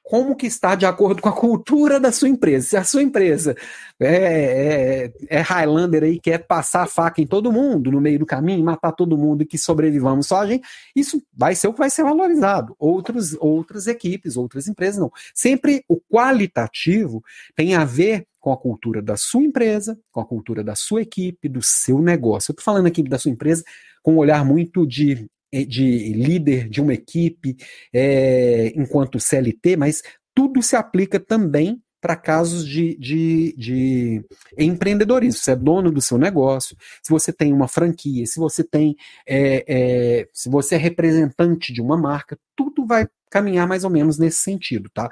como 0.08 0.38
que 0.38 0.48
está 0.48 0.74
de 0.74 0.86
acordo 0.86 1.22
com 1.22 1.28
a 1.28 1.34
cultura 1.34 2.00
da 2.00 2.13
sua 2.13 2.30
empresa. 2.30 2.65
Se 2.65 2.78
a 2.78 2.84
sua 2.86 3.04
empresa 3.04 3.56
é, 4.00 5.12
é, 5.30 5.38
é, 5.38 5.41
Highlander 5.41 6.04
aí, 6.04 6.17
quer 6.17 6.48
passar 6.48 6.84
a 6.84 6.88
faca 6.88 7.22
em 7.22 7.28
todo 7.28 7.52
mundo 7.52 7.91
no 7.91 8.00
meio 8.00 8.20
do 8.20 8.26
caminho, 8.26 8.63
matar 8.63 8.93
todo 8.93 9.17
mundo 9.17 9.41
e 9.41 9.46
que 9.46 9.58
sobrevivamos 9.58 10.28
só 10.28 10.39
a 10.39 10.48
gente, 10.48 10.65
isso 10.96 11.22
vai 11.34 11.56
ser 11.56 11.67
o 11.67 11.74
que 11.74 11.80
vai 11.80 11.89
ser 11.89 12.04
valorizado. 12.04 12.74
Outros, 12.80 13.36
outras 13.38 13.86
equipes, 13.86 14.38
outras 14.38 14.70
empresas 14.70 14.98
não. 14.98 15.12
Sempre 15.36 15.84
o 15.89 16.00
qualitativo 16.00 17.22
tem 17.54 17.76
a 17.76 17.84
ver 17.84 18.26
com 18.39 18.54
a 18.54 18.58
cultura 18.58 19.02
da 19.02 19.17
sua 19.17 19.43
empresa, 19.43 20.00
com 20.10 20.22
a 20.22 20.26
cultura 20.26 20.63
da 20.63 20.74
sua 20.74 21.02
equipe, 21.02 21.50
do 21.50 21.62
seu 21.62 22.02
negócio. 22.02 22.52
Eu 22.52 22.54
estou 22.54 22.63
falando 22.63 22.88
aqui 22.88 23.04
da 23.04 23.20
sua 23.20 23.32
empresa 23.32 23.62
com 24.02 24.13
um 24.13 24.20
olhar 24.20 24.46
muito 24.46 24.88
de, 24.88 25.30
de 25.52 26.14
líder 26.14 26.70
de 26.70 26.82
uma 26.82 26.94
equipe, 26.94 27.56
é, 27.94 28.72
enquanto 28.76 29.20
CLT, 29.20 29.78
mas 29.78 30.02
tudo 30.36 30.62
se 30.62 30.76
aplica 30.76 31.20
também 31.20 31.82
para 32.00 32.16
casos 32.16 32.66
de, 32.66 32.96
de, 32.98 33.56
de, 33.58 34.26
empreendedorismo. 34.58 35.40
Você 35.40 35.52
é 35.52 35.56
dono 35.56 35.92
do 35.92 36.02
seu 36.02 36.18
negócio, 36.18 36.78
se 37.02 37.10
você 37.10 37.34
tem 37.34 37.52
uma 37.52 37.68
franquia, 37.68 38.26
se 38.26 38.40
você 38.40 38.64
tem, 38.64 38.96
é, 39.28 39.66
é, 39.68 40.28
se 40.32 40.50
você 40.50 40.76
é 40.76 40.78
representante 40.78 41.74
de 41.74 41.82
uma 41.82 41.98
marca, 41.98 42.38
tudo 42.56 42.86
vai 42.86 43.08
caminhar 43.30 43.68
mais 43.68 43.84
ou 43.84 43.90
menos 43.90 44.18
nesse 44.18 44.38
sentido, 44.38 44.90
tá? 44.94 45.10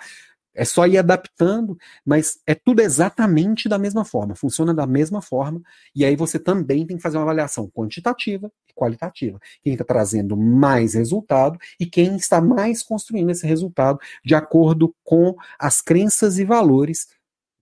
É 0.56 0.64
só 0.64 0.88
ir 0.88 0.98
adaptando, 0.98 1.78
mas 2.06 2.40
é 2.48 2.56
tudo 2.56 2.82
exatamente 2.82 3.68
da 3.68 3.78
mesma 3.78 4.06
forma, 4.06 4.36
funciona 4.36 4.74
da 4.74 4.88
mesma 4.88 5.22
forma, 5.22 5.62
e 5.94 6.06
aí 6.06 6.16
você 6.16 6.40
também 6.40 6.86
tem 6.86 6.98
que 6.98 7.04
fazer 7.04 7.18
uma 7.18 7.24
avaliação 7.24 7.70
quantitativa 7.70 8.52
e 8.70 8.74
qualitativa. 8.74 9.40
Quem 9.62 9.74
está 9.74 9.84
trazendo 9.84 10.38
mais 10.38 10.94
resultado 10.94 11.60
e 11.80 11.86
quem 11.86 12.16
está 12.16 12.40
mais 12.40 12.82
construindo 12.82 13.32
esse 13.32 13.46
resultado 13.46 14.00
de 14.24 14.34
acordo 14.34 14.96
com 15.04 15.36
as 15.60 15.82
crenças 15.82 16.40
e 16.40 16.46
valores 16.46 17.08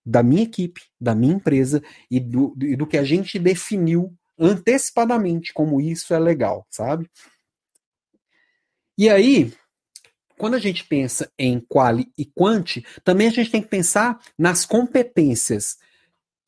da 0.06 0.22
minha 0.22 0.44
equipe, 0.44 0.82
da 1.00 1.16
minha 1.16 1.34
empresa 1.34 1.82
e 2.12 2.20
do, 2.20 2.56
e 2.62 2.76
do 2.76 2.86
que 2.86 2.98
a 2.98 3.04
gente 3.04 3.40
definiu 3.40 4.14
antecipadamente 4.38 5.54
como 5.54 5.80
isso 5.80 6.14
é 6.14 6.20
legal, 6.20 6.66
sabe? 6.70 7.10
E 8.98 9.10
aí, 9.10 9.52
quando 10.38 10.56
a 10.56 10.60
gente 10.60 10.84
pensa 10.84 11.32
em 11.38 11.60
quali 11.60 12.12
e 12.18 12.26
quanti, 12.26 12.86
também 13.04 13.28
a 13.28 13.32
gente 13.32 13.52
tem 13.52 13.62
que 13.62 13.68
pensar 13.68 14.20
nas 14.38 14.66
competências 14.66 15.78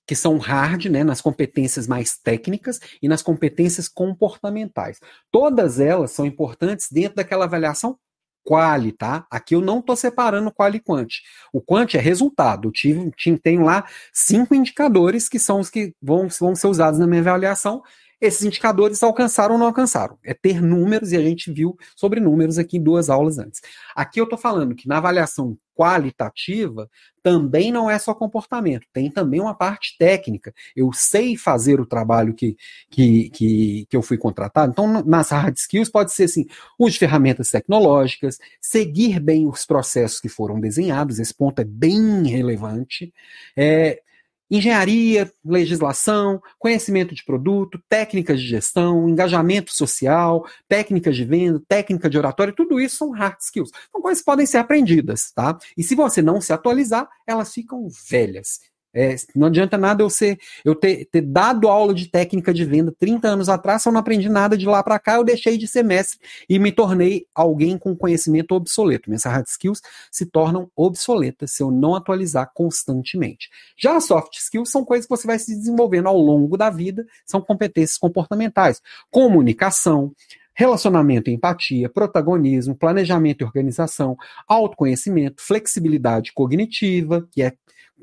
que 0.08 0.16
são 0.16 0.38
hard, 0.38 0.86
né, 0.86 1.04
nas 1.04 1.20
competências 1.20 1.88
mais 1.88 2.18
técnicas 2.18 2.80
e 3.02 3.08
nas 3.08 3.22
competências 3.22 3.88
comportamentais. 3.88 5.00
Todas 5.32 5.80
elas 5.80 6.12
são 6.12 6.26
importantes 6.26 6.88
dentro 6.92 7.16
daquela 7.16 7.46
avaliação 7.46 7.98
quali, 8.44 8.92
tá? 8.92 9.26
Aqui 9.30 9.56
eu 9.56 9.62
não 9.62 9.80
estou 9.80 9.96
separando 9.96 10.52
quali 10.52 10.78
e 10.78 10.80
quanti. 10.80 11.24
O 11.52 11.60
quanti 11.60 11.98
é 11.98 12.00
resultado. 12.00 12.72
Tive, 12.72 13.12
tenho 13.42 13.64
lá 13.64 13.86
cinco 14.14 14.54
indicadores 14.54 15.28
que 15.28 15.40
são 15.40 15.60
os 15.60 15.70
que 15.72 15.94
vão, 16.00 16.28
vão 16.40 16.56
ser 16.56 16.68
usados 16.68 17.00
na 17.00 17.08
minha 17.08 17.22
avaliação 17.22 17.82
esses 18.20 18.44
indicadores 18.44 19.04
alcançaram 19.04 19.54
ou 19.54 19.60
não 19.60 19.68
alcançaram. 19.68 20.18
É 20.24 20.34
ter 20.34 20.62
números, 20.62 21.12
e 21.12 21.18
a 21.18 21.22
gente 21.22 21.52
viu 21.52 21.78
sobre 21.96 22.20
números 22.20 22.58
aqui 22.58 22.78
em 22.78 22.84
duas 22.84 23.10
aulas 23.10 23.38
antes. 23.38 23.62
Aqui 23.96 24.20
eu 24.20 24.24
estou 24.26 24.38
falando 24.38 24.76
que 24.76 24.88
na 24.88 24.98
avaliação 24.98 25.58
qualitativa 25.76 26.90
também 27.22 27.72
não 27.72 27.90
é 27.90 28.00
só 28.00 28.14
comportamento, 28.14 28.88
tem 28.94 29.12
também 29.12 29.42
uma 29.42 29.54
parte 29.54 29.98
técnica. 29.98 30.54
Eu 30.76 30.92
sei 30.94 31.36
fazer 31.36 31.82
o 31.82 31.86
trabalho 31.86 32.34
que, 32.34 32.56
que, 32.90 33.30
que, 33.32 33.86
que 33.90 33.98
eu 33.98 34.02
fui 34.02 34.18
contratado. 34.18 34.72
Então, 34.72 35.04
nas 35.04 35.32
hard 35.32 35.58
skills, 35.58 35.90
pode 35.90 36.14
ser 36.14 36.26
assim: 36.26 36.46
uso 36.80 36.94
de 36.94 37.00
ferramentas 37.00 37.50
tecnológicas, 37.50 38.38
seguir 38.62 39.20
bem 39.20 39.48
os 39.48 39.66
processos 39.66 40.20
que 40.20 40.30
foram 40.30 40.60
desenhados, 40.60 41.20
esse 41.20 41.34
ponto 41.34 41.60
é 41.60 41.66
bem 41.66 42.26
relevante. 42.28 43.14
É, 43.58 44.02
Engenharia, 44.50 45.32
legislação, 45.44 46.42
conhecimento 46.60 47.16
de 47.16 47.24
produto, 47.26 47.80
técnicas 47.90 48.40
de 48.40 48.48
gestão, 48.48 49.10
engajamento 49.10 49.74
social, 49.74 50.46
técnicas 50.68 51.16
de 51.16 51.26
venda, 51.26 51.62
técnica 51.68 52.10
de 52.10 52.18
oratória, 52.18 52.54
tudo 52.56 52.80
isso 52.80 52.98
são 52.98 53.12
hard 53.12 53.38
skills. 53.40 53.72
São 53.92 54.02
coisas 54.02 54.22
que 54.22 54.26
podem 54.26 54.46
ser 54.46 54.58
aprendidas, 54.58 55.32
tá? 55.34 55.58
E 55.76 55.84
se 55.84 55.96
você 55.96 56.22
não 56.22 56.40
se 56.40 56.54
atualizar, 56.54 57.08
elas 57.28 57.54
ficam 57.54 57.88
velhas. 58.10 58.60
É, 58.96 59.14
não 59.36 59.48
adianta 59.48 59.78
nada 59.78 60.02
eu 60.02 60.10
ser, 60.10 60.40
eu 60.64 60.74
ter, 60.74 61.04
ter, 61.12 61.20
dado 61.20 61.68
aula 61.68 61.94
de 61.94 62.08
técnica 62.08 62.54
de 62.54 62.64
venda 62.64 62.96
30 62.98 63.28
anos 63.28 63.50
atrás, 63.50 63.82
se 63.82 63.90
eu 63.90 63.92
não 63.92 64.00
aprendi 64.00 64.30
nada 64.30 64.58
de 64.58 64.66
lá 64.66 64.82
para 64.82 64.98
cá, 64.98 65.16
eu 65.16 65.24
deixei 65.26 65.58
de 65.58 65.68
ser 65.68 65.84
mestre 65.84 66.18
e 66.48 66.58
me 66.58 66.72
tornei 66.72 67.28
alguém 67.36 67.78
com 67.78 67.94
conhecimento 67.94 68.56
obsoleto. 68.56 69.10
Minhas 69.10 69.26
hard 69.26 69.46
skills 69.48 69.82
se 70.10 70.26
tornam 70.26 70.72
obsoletas 70.74 71.52
se 71.52 71.62
eu 71.62 71.70
não 71.70 71.94
atualizar 71.94 72.50
constantemente. 72.54 73.50
Já 73.78 73.98
as 73.98 74.06
soft 74.06 74.34
skills 74.38 74.72
são 74.72 74.86
coisas 74.86 75.06
que 75.06 75.16
você 75.16 75.28
vai 75.28 75.38
se 75.38 75.54
desenvolvendo 75.54 76.08
ao 76.08 76.18
longo 76.18 76.56
da 76.56 76.70
vida, 76.70 77.06
são 77.26 77.42
competências 77.42 77.98
comportamentais, 77.98 78.82
comunicação, 79.12 80.14
relacionamento 80.54 81.30
e 81.30 81.34
empatia, 81.34 81.90
protagonismo, 81.90 82.74
planejamento 82.74 83.42
e 83.42 83.44
organização, 83.44 84.16
autoconhecimento, 84.48 85.44
flexibilidade 85.44 86.32
cognitiva, 86.32 87.28
que 87.30 87.42
é 87.42 87.54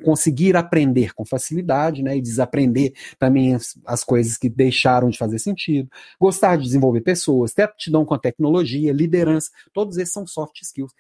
conseguir 0.02 0.56
aprender 0.56 1.14
com 1.14 1.24
facilidade, 1.24 2.02
né, 2.02 2.16
e 2.16 2.20
desaprender 2.20 2.92
também 3.18 3.54
as, 3.54 3.78
as, 3.86 4.04
coisas 4.04 4.36
que 4.36 4.48
deixaram 4.48 5.08
de 5.08 5.18
fazer 5.18 5.38
sentido, 5.38 5.88
gostar 6.20 6.56
de 6.56 6.64
desenvolver 6.64 7.00
pessoas, 7.00 7.52
ter 7.52 7.62
aptidão 7.62 8.04
com 8.04 8.14
a 8.14 8.18
tecnologia, 8.18 8.92
liderança, 8.92 9.50
todos 9.72 9.96
esses 9.96 10.12
são 10.12 10.26
soft 10.26 10.60
skills. 10.62 10.92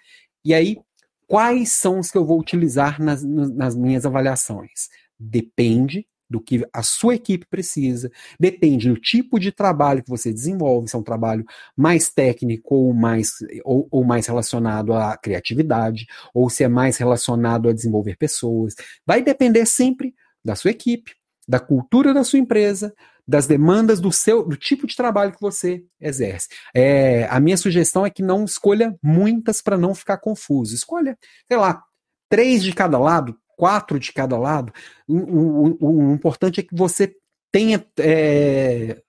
E 0.44 0.54
aí, 0.54 0.78
quais 1.26 1.72
são 1.72 1.98
os 1.98 2.10
que 2.10 2.18
eu 2.18 2.24
vou 2.24 2.38
utilizar 2.38 3.02
nas, 3.02 3.22
nas 3.22 3.76
minhas 3.76 4.06
avaliações? 4.06 4.88
Depende 5.18 6.06
do 6.32 6.40
que 6.40 6.66
a 6.72 6.82
sua 6.82 7.14
equipe 7.14 7.46
precisa, 7.46 8.10
depende 8.40 8.88
do 8.88 8.98
tipo 8.98 9.38
de 9.38 9.52
trabalho 9.52 10.02
que 10.02 10.10
você 10.10 10.32
desenvolve, 10.32 10.88
se 10.88 10.96
é 10.96 10.98
um 10.98 11.02
trabalho 11.02 11.44
mais 11.76 12.08
técnico 12.08 12.74
ou 12.74 12.94
mais, 12.94 13.34
ou, 13.64 13.86
ou 13.90 14.04
mais 14.04 14.26
relacionado 14.26 14.94
à 14.94 15.16
criatividade, 15.16 16.06
ou 16.34 16.48
se 16.48 16.64
é 16.64 16.68
mais 16.68 16.96
relacionado 16.96 17.68
a 17.68 17.72
desenvolver 17.72 18.16
pessoas. 18.16 18.74
Vai 19.06 19.22
depender 19.22 19.66
sempre 19.66 20.14
da 20.44 20.56
sua 20.56 20.70
equipe, 20.70 21.12
da 21.46 21.60
cultura 21.60 22.14
da 22.14 22.24
sua 22.24 22.38
empresa, 22.38 22.94
das 23.26 23.46
demandas 23.46 24.00
do 24.00 24.10
seu 24.10 24.44
do 24.44 24.56
tipo 24.56 24.86
de 24.86 24.96
trabalho 24.96 25.32
que 25.32 25.40
você 25.40 25.84
exerce. 26.00 26.48
É, 26.74 27.26
a 27.30 27.38
minha 27.38 27.56
sugestão 27.56 28.04
é 28.04 28.10
que 28.10 28.22
não 28.22 28.44
escolha 28.44 28.96
muitas 29.02 29.62
para 29.62 29.78
não 29.78 29.94
ficar 29.94 30.18
confuso. 30.18 30.74
Escolha, 30.74 31.16
sei 31.46 31.56
lá, 31.56 31.82
três 32.28 32.64
de 32.64 32.72
cada 32.72 32.98
lado, 32.98 33.36
quatro 33.62 33.96
de 34.00 34.12
cada 34.12 34.36
lado, 34.36 34.72
o, 35.06 35.76
o, 35.78 36.08
o 36.10 36.12
importante 36.12 36.58
é 36.58 36.64
que 36.64 36.74
você 36.74 37.14
tenha 37.52 37.86
é, 37.96 39.00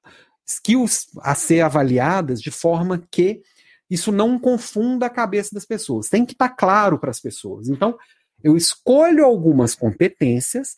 skills 0.45 1.07
a 1.21 1.33
ser 1.33 1.61
avaliadas 1.61 2.39
de 2.39 2.51
forma 2.51 3.03
que 3.09 3.41
isso 3.89 4.11
não 4.11 4.37
confunda 4.37 5.07
a 5.07 5.09
cabeça 5.09 5.55
das 5.55 5.65
pessoas. 5.65 6.07
Tem 6.07 6.23
que 6.23 6.33
estar 6.33 6.49
tá 6.49 6.55
claro 6.55 6.99
para 6.99 7.09
as 7.09 7.19
pessoas. 7.19 7.67
Então, 7.67 7.97
eu 8.43 8.55
escolho 8.55 9.25
algumas 9.25 9.73
competências 9.73 10.75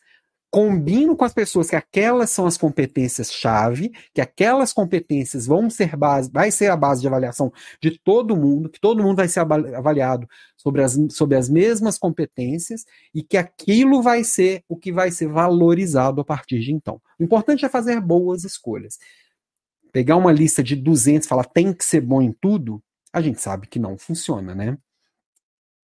combino 0.55 1.17
com 1.17 1.25
as 1.25 1.33
pessoas 1.33 1.69
que 1.69 1.75
aquelas 1.75 2.29
são 2.29 2.45
as 2.45 2.57
competências-chave, 2.57 3.91
que 4.13 4.21
aquelas 4.21 4.71
competências 4.71 5.45
vão 5.45 5.69
ser 5.69 5.97
base, 5.97 6.31
vai 6.31 6.49
ser 6.49 6.71
a 6.71 6.77
base 6.77 7.01
de 7.01 7.07
avaliação 7.07 7.51
de 7.81 7.99
todo 7.99 8.37
mundo, 8.37 8.69
que 8.69 8.79
todo 8.79 9.03
mundo 9.03 9.17
vai 9.17 9.27
ser 9.27 9.41
avaliado 9.41 10.25
sobre 10.55 10.81
as, 10.81 10.97
sobre 11.09 11.35
as 11.35 11.49
mesmas 11.49 11.97
competências 11.97 12.85
e 13.13 13.21
que 13.21 13.35
aquilo 13.35 14.01
vai 14.01 14.23
ser 14.23 14.63
o 14.69 14.77
que 14.77 14.93
vai 14.93 15.11
ser 15.11 15.27
valorizado 15.27 16.21
a 16.21 16.23
partir 16.23 16.61
de 16.61 16.71
então. 16.71 17.01
O 17.19 17.23
importante 17.25 17.65
é 17.65 17.69
fazer 17.69 17.99
boas 17.99 18.45
escolhas. 18.45 18.97
Pegar 19.91 20.15
uma 20.15 20.31
lista 20.31 20.63
de 20.63 20.77
200 20.77 21.25
e 21.25 21.27
falar 21.27 21.43
tem 21.43 21.73
que 21.73 21.83
ser 21.83 21.99
bom 21.99 22.21
em 22.21 22.31
tudo, 22.31 22.81
a 23.11 23.19
gente 23.19 23.41
sabe 23.41 23.67
que 23.67 23.77
não 23.77 23.97
funciona, 23.97 24.55
né? 24.55 24.77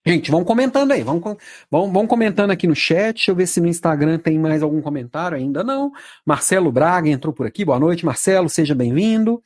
Gente, 0.06 0.32
vão 0.32 0.44
comentando 0.44 0.92
aí, 0.94 1.04
vão, 1.04 1.22
vão, 1.70 1.92
vão 1.94 2.08
comentando 2.08 2.50
aqui 2.50 2.66
no 2.66 2.76
chat. 2.76 3.16
Deixa 3.16 3.32
eu 3.32 3.36
ver 3.36 3.46
se 3.46 3.62
no 3.62 3.68
Instagram 3.68 4.18
tem 4.18 4.40
mais 4.40 4.64
algum 4.64 4.82
comentário. 4.82 5.38
Ainda 5.38 5.64
não. 5.64 5.92
Marcelo 6.26 6.72
Braga 6.72 7.10
entrou 7.10 7.32
por 7.32 7.46
aqui. 7.46 7.64
Boa 7.64 7.80
noite, 7.80 8.06
Marcelo, 8.06 8.50
seja 8.50 8.74
bem-vindo. 8.74 9.44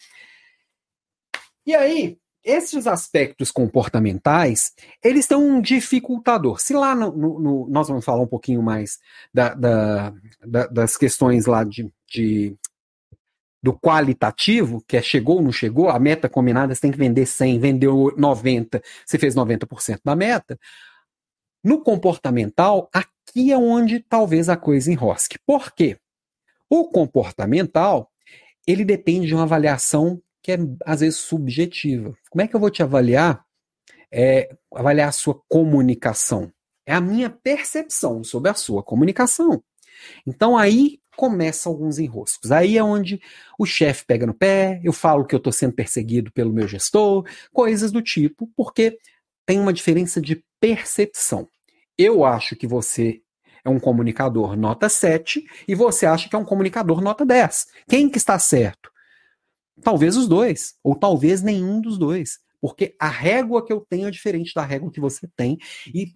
E 1.66 1.76
aí, 1.76 2.18
esses 2.42 2.88
aspectos 2.88 3.52
comportamentais, 3.52 4.72
eles 5.04 5.28
têm 5.28 5.36
um 5.36 5.60
dificultador. 5.60 6.62
Se 6.62 6.74
lá 6.74 6.96
no, 6.96 7.12
no, 7.12 7.40
no, 7.40 7.68
nós 7.70 7.88
vamos 7.90 8.06
falar 8.06 8.22
um 8.22 8.28
pouquinho 8.28 8.62
mais 8.62 9.00
da, 9.34 9.54
da, 9.56 10.14
da, 10.46 10.68
das 10.68 10.96
questões 10.96 11.48
lá 11.48 11.66
de, 11.66 11.92
de 12.08 12.56
do 13.66 13.74
qualitativo, 13.74 14.84
que 14.88 14.96
é 14.96 15.02
chegou 15.02 15.38
ou 15.38 15.42
não 15.42 15.52
chegou, 15.52 15.90
a 15.90 15.98
meta 15.98 16.30
combinada 16.30 16.76
você 16.76 16.82
tem 16.82 16.92
que 16.92 17.00
vender 17.00 17.26
100, 17.26 17.58
vendeu 17.58 18.14
90, 18.16 18.80
você 19.04 19.18
fez 19.18 19.34
90% 19.34 20.02
da 20.06 20.16
meta. 20.16 20.56
No 21.64 21.82
comportamental, 21.82 22.88
aqui 22.94 23.52
é 23.52 23.58
onde 23.58 24.00
talvez 24.00 24.50
a 24.50 24.56
coisa 24.56 24.92
enrosque. 24.92 25.40
Por 25.48 25.72
quê? 25.72 25.98
O 26.70 26.88
comportamental, 26.90 28.12
ele 28.68 28.86
depende 28.86 29.26
de 29.26 29.34
uma 29.34 29.44
avaliação 29.44 30.22
que 30.44 30.52
é 30.52 30.58
às 30.86 31.00
vezes 31.00 31.18
subjetiva. 31.18 32.16
Como 32.30 32.44
é 32.44 32.48
que 32.48 32.56
eu 32.56 32.60
vou 32.60 32.70
te 32.70 32.84
avaliar? 32.84 33.44
É, 34.12 34.56
avaliar 34.76 35.10
a 35.10 35.12
sua 35.12 35.42
comunicação. 35.50 36.52
É 36.86 36.94
a 36.94 37.02
minha 37.02 37.32
percepção 37.32 38.24
sobre 38.24 38.52
a 38.52 38.54
sua 38.54 38.84
comunicação. 38.84 39.64
Então 40.24 40.56
aí 40.56 41.00
começam 41.16 41.72
alguns 41.72 41.98
enroscos. 41.98 42.52
Aí 42.52 42.78
é 42.78 42.84
onde 42.84 43.20
o 43.58 43.66
chefe 43.66 44.06
pega 44.06 44.26
no 44.26 44.34
pé, 44.34 44.80
eu 44.84 44.94
falo 44.94 45.26
que 45.26 45.34
eu 45.34 45.38
estou 45.38 45.54
sendo 45.54 45.74
perseguido 45.74 46.32
pelo 46.32 46.54
meu 46.54 46.68
gestor, 46.68 47.26
coisas 47.52 47.92
do 47.92 48.02
tipo, 48.02 48.50
porque 48.56 48.98
tem 49.46 49.60
uma 49.60 49.74
diferença 49.74 50.22
de 50.22 50.44
percepção. 50.60 51.48
Eu 51.98 52.26
acho 52.26 52.56
que 52.56 52.68
você 52.68 53.22
é 53.64 53.70
um 53.70 53.80
comunicador 53.80 54.56
nota 54.56 54.88
7 54.88 55.44
e 55.68 55.74
você 55.74 56.06
acha 56.06 56.30
que 56.30 56.36
é 56.36 56.40
um 56.40 56.46
comunicador 56.46 57.02
nota 57.02 57.26
10. 57.26 57.66
Quem 57.88 58.10
que 58.10 58.18
está 58.18 58.38
certo? 58.38 58.92
Talvez 59.82 60.16
os 60.16 60.28
dois, 60.28 60.76
ou 60.84 60.96
talvez 60.96 61.42
nenhum 61.42 61.82
dos 61.82 61.98
dois. 61.98 62.40
Porque 62.62 62.96
a 63.00 63.10
régua 63.10 63.64
que 63.66 63.74
eu 63.74 63.82
tenho 63.82 64.08
é 64.08 64.12
diferente 64.12 64.54
da 64.56 64.64
régua 64.64 64.92
que 64.92 65.00
você 65.00 65.28
tem. 65.36 65.58
E 65.94 66.14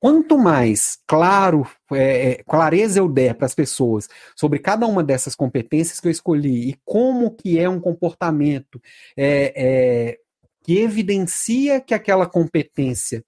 quanto 0.00 0.38
mais 0.38 0.98
claro, 1.06 1.66
é, 1.92 2.30
é 2.30 2.34
clareza 2.44 2.98
eu 2.98 3.08
der 3.08 3.34
para 3.34 3.46
as 3.46 3.54
pessoas 3.54 4.08
sobre 4.34 4.58
cada 4.58 4.86
uma 4.86 5.02
dessas 5.02 5.34
competências 5.34 6.00
que 6.00 6.06
eu 6.06 6.12
escolhi 6.12 6.70
e 6.70 6.80
como 6.84 7.30
que 7.30 7.58
é 7.58 7.68
um 7.68 7.80
comportamento 7.80 8.80
é, 9.16 9.52
é, 9.56 10.18
que 10.62 10.78
evidencia 10.78 11.80
que 11.80 11.94
aquela 11.94 12.26
competência 12.26 13.24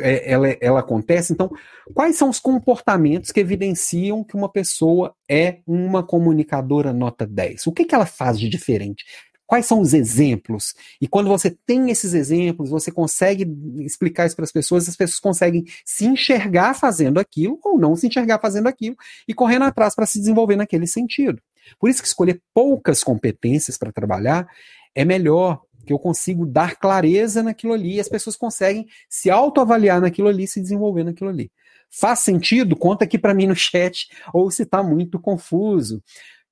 é, 0.00 0.32
ela, 0.32 0.48
ela 0.60 0.80
acontece. 0.80 1.32
Então, 1.32 1.48
quais 1.94 2.16
são 2.16 2.28
os 2.28 2.40
comportamentos 2.40 3.30
que 3.30 3.38
evidenciam 3.38 4.24
que 4.24 4.34
uma 4.34 4.50
pessoa 4.50 5.14
é 5.30 5.60
uma 5.66 6.02
comunicadora 6.02 6.92
nota 6.92 7.24
10? 7.24 7.66
O 7.68 7.72
que, 7.72 7.84
que 7.84 7.94
ela 7.94 8.06
faz 8.06 8.38
de 8.38 8.48
diferente? 8.48 9.04
Quais 9.46 9.66
são 9.66 9.80
os 9.80 9.94
exemplos? 9.94 10.74
E 11.00 11.06
quando 11.06 11.28
você 11.28 11.50
tem 11.50 11.90
esses 11.90 12.14
exemplos, 12.14 12.68
você 12.68 12.90
consegue 12.90 13.46
explicar 13.80 14.26
isso 14.26 14.34
para 14.34 14.44
as 14.44 14.52
pessoas, 14.52 14.88
as 14.88 14.96
pessoas 14.96 15.20
conseguem 15.20 15.64
se 15.84 16.04
enxergar 16.04 16.74
fazendo 16.74 17.20
aquilo 17.20 17.58
ou 17.62 17.78
não 17.78 17.94
se 17.94 18.08
enxergar 18.08 18.40
fazendo 18.40 18.66
aquilo 18.66 18.96
e 19.26 19.32
correndo 19.32 19.64
atrás 19.64 19.94
para 19.94 20.06
se 20.06 20.18
desenvolver 20.18 20.56
naquele 20.56 20.86
sentido. 20.86 21.40
Por 21.78 21.88
isso 21.88 22.02
que 22.02 22.08
escolher 22.08 22.42
poucas 22.52 23.04
competências 23.04 23.78
para 23.78 23.92
trabalhar 23.92 24.48
é 24.94 25.04
melhor, 25.04 25.62
que 25.86 25.92
eu 25.92 25.98
consigo 25.98 26.44
dar 26.44 26.76
clareza 26.76 27.42
naquilo 27.42 27.72
ali 27.72 27.94
e 27.94 28.00
as 28.00 28.08
pessoas 28.08 28.34
conseguem 28.36 28.86
se 29.08 29.30
autoavaliar 29.30 30.00
naquilo 30.00 30.28
ali, 30.28 30.48
se 30.48 30.60
desenvolver 30.60 31.04
naquilo 31.04 31.30
ali. 31.30 31.50
Faz 31.88 32.18
sentido? 32.18 32.74
Conta 32.74 33.04
aqui 33.04 33.16
para 33.16 33.32
mim 33.32 33.46
no 33.46 33.54
chat 33.54 34.08
ou 34.34 34.50
se 34.50 34.64
está 34.64 34.82
muito 34.82 35.20
confuso. 35.20 36.02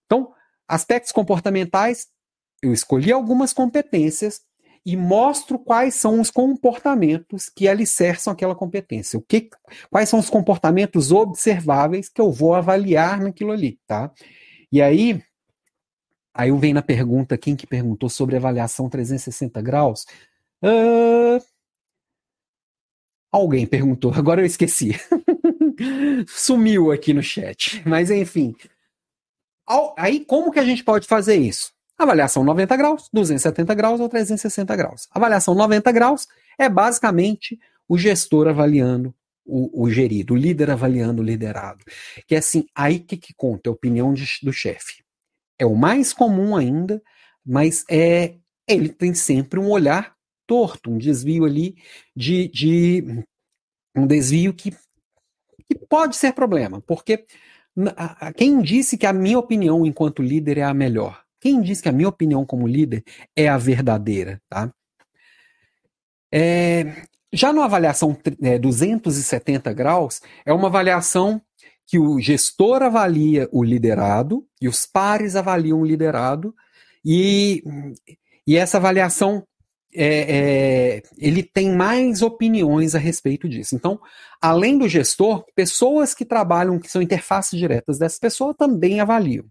Então, 0.07 0.32
aspectos 0.68 1.11
comportamentais, 1.11 2.07
eu 2.65 2.73
escolhi 2.73 3.12
algumas 3.12 3.53
competências 3.53 4.43
e 4.87 4.97
mostro 4.97 5.59
quais 5.59 5.95
são 5.95 6.21
os 6.21 6.31
comportamentos 6.31 7.49
que 7.49 7.67
alicerçam 7.67 8.33
aquela 8.33 8.55
competência. 8.55 9.19
O 9.19 9.23
que, 9.23 9.49
quais 9.91 10.09
são 10.09 10.19
os 10.19 10.29
comportamentos 10.29 11.11
observáveis 11.11 12.09
que 12.09 12.21
eu 12.21 12.31
vou 12.31 12.55
avaliar 12.55 13.21
naquilo 13.21 13.53
ali, 13.53 13.79
tá? 13.87 14.12
E 14.71 14.83
aí, 14.83 15.23
aí 16.35 16.51
venho 16.53 16.75
na 16.75 16.83
pergunta, 16.83 17.39
quem 17.39 17.57
que 17.57 17.67
perguntou 17.67 18.11
sobre 18.11 18.37
avaliação 18.37 18.89
360 18.91 19.62
graus? 19.62 20.05
Uh, 20.62 21.43
alguém 23.33 23.67
perguntou, 23.67 24.12
agora 24.12 24.43
eu 24.43 24.47
esqueci. 24.47 24.93
Sumiu 26.29 26.93
aqui 26.93 27.15
no 27.15 27.23
chat. 27.23 27.83
Mas 27.87 28.11
enfim. 28.11 28.55
Aí, 29.97 30.25
como 30.25 30.53
que 30.53 30.59
a 30.59 30.65
gente 30.65 30.85
pode 30.85 31.07
fazer 31.07 31.37
isso? 31.37 31.73
Avaliação 31.99 32.42
90 32.42 32.76
graus, 32.76 33.09
270 33.12 33.74
graus 33.74 34.01
ou 34.01 34.09
360 34.09 34.74
graus. 34.76 35.09
Avaliação 35.12 35.55
90 35.55 35.92
graus 35.92 36.26
é 36.59 36.68
basicamente 36.68 37.59
o 37.88 37.97
gestor 37.97 38.49
avaliando 38.49 39.14
o, 39.45 39.84
o 39.84 39.90
gerido, 39.90 40.34
o 40.34 40.36
líder 40.36 40.70
avaliando 40.70 41.22
o 41.22 41.24
liderado. 41.24 41.84
Que 42.26 42.34
é 42.34 42.38
assim, 42.38 42.66
aí 42.74 42.99
que, 42.99 43.16
que 43.16 43.34
conta? 43.34 43.68
É 43.68 43.70
a 43.70 43.72
opinião 43.72 44.12
de, 44.12 44.26
do 44.42 44.53
chefe. 44.53 45.05
É 45.59 45.66
o 45.66 45.76
mais 45.76 46.12
comum 46.12 46.57
ainda, 46.57 47.03
mas 47.45 47.84
é 47.88 48.36
ele 48.66 48.88
tem 48.88 49.14
sempre 49.14 49.61
um 49.61 49.68
olhar 49.68 50.14
torto, 50.47 50.90
um 50.90 50.99
desvio 50.99 51.45
ali 51.45 51.76
de, 52.16 52.49
de 52.49 53.24
um 53.95 54.07
desvio 54.07 54.53
que, 54.55 54.70
que 54.70 55.78
pode 55.88 56.16
ser 56.16 56.32
problema, 56.32 56.80
porque 56.80 57.26
quem 58.36 58.62
disse 58.62 58.97
que 58.97 59.07
a 59.07 59.12
minha 59.12 59.38
opinião 59.38 59.84
enquanto 59.84 60.22
líder 60.22 60.59
é 60.59 60.62
a 60.62 60.74
melhor? 60.74 61.24
Quem 61.45 61.61
diz 61.61 61.78
que 61.82 61.90
a 61.90 61.92
minha 61.92 62.09
opinião 62.09 62.42
como 62.47 62.66
líder 62.66 63.05
é 63.36 63.49
a 63.49 63.59
verdadeira, 63.59 64.40
tá? 64.49 64.72
É, 66.32 67.05
já 67.30 67.53
na 67.53 67.66
avaliação 67.66 68.16
é, 68.40 68.59
270 68.59 69.70
graus, 69.74 70.22
é 70.47 70.55
uma 70.55 70.68
avaliação 70.68 71.42
que 71.86 71.99
o 71.99 72.18
gestor 72.18 72.82
avalia 72.82 73.47
o 73.53 73.62
liderado 73.62 74.47
e 74.59 74.66
os 74.66 74.86
pares 74.86 75.36
avaliam 75.36 75.82
o 75.82 75.84
liderado, 75.84 76.55
e, 77.05 77.62
e 78.47 78.57
essa 78.57 78.78
avaliação 78.78 79.47
é, 79.95 80.07
é, 80.97 81.03
ele 81.18 81.42
tem 81.42 81.76
mais 81.76 82.22
opiniões 82.22 82.95
a 82.95 82.99
respeito 82.99 83.47
disso. 83.51 83.76
Então, 83.76 84.01
além 84.40 84.78
do 84.78 84.88
gestor, 84.88 85.45
pessoas 85.55 86.14
que 86.14 86.24
trabalham, 86.24 86.78
que 86.78 86.90
são 86.90 87.03
interfaces 87.03 87.59
diretas 87.59 87.99
dessa 87.99 88.18
pessoa, 88.18 88.55
também 88.55 88.99
avaliam. 88.99 89.45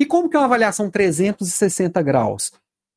E 0.00 0.06
como 0.06 0.30
que 0.30 0.36
é 0.36 0.40
uma 0.40 0.46
avaliação 0.46 0.90
360 0.90 2.00
graus? 2.02 2.50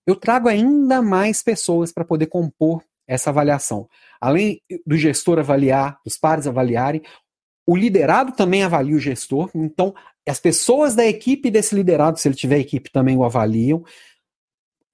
Eu 0.07 0.15
trago 0.15 0.47
ainda 0.47 1.01
mais 1.01 1.43
pessoas 1.43 1.91
para 1.91 2.05
poder 2.05 2.27
compor 2.27 2.81
essa 3.05 3.29
avaliação. 3.29 3.89
Além 4.21 4.61
do 4.87 4.95
gestor 4.95 5.37
avaliar, 5.37 5.99
dos 6.05 6.17
pares 6.17 6.47
avaliarem, 6.47 7.01
o 7.67 7.75
liderado 7.75 8.31
também 8.31 8.63
avalia 8.63 8.95
o 8.95 8.99
gestor. 8.99 9.51
Então, 9.53 9.93
as 10.27 10.39
pessoas 10.39 10.95
da 10.95 11.05
equipe 11.05 11.51
desse 11.51 11.75
liderado, 11.75 12.17
se 12.17 12.27
ele 12.29 12.35
tiver 12.35 12.59
equipe, 12.59 12.89
também 12.89 13.17
o 13.17 13.25
avaliam. 13.25 13.83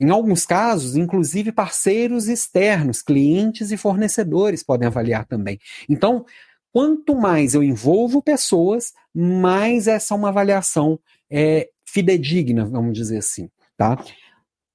Em 0.01 0.09
alguns 0.09 0.47
casos, 0.47 0.95
inclusive 0.95 1.51
parceiros 1.51 2.27
externos, 2.27 3.03
clientes 3.03 3.71
e 3.71 3.77
fornecedores 3.77 4.63
podem 4.63 4.87
avaliar 4.87 5.27
também. 5.27 5.59
Então, 5.87 6.25
quanto 6.71 7.15
mais 7.15 7.53
eu 7.53 7.61
envolvo 7.61 8.19
pessoas, 8.19 8.93
mais 9.13 9.87
essa 9.87 10.15
é 10.15 10.17
uma 10.17 10.29
avaliação 10.29 10.99
é, 11.29 11.69
fidedigna, 11.91 12.65
vamos 12.65 12.93
dizer 12.93 13.17
assim, 13.17 13.49
tá? 13.77 13.97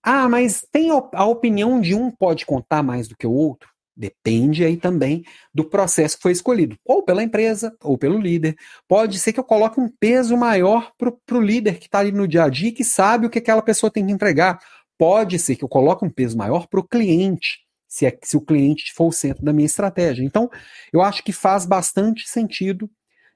Ah, 0.03 0.29
mas 0.29 0.67
tem 0.71 0.91
a 0.91 1.25
opinião 1.25 1.81
de 1.81 1.95
um 1.95 2.11
pode 2.11 2.45
contar 2.45 2.83
mais 2.83 3.09
do 3.09 3.17
que 3.17 3.27
o 3.27 3.33
outro? 3.33 3.71
Depende 3.97 4.65
aí 4.65 4.77
também 4.77 5.23
do 5.55 5.65
processo 5.65 6.17
que 6.17 6.23
foi 6.23 6.33
escolhido, 6.33 6.77
ou 6.85 7.03
pela 7.05 7.23
empresa, 7.23 7.75
ou 7.81 7.97
pelo 7.97 8.19
líder. 8.19 8.57
Pode 8.89 9.19
ser 9.19 9.33
que 9.33 9.39
eu 9.39 9.45
coloque 9.45 9.81
um 9.81 9.89
peso 9.89 10.37
maior 10.37 10.93
para 10.99 11.39
o 11.39 11.41
líder 11.41 11.79
que 11.79 11.87
está 11.87 12.01
ali 12.01 12.11
no 12.11 12.27
dia 12.27 12.45
a 12.45 12.49
dia, 12.49 12.73
que 12.73 12.85
sabe 12.85 13.27
o 13.27 13.31
que 13.31 13.39
aquela 13.39 13.63
pessoa 13.63 13.91
tem 13.91 14.05
que 14.05 14.13
entregar. 14.13 14.59
Pode 14.99 15.39
ser 15.39 15.57
que 15.57 15.65
eu 15.65 15.69
coloque 15.69 16.05
um 16.05 16.11
peso 16.11 16.37
maior 16.37 16.67
para 16.67 16.81
o 16.81 16.87
cliente, 16.87 17.61
se, 17.89 18.05
é, 18.05 18.19
se 18.23 18.37
o 18.37 18.41
cliente 18.41 18.93
for 18.93 19.07
o 19.07 19.13
centro 19.13 19.45
da 19.45 19.53
minha 19.53 19.67
estratégia. 19.67 20.25
Então, 20.25 20.51
eu 20.93 21.01
acho 21.01 21.23
que 21.23 21.33
faz 21.33 21.65
bastante 21.65 22.29
sentido, 22.29 22.91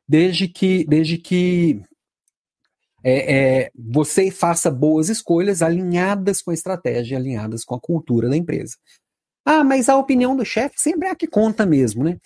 desde 0.09 0.49
que, 0.49 0.85
desde 0.87 1.19
que 1.19 1.81
é, 3.03 3.35
é, 3.35 3.71
você 3.75 4.31
faça 4.31 4.71
boas 4.71 5.09
escolhas 5.09 5.63
alinhadas 5.63 6.43
com 6.43 6.51
a 6.51 6.55
estratégia, 6.55 7.17
alinhadas 7.17 7.65
com 7.65 7.75
a 7.75 7.81
cultura 7.81 8.29
da 8.29 8.37
empresa. 8.37 8.77
Ah, 9.45 9.65
mas 9.65 9.89
a 9.89 9.97
opinião 9.97 10.37
do 10.37 10.45
chefe 10.45 10.75
sempre 10.79 11.09
é 11.09 11.11
a 11.11 11.17
que 11.17 11.27
conta 11.27 11.65
mesmo, 11.65 12.05
né? 12.05 12.19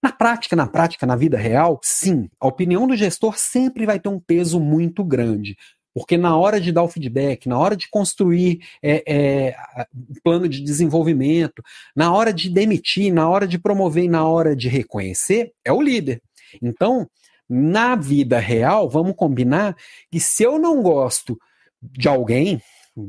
Na 0.00 0.12
prática, 0.12 0.54
na 0.54 0.66
prática, 0.66 1.04
na 1.06 1.16
vida 1.16 1.36
real, 1.36 1.80
sim, 1.82 2.28
a 2.38 2.46
opinião 2.46 2.86
do 2.86 2.96
gestor 2.96 3.36
sempre 3.36 3.84
vai 3.84 3.98
ter 3.98 4.08
um 4.08 4.20
peso 4.20 4.60
muito 4.60 5.02
grande. 5.02 5.56
Porque 5.92 6.16
na 6.16 6.36
hora 6.36 6.60
de 6.60 6.70
dar 6.70 6.84
o 6.84 6.88
feedback, 6.88 7.48
na 7.48 7.58
hora 7.58 7.76
de 7.76 7.88
construir 7.90 8.60
é, 8.80 9.02
é, 9.12 9.56
plano 10.22 10.48
de 10.48 10.62
desenvolvimento, 10.62 11.60
na 11.96 12.12
hora 12.12 12.32
de 12.32 12.48
demitir, 12.48 13.12
na 13.12 13.28
hora 13.28 13.48
de 13.48 13.58
promover 13.58 14.04
e 14.04 14.08
na 14.08 14.24
hora 14.24 14.54
de 14.54 14.68
reconhecer, 14.68 15.50
é 15.64 15.72
o 15.72 15.82
líder. 15.82 16.22
Então, 16.62 17.08
na 17.48 17.96
vida 17.96 18.38
real, 18.38 18.88
vamos 18.88 19.14
combinar 19.16 19.76
que 20.10 20.20
se 20.20 20.42
eu 20.42 20.58
não 20.58 20.82
gosto 20.82 21.38
de 21.80 22.08
alguém, 22.08 22.60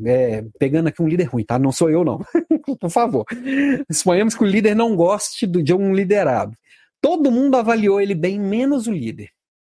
é, 0.05 0.43
pegando 0.57 0.87
aqui 0.87 1.01
um 1.01 1.07
líder 1.07 1.25
ruim, 1.25 1.43
tá? 1.43 1.57
Não 1.57 1.71
sou 1.71 1.89
eu, 1.89 2.03
não. 2.03 2.19
Por 2.79 2.89
favor. 2.89 3.25
Suponhamos 3.91 4.35
que 4.35 4.43
o 4.43 4.47
líder 4.47 4.75
não 4.75 4.95
goste 4.95 5.47
de 5.47 5.73
um 5.73 5.93
liderado. 5.93 6.55
Todo 7.01 7.31
mundo 7.31 7.55
avaliou 7.55 7.99
ele 7.99 8.13
bem, 8.13 8.39
menos 8.39 8.87
o 8.87 8.91
líder. 8.91 9.29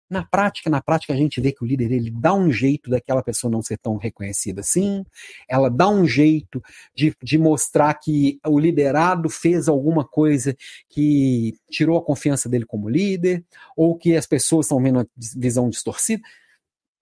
Na 0.10 0.26
prática, 0.26 0.70
na 0.70 0.82
prática, 0.82 1.14
a 1.14 1.16
gente 1.16 1.40
vê 1.40 1.52
que 1.52 1.64
o 1.64 1.68
líder 1.68 1.92
ele 1.92 2.10
dá 2.10 2.34
um 2.34 2.52
jeito 2.52 2.90
daquela 2.90 3.22
pessoa 3.22 3.52
não 3.52 3.62
ser 3.62 3.78
tão 3.78 3.96
reconhecida 3.96 4.62
assim, 4.62 5.06
ela 5.48 5.70
dá 5.70 5.88
um 5.88 6.06
jeito 6.06 6.62
de, 6.96 7.16
de 7.22 7.38
mostrar 7.38 7.94
que 7.94 8.40
o 8.48 8.58
liderado 8.58 9.30
fez 9.30 9.68
alguma 9.68 10.04
coisa 10.04 10.58
que 10.90 11.54
tirou 11.70 11.98
a 11.98 12.04
confiança 12.04 12.50
dele 12.50 12.66
como 12.66 12.90
líder, 12.90 13.46
ou 13.78 13.96
que 13.96 14.16
as 14.16 14.26
pessoas 14.26 14.66
estão 14.66 14.82
vendo 14.82 15.02
a 15.02 15.06
visão 15.16 15.70
distorcida. 15.70 16.24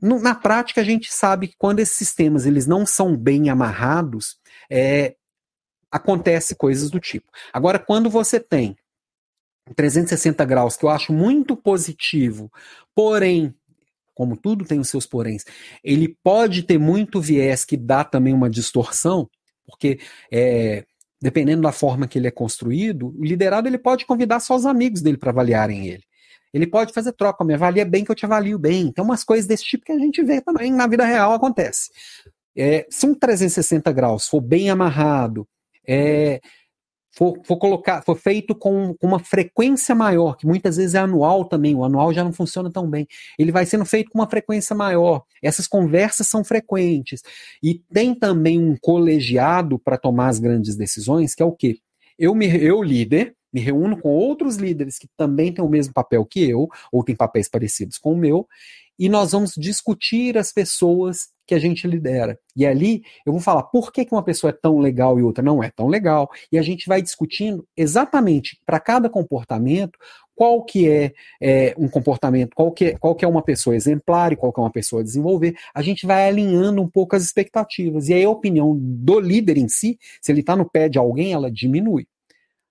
Na 0.01 0.36
prática, 0.36 0.82
a 0.82 0.84
gente 0.84 1.12
sabe 1.12 1.47
que 1.47 1.55
quando 1.58 1.80
esses 1.80 1.95
sistemas 1.95 2.45
eles 2.45 2.68
não 2.68 2.86
são 2.86 3.16
bem 3.16 3.49
amarrados, 3.49 4.38
é, 4.70 5.16
acontece 5.89 6.55
coisas 6.55 6.91
do 6.91 6.99
tipo. 6.99 7.32
Agora, 7.53 7.80
quando 7.80 8.10
você 8.10 8.39
tem 8.39 8.76
360 9.76 10.43
graus, 10.45 10.78
que 10.78 10.86
eu 10.86 10.89
acho 10.89 11.13
muito 11.13 11.55
positivo, 11.55 12.51
porém, 12.95 13.53
como 14.13 14.36
tudo 14.36 14.65
tem 14.65 14.80
os 14.80 14.89
seus 14.89 15.05
poréns, 15.05 15.43
ele 15.84 16.18
pode 16.24 16.63
ter 16.63 16.78
muito 16.78 17.22
viés 17.22 17.63
que 17.63 17.78
dá 17.78 18.03
também 18.03 18.34
uma 18.34 18.49
distorção, 18.49 19.30
porque 19.65 19.99
é, 20.32 20.86
dependendo 21.22 21.63
da 21.63 21.72
forma 21.72 22.07
que 22.07 22.18
ele 22.18 22.28
é 22.28 22.32
construído, 22.32 23.13
o 23.18 23.24
liderado 23.24 23.68
ele 23.68 23.78
pode 23.78 24.05
convidar 24.05 24.39
só 24.39 24.55
os 24.55 24.65
amigos 24.65 25.01
dele 25.01 25.18
para 25.18 25.32
avaliarem 25.32 25.88
ele. 25.88 26.03
Ele 26.53 26.65
pode 26.65 26.93
fazer 26.93 27.11
troca, 27.11 27.43
me 27.43 27.53
avalia 27.53 27.86
bem 27.86 28.03
que 28.03 28.11
eu 28.11 28.15
te 28.15 28.26
avalio 28.26 28.57
bem. 28.57 28.88
Então, 28.88 29.03
umas 29.03 29.24
coisas 29.24 29.45
desse 29.45 29.63
tipo 29.63 29.84
que 29.84 29.91
a 29.91 29.99
gente 29.99 30.24
vê 30.24 30.41
também 30.41 30.72
na 30.72 30.88
vida 30.88 31.05
real 31.05 31.34
acontece. 31.34 31.91
É, 32.55 32.88
se 32.89 33.05
um 33.05 33.13
360 33.13 33.91
graus 33.91 34.28
for 34.28 34.41
bem 34.41 34.70
amarrado, 34.70 35.47
é, 35.88 36.39
for, 37.18 37.41
for, 37.43 37.57
colocar, 37.57 38.03
for 38.03 38.15
feito 38.15 38.53
com, 38.53 38.93
com, 38.93 39.07
uma 39.07 39.18
frequência 39.18 39.95
maior, 39.95 40.38
que 40.38 40.45
muitas 40.45 40.78
vezes 40.78 40.93
é 40.93 40.99
anual 40.99 41.45
também, 41.45 41.74
o 41.74 41.84
anual 41.84 42.13
já 42.13 42.24
não 42.24 42.32
funciona 42.32 42.72
tão 42.72 42.88
bem. 42.88 43.07
Ele 43.39 43.51
vai 43.51 43.65
sendo 43.65 43.86
feito 43.86 44.11
com 44.11 44.20
uma 44.20 44.30
frequência 44.30 44.76
maior. 44.76 45.24
Essas 45.41 45.65
conversas 45.68 46.28
são 46.28 46.43
frequentes. 46.43 47.24
E 47.61 47.82
tem 47.91 48.13
também 48.13 48.61
um 48.61 48.78
colegiado 48.80 49.80
para 49.80 49.97
tomar 49.97 50.28
as 50.28 50.38
grandes 50.38 50.76
decisões, 50.76 51.34
que 51.34 51.41
é 51.41 51.45
o 51.45 51.51
quê? 51.51 51.80
Eu, 52.20 52.36
me, 52.36 52.45
eu 52.45 52.84
líder, 52.84 53.36
me 53.51 53.61
reúno 53.61 53.99
com 53.99 54.09
outros 54.09 54.57
líderes 54.57 54.99
que 54.99 55.09
também 55.18 55.51
têm 55.51 55.65
o 55.65 55.70
mesmo 55.70 55.95
papel 55.95 56.24
que 56.24 56.47
eu, 56.47 56.68
ou 56.91 57.03
têm 57.03 57.15
papéis 57.15 57.49
parecidos 57.49 57.97
com 57.97 58.13
o 58.13 58.18
meu, 58.18 58.47
e 58.99 59.09
nós 59.09 59.32
vamos 59.32 59.53
discutir 59.57 60.38
as 60.38 60.51
pessoas 60.51 61.30
que 61.48 61.56
a 61.56 61.60
gente 61.60 61.88
lidera. 61.88 62.38
E 62.56 62.66
ali 62.66 63.02
eu 63.26 63.32
vou 63.32 63.41
falar 63.41 63.64
por 63.64 63.91
que, 63.91 64.04
que 64.04 64.14
uma 64.14 64.24
pessoa 64.24 64.52
é 64.52 64.54
tão 64.54 64.78
legal 64.80 65.18
e 65.18 65.24
outra 65.24 65.43
não 65.43 65.64
é 65.64 65.72
tão 65.72 65.88
legal, 65.88 66.30
e 66.52 66.58
a 66.58 66.62
gente 66.62 66.88
vai 66.88 67.02
discutindo 67.02 67.66
exatamente 67.76 68.60
para 68.66 68.80
cada 68.80 69.10
comportamento 69.10 69.98
qual 70.36 70.64
que 70.64 70.88
é, 70.88 71.14
é, 71.41 71.74
um 71.80 71.88
comportamento, 71.88 72.54
qual 72.56 72.72
que, 72.72 72.86
é, 72.86 72.98
qual 72.98 73.16
que 73.16 73.26
é 73.26 73.28
uma 73.28 73.41
pessoa 73.41 73.76
exemplar 73.76 74.32
e 74.32 74.36
qual 74.36 74.54
que 74.54 74.60
é 74.60 74.64
uma 74.64 74.72
pessoa 74.72 75.02
a 75.02 75.04
desenvolver, 75.04 75.56
a 75.74 75.82
gente 75.82 76.06
vai 76.06 76.28
alinhando 76.28 76.80
um 76.80 76.88
pouco 76.88 77.16
as 77.16 77.24
expectativas. 77.24 78.08
E 78.08 78.14
aí 78.14 78.24
a 78.24 78.30
opinião 78.30 78.78
do 78.80 79.20
líder 79.20 79.58
em 79.58 79.68
si, 79.68 79.98
se 80.22 80.32
ele 80.32 80.41
está 80.41 80.56
no 80.56 80.70
pé 80.70 80.89
de 80.89 81.00
alguém, 81.00 81.34
ela 81.34 81.50
diminui. 81.50 82.06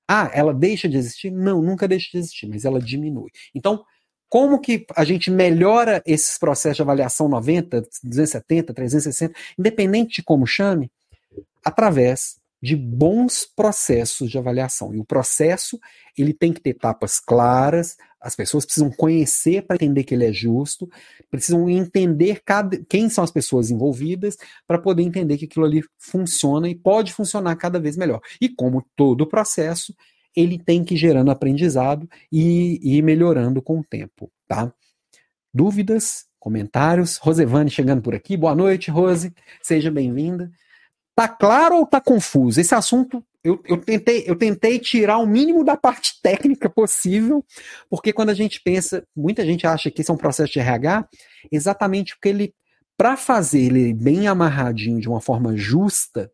Ah, 0.09 0.31
ela 0.33 0.55
deixa 0.55 0.89
de 0.89 0.97
existir? 0.97 1.33
Não, 1.33 1.61
nunca 1.61 1.89
deixa 1.89 2.09
de 2.13 2.19
existir, 2.19 2.47
mas 2.47 2.65
ela 2.65 2.81
diminui. 2.81 3.31
Então, 3.53 3.85
como 4.29 4.61
que 4.61 4.87
a 4.95 5.05
gente 5.05 5.31
melhora 5.31 6.03
esses 6.05 6.39
processos 6.39 6.77
de 6.77 6.83
avaliação 6.83 7.29
90, 7.29 7.83
270, 8.03 8.75
360, 8.75 9.35
independente 9.59 10.17
de 10.17 10.23
como 10.23 10.47
chame? 10.47 10.91
Através 11.65 12.37
de 12.61 12.75
bons 12.75 13.47
processos 13.47 14.31
de 14.31 14.39
avaliação. 14.39 14.95
E 14.95 14.99
o 14.99 15.05
processo, 15.05 15.79
ele 16.17 16.33
tem 16.33 16.53
que 16.53 16.61
ter 16.61 16.71
etapas 16.71 17.21
claras, 17.21 17.97
as 18.21 18.35
pessoas 18.35 18.65
precisam 18.65 18.91
conhecer 18.91 19.63
para 19.63 19.77
entender 19.77 20.03
que 20.03 20.15
ele 20.15 20.27
é 20.27 20.33
justo, 20.33 20.89
precisam 21.31 21.69
entender 21.71 22.41
cada, 22.45 22.77
quem 22.89 23.09
são 23.09 23.23
as 23.23 23.31
pessoas 23.31 23.71
envolvidas 23.71 24.37
para 24.67 24.81
poder 24.81 25.03
entender 25.03 25.39
que 25.39 25.45
aquilo 25.45 25.65
ali 25.65 25.85
funciona 25.97 26.69
e 26.69 26.75
pode 26.75 27.13
funcionar 27.13 27.55
cada 27.57 27.79
vez 27.79 27.97
melhor. 27.97 28.21
E 28.41 28.49
como 28.49 28.85
todo 28.97 29.29
processo, 29.29 29.95
ele 30.37 30.59
tem 30.59 30.85
que 30.85 30.95
ir 30.95 30.99
gerando 30.99 31.31
aprendizado 31.31 32.09
e, 32.31 32.79
ir 32.83 33.03
melhorando 33.03 33.63
com 33.63 33.81
o 33.81 33.85
tempo, 33.85 34.31
tá? 34.47 34.73
Dúvidas, 35.53 36.27
comentários? 36.39 37.17
Rosevane 37.17 37.71
chegando 37.71 38.03
por 38.03 38.15
aqui. 38.15 38.37
Boa 38.37 38.55
noite, 38.55 38.91
Rose. 38.91 39.33
Seja 39.63 39.91
bem-vinda. 39.91 40.53
Tá 41.15 41.27
claro 41.27 41.77
ou 41.77 41.87
tá 41.87 41.99
confuso? 41.99 42.61
Esse 42.61 42.75
assunto 42.75 43.25
eu, 43.47 43.63
eu, 43.65 43.79
tentei, 43.79 44.25
eu 44.27 44.35
tentei 44.35 44.79
tirar 44.79 45.19
o 45.19 45.27
mínimo 45.27 45.65
da 45.65 45.77
parte 45.77 46.19
técnica 46.21 46.69
possível, 46.69 47.45
porque 47.89 48.13
quando 48.13 48.31
a 48.31 48.35
gente 48.35 48.61
pensa, 48.61 49.07
muita 49.17 49.47
gente 49.47 49.67
acha 49.67 49.91
que 49.91 50.03
isso 50.03 50.11
é 50.11 50.15
um 50.15 50.19
processo 50.19 50.53
de 50.53 50.59
RH, 50.59 51.09
exatamente 51.51 52.15
porque 52.15 52.29
ele, 52.29 52.55
para 52.97 53.17
fazer 53.17 53.61
ele 53.61 53.95
bem 53.95 54.27
amarradinho 54.27 55.01
de 55.01 55.09
uma 55.09 55.21
forma 55.21 55.57
justa, 55.57 56.31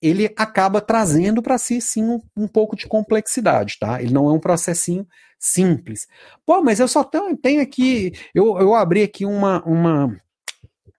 ele 0.00 0.32
acaba 0.36 0.80
trazendo 0.80 1.42
para 1.42 1.58
si, 1.58 1.80
sim, 1.80 2.04
um, 2.04 2.20
um, 2.36 2.46
pouco 2.46 2.76
de 2.76 2.86
complexidade, 2.86 3.76
tá? 3.80 4.00
Ele 4.00 4.12
não 4.12 4.28
é 4.28 4.32
um 4.32 4.40
processinho 4.40 5.06
simples. 5.38 6.06
Pô, 6.46 6.62
mas 6.62 6.80
eu 6.80 6.88
só 6.88 7.02
tenho, 7.02 7.36
tenho 7.36 7.60
aqui, 7.60 8.12
eu, 8.34 8.58
eu 8.58 8.74
abri 8.74 9.02
aqui 9.02 9.26
uma, 9.26 9.62
uma, 9.64 10.16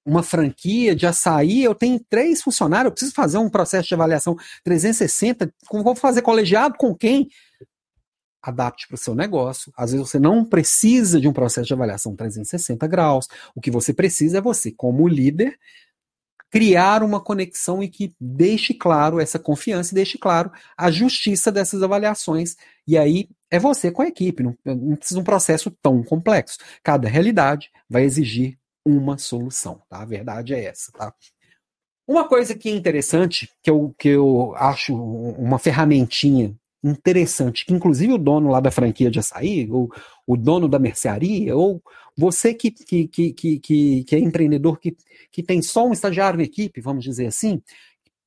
uma 0.05 0.23
franquia 0.23 0.95
de 0.95 1.05
açaí, 1.05 1.63
eu 1.63 1.73
tenho 1.73 1.99
três 2.09 2.41
funcionários, 2.41 2.85
eu 2.85 2.91
preciso 2.91 3.13
fazer 3.13 3.37
um 3.37 3.49
processo 3.49 3.87
de 3.87 3.93
avaliação 3.93 4.35
360, 4.63 5.53
vou 5.71 5.95
fazer 5.95 6.21
colegiado 6.21 6.75
com 6.77 6.93
quem? 6.93 7.29
Adapte 8.41 8.87
para 8.87 8.95
o 8.95 8.97
seu 8.97 9.15
negócio. 9.15 9.71
Às 9.77 9.91
vezes 9.91 10.09
você 10.09 10.19
não 10.19 10.45
precisa 10.45 11.19
de 11.19 11.27
um 11.27 11.33
processo 11.33 11.67
de 11.67 11.73
avaliação 11.73 12.15
360 12.15 12.87
graus. 12.87 13.27
O 13.53 13.59
que 13.59 13.69
você 13.69 13.93
precisa 13.93 14.37
é 14.37 14.41
você, 14.41 14.71
como 14.71 15.07
líder, 15.09 15.57
criar 16.49 17.03
uma 17.03 17.19
conexão 17.19 17.83
e 17.83 17.87
que 17.87 18.13
deixe 18.19 18.73
claro 18.73 19.19
essa 19.19 19.37
confiança 19.37 19.91
e 19.91 19.95
deixe 19.95 20.17
claro 20.17 20.51
a 20.77 20.89
justiça 20.89 21.51
dessas 21.51 21.83
avaliações. 21.83 22.55
E 22.87 22.97
aí 22.97 23.29
é 23.51 23.59
você 23.59 23.91
com 23.91 24.01
a 24.01 24.07
equipe, 24.07 24.43
não, 24.43 24.55
não 24.65 24.95
precisa 24.95 25.19
de 25.19 25.21
um 25.21 25.25
processo 25.25 25.71
tão 25.81 26.03
complexo. 26.03 26.57
Cada 26.83 27.07
realidade 27.07 27.69
vai 27.89 28.03
exigir 28.03 28.57
uma 28.85 29.17
solução, 29.17 29.81
tá? 29.89 30.01
A 30.01 30.05
verdade 30.05 30.53
é 30.53 30.65
essa, 30.65 30.91
tá? 30.91 31.13
Uma 32.07 32.27
coisa 32.27 32.55
que 32.55 32.69
é 32.69 32.71
interessante, 32.71 33.49
que 33.61 33.69
eu, 33.69 33.93
que 33.99 34.09
eu 34.09 34.55
acho 34.55 34.95
uma 34.95 35.59
ferramentinha 35.59 36.55
interessante, 36.83 37.65
que 37.65 37.73
inclusive 37.73 38.13
o 38.13 38.17
dono 38.17 38.49
lá 38.49 38.59
da 38.59 38.71
franquia 38.71 39.11
de 39.11 39.19
açaí, 39.19 39.69
ou 39.69 39.91
o 40.25 40.35
dono 40.35 40.67
da 40.67 40.79
mercearia, 40.79 41.55
ou 41.55 41.81
você 42.19 42.53
que, 42.53 42.69
que, 42.69 43.07
que, 43.07 43.33
que, 43.59 44.03
que 44.03 44.15
é 44.15 44.19
empreendedor, 44.19 44.77
que, 44.77 44.95
que 45.31 45.41
tem 45.41 45.61
só 45.61 45.87
um 45.87 45.93
estagiário 45.93 46.37
na 46.37 46.43
equipe, 46.43 46.81
vamos 46.81 47.03
dizer 47.03 47.27
assim, 47.27 47.61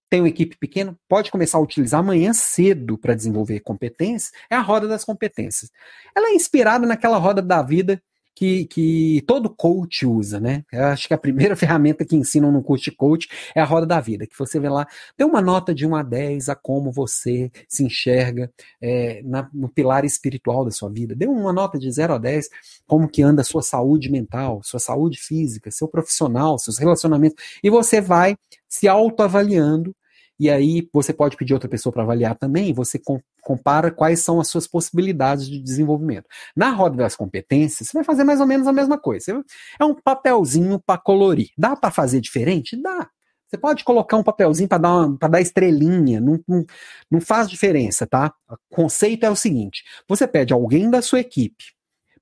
tem 0.09 0.21
uma 0.21 0.29
equipe 0.29 0.57
pequena, 0.59 0.99
pode 1.09 1.31
começar 1.31 1.59
a 1.59 1.61
utilizar 1.61 2.01
amanhã 2.01 2.33
cedo 2.33 2.99
para 2.99 3.15
desenvolver 3.15 3.61
competências, 3.61 4.33
é 4.51 4.57
a 4.57 4.61
roda 4.61 4.89
das 4.89 5.05
competências. 5.05 5.71
Ela 6.17 6.31
é 6.31 6.35
inspirada 6.35 6.87
naquela 6.87 7.19
roda 7.19 7.43
da 7.43 7.63
vida 7.63 8.03
que, 8.35 8.67
que 8.67 9.23
todo 9.27 9.51
coach 9.51 10.07
usa, 10.07 10.41
né? 10.41 10.65
Eu 10.73 10.87
acho 10.87 11.07
que 11.07 11.15
a 11.15 11.19
primeira 11.19 11.55
ferramenta 11.57 12.05
que 12.05 12.17
ensinam 12.17 12.51
no 12.51 12.63
curso 12.63 12.85
de 12.85 12.93
coach 12.93 13.29
é 13.55 13.61
a 13.61 13.65
roda 13.65 13.87
da 13.87 14.01
vida, 14.01 14.27
que 14.27 14.39
você 14.39 14.59
vê 14.59 14.69
lá, 14.69 14.87
dê 15.17 15.25
uma 15.25 15.41
nota 15.41 15.75
de 15.75 15.87
1 15.87 15.97
a 15.97 16.03
10 16.03 16.49
a 16.49 16.55
como 16.55 16.91
você 16.91 17.51
se 17.69 17.85
enxerga 17.85 18.51
é, 18.81 19.23
na, 19.25 19.49
no 19.53 19.69
pilar 19.69 20.05
espiritual 20.05 20.65
da 20.65 20.71
sua 20.71 20.91
vida. 20.91 21.15
Dê 21.15 21.27
uma 21.27 21.53
nota 21.53 21.79
de 21.79 21.91
0 21.91 22.15
a 22.15 22.19
10, 22.19 22.49
como 22.87 23.09
que 23.09 23.23
anda 23.23 23.43
a 23.43 23.45
sua 23.45 23.63
saúde 23.63 24.11
mental, 24.11 24.61
sua 24.63 24.81
saúde 24.81 25.19
física, 25.19 25.71
seu 25.71 25.89
profissional, 25.89 26.59
seus 26.59 26.79
relacionamentos, 26.79 27.43
e 27.63 27.71
você 27.71 28.01
vai 28.01 28.37
se 28.69 28.89
autoavaliando 28.89 29.95
e 30.43 30.51
aí 30.51 30.89
você 30.93 31.13
pode 31.13 31.37
pedir 31.37 31.55
outra 31.55 31.69
pessoa 31.69 31.93
para 31.93 32.03
avaliar 32.03 32.37
também, 32.37 32.73
você 32.73 32.99
compara 33.43 33.91
quais 33.91 34.21
são 34.21 34.41
as 34.41 34.49
suas 34.49 34.67
possibilidades 34.67 35.47
de 35.49 35.61
desenvolvimento. 35.61 36.27
Na 36.57 36.71
roda 36.71 36.97
das 36.97 37.15
competências, 37.15 37.89
você 37.89 37.93
vai 37.93 38.05
fazer 38.05 38.25
mais 38.25 38.41
ou 38.41 38.47
menos 38.47 38.67
a 38.67 38.73
mesma 38.73 38.97
coisa. 38.97 39.45
É 39.79 39.85
um 39.85 39.95
papelzinho 39.95 40.81
para 40.81 40.99
colorir. 40.99 41.51
Dá 41.59 41.77
para 41.77 41.91
fazer 41.91 42.21
diferente? 42.21 42.81
Dá. 42.81 43.11
Você 43.47 43.59
pode 43.59 43.85
colocar 43.85 44.17
um 44.17 44.23
papelzinho 44.23 44.69
para 44.69 44.79
dar, 44.79 45.29
dar 45.29 45.41
estrelinha, 45.41 46.21
não, 46.21 46.41
não, 46.49 46.65
não 47.11 47.21
faz 47.21 47.51
diferença, 47.51 48.07
tá? 48.07 48.33
O 48.49 48.57
conceito 48.75 49.27
é 49.27 49.31
o 49.31 49.37
seguinte: 49.37 49.85
você 50.09 50.27
pede 50.27 50.55
alguém 50.55 50.89
da 50.89 51.03
sua 51.03 51.21
equipe 51.21 51.65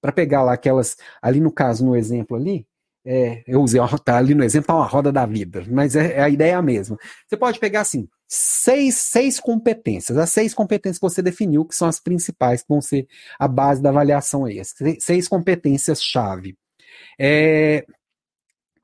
para 0.00 0.10
pegar 0.10 0.42
lá 0.42 0.54
aquelas, 0.54 0.96
ali 1.22 1.38
no 1.40 1.52
caso, 1.52 1.84
no 1.84 1.94
exemplo 1.94 2.36
ali, 2.36 2.66
é, 3.04 3.42
eu 3.46 3.62
usei 3.62 3.80
tá 4.04 4.16
ali 4.16 4.34
no 4.34 4.42
exemplo, 4.42 4.66
tá 4.66 4.74
uma 4.74 4.86
roda 4.86 5.12
da 5.12 5.24
vida, 5.24 5.64
mas 5.68 5.94
é, 5.96 6.18
é, 6.18 6.22
a 6.22 6.28
ideia 6.28 6.60
mesma. 6.60 6.98
Você 7.26 7.36
pode 7.36 7.58
pegar 7.58 7.82
assim, 7.82 8.08
seis, 8.30 8.96
seis 8.96 9.40
competências, 9.40 10.16
as 10.16 10.30
seis 10.30 10.54
competências 10.54 10.98
que 10.98 11.02
você 11.02 11.20
definiu, 11.20 11.64
que 11.64 11.74
são 11.74 11.88
as 11.88 11.98
principais, 11.98 12.62
que 12.62 12.68
vão 12.68 12.80
ser 12.80 13.08
a 13.38 13.48
base 13.48 13.82
da 13.82 13.88
avaliação 13.88 14.44
aí, 14.44 14.60
as 14.60 14.72
seis 15.00 15.26
competências-chave. 15.26 16.56
É, 17.18 17.84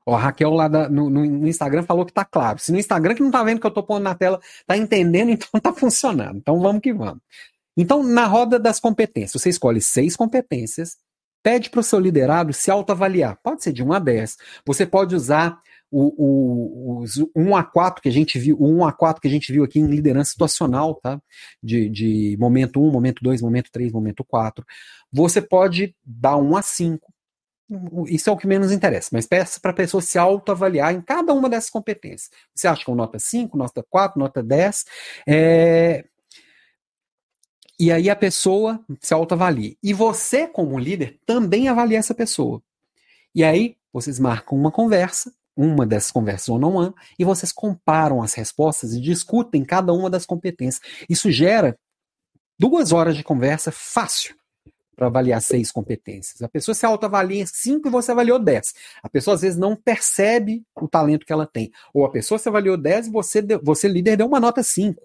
Ó, 0.05 0.15
a 0.15 0.19
Raquel 0.19 0.51
lá 0.51 0.67
da, 0.67 0.89
no, 0.89 1.09
no, 1.09 1.47
Instagram 1.47 1.83
falou 1.83 2.05
que 2.05 2.13
tá 2.13 2.23
claro. 2.23 2.59
Se 2.59 2.71
no 2.71 2.79
Instagram 2.79 3.13
que 3.13 3.23
não 3.23 3.31
tá 3.31 3.43
vendo 3.43 3.59
que 3.59 3.67
eu 3.67 3.71
tô 3.71 3.83
pondo 3.83 4.03
na 4.03 4.15
tela, 4.15 4.39
tá 4.65 4.77
entendendo, 4.77 5.31
então 5.31 5.59
tá 5.59 5.73
funcionando. 5.73 6.37
Então 6.37 6.59
vamos 6.61 6.81
que 6.81 6.93
vamos. 6.93 7.21
Então, 7.75 8.03
na 8.03 8.25
roda 8.25 8.57
das 8.57 8.79
competências, 8.79 9.41
você 9.41 9.49
escolhe 9.49 9.81
seis 9.81 10.15
competências 10.15 10.97
Pede 11.47 11.69
para 11.69 11.79
o 11.79 11.83
seu 11.83 11.97
liderado 11.97 12.51
se 12.51 12.69
autoavaliar. 12.69 13.39
Pode 13.41 13.63
ser 13.63 13.71
de 13.71 13.81
1 13.81 13.93
a 13.93 13.99
10. 13.99 14.37
Você 14.65 14.85
pode 14.85 15.15
usar 15.15 15.57
o, 15.91 16.97
o, 16.97 16.99
os 17.01 17.17
1 17.35 17.55
a 17.55 17.63
4 17.63 18.01
que 18.01 18.09
a 18.09 18.11
gente 18.11 18.37
viu, 18.37 18.57
o 18.59 18.67
1 18.79 18.85
a 18.85 18.91
4 18.91 19.21
que 19.21 19.27
a 19.27 19.31
gente 19.31 19.51
viu 19.51 19.63
aqui 19.63 19.79
em 19.79 19.87
liderança 19.87 20.31
situacional, 20.31 20.95
tá? 20.95 21.21
De, 21.61 21.89
de 21.89 22.37
momento 22.39 22.81
1, 22.81 22.91
momento 22.91 23.23
2, 23.23 23.41
momento 23.41 23.69
3, 23.71 23.91
momento 23.91 24.23
4. 24.23 24.65
Você 25.11 25.41
pode 25.41 25.95
dar 26.05 26.37
1 26.37 26.57
a 26.57 26.61
5. 26.61 27.13
Isso 28.07 28.29
é 28.29 28.33
o 28.33 28.37
que 28.37 28.47
menos 28.47 28.71
interessa, 28.71 29.09
mas 29.11 29.25
peça 29.25 29.59
para 29.59 29.71
a 29.71 29.73
pessoa 29.73 30.01
se 30.01 30.17
autoavaliar 30.17 30.93
em 30.93 31.01
cada 31.01 31.33
uma 31.33 31.49
dessas 31.49 31.69
competências. 31.69 32.29
Você 32.55 32.67
acha 32.67 32.83
que 32.83 32.89
é 32.89 32.95
nota 32.95 33.19
5, 33.19 33.57
nota 33.57 33.85
4, 33.89 34.17
nota 34.17 34.41
10? 34.41 34.85
É, 35.27 36.05
e 37.79 37.91
aí 37.91 38.09
a 38.09 38.15
pessoa 38.15 38.83
se 39.01 39.13
autoavalia. 39.13 39.75
E 39.83 39.93
você, 39.93 40.47
como 40.47 40.79
líder, 40.79 41.19
também 41.25 41.67
avalia 41.67 41.99
essa 41.99 42.13
pessoa. 42.13 42.61
E 43.35 43.43
aí 43.43 43.77
vocês 43.93 44.19
marcam 44.19 44.57
uma 44.57 44.71
conversa, 44.71 45.31
uma 45.57 45.85
dessas 45.85 46.11
conversas 46.11 46.47
ou 46.49 46.59
não 46.59 46.93
e 47.17 47.25
vocês 47.25 47.51
comparam 47.51 48.21
as 48.21 48.35
respostas 48.35 48.93
e 48.93 49.01
discutem 49.01 49.65
cada 49.65 49.91
uma 49.91 50.09
das 50.09 50.25
competências. 50.25 50.81
Isso 51.09 51.31
gera 51.31 51.77
duas 52.59 52.91
horas 52.91 53.17
de 53.17 53.23
conversa 53.23 53.71
fácil. 53.71 54.35
para 54.95 55.07
avaliar 55.07 55.39
seis 55.43 55.71
competências. 55.71 56.41
A 56.41 56.49
pessoa 56.49 56.73
se 56.73 56.83
autoavalia 56.83 57.45
cinco 57.45 57.87
e 57.87 57.91
você 57.91 58.11
avaliou 58.11 58.39
dez. 58.39 58.73
A 59.03 59.07
pessoa 59.07 59.35
às 59.35 59.41
vezes 59.41 59.57
não 59.57 59.75
percebe 59.75 60.63
o 60.75 60.87
talento 60.87 61.23
que 61.23 61.31
ela 61.31 61.45
tem. 61.45 61.71
Ou 61.93 62.03
a 62.03 62.09
pessoa 62.09 62.39
se 62.39 62.49
avaliou 62.49 62.75
dez 62.75 63.05
e 63.05 63.11
você, 63.11 63.43
você 63.61 63.87
líder, 63.87 64.17
deu 64.17 64.25
uma 64.25 64.39
nota 64.39 64.63
cinco. 64.63 65.03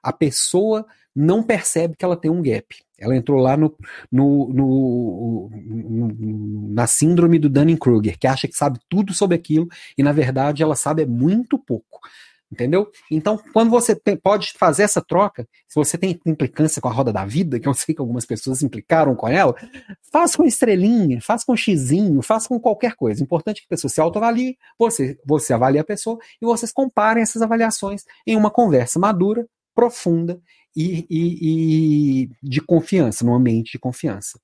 A 0.00 0.12
pessoa 0.12 0.86
não 1.14 1.42
percebe 1.42 1.96
que 1.96 2.04
ela 2.04 2.16
tem 2.16 2.30
um 2.30 2.40
gap. 2.42 2.83
Ela 2.98 3.16
entrou 3.16 3.40
lá 3.40 3.56
no, 3.56 3.74
no, 4.10 4.48
no, 4.52 5.50
no 5.50 6.68
na 6.72 6.86
síndrome 6.86 7.38
do 7.38 7.48
Dunning-Kruger, 7.48 8.18
que 8.18 8.26
acha 8.26 8.46
que 8.46 8.54
sabe 8.54 8.78
tudo 8.88 9.12
sobre 9.12 9.36
aquilo 9.36 9.68
e, 9.98 10.02
na 10.02 10.12
verdade, 10.12 10.62
ela 10.62 10.76
sabe 10.76 11.04
muito 11.04 11.58
pouco. 11.58 12.00
Entendeu? 12.52 12.88
Então, 13.10 13.40
quando 13.52 13.68
você 13.68 13.96
tem, 13.96 14.16
pode 14.16 14.52
fazer 14.56 14.84
essa 14.84 15.02
troca, 15.02 15.44
se 15.66 15.74
você 15.74 15.98
tem 15.98 16.20
implicância 16.24 16.80
com 16.80 16.86
a 16.86 16.92
roda 16.92 17.12
da 17.12 17.24
vida, 17.24 17.58
que 17.58 17.66
eu 17.66 17.74
sei 17.74 17.94
que 17.94 18.00
algumas 18.00 18.24
pessoas 18.24 18.62
implicaram 18.62 19.16
com 19.16 19.26
ela, 19.26 19.56
faz 20.12 20.36
com 20.36 20.44
estrelinha, 20.44 21.20
faz 21.20 21.42
com 21.42 21.56
xizinho, 21.56 22.22
faz 22.22 22.46
com 22.46 22.60
qualquer 22.60 22.94
coisa. 22.94 23.20
Importante 23.20 23.58
é 23.58 23.60
que 23.62 23.66
a 23.66 23.74
pessoa 23.74 23.90
se 23.90 24.00
autoavalie, 24.00 24.56
você, 24.78 25.18
você 25.26 25.52
avalie 25.52 25.80
a 25.80 25.84
pessoa 25.84 26.16
e 26.40 26.46
vocês 26.46 26.70
comparem 26.70 27.24
essas 27.24 27.42
avaliações 27.42 28.04
em 28.24 28.36
uma 28.36 28.52
conversa 28.52 29.00
madura, 29.00 29.48
profunda 29.74 30.40
e, 30.76 31.06
e, 31.08 32.22
e, 32.22 32.30
de 32.42 32.60
confiança, 32.60 33.24
num 33.24 33.34
ambiente 33.34 33.72
de 33.72 33.78
confiança. 33.78 34.40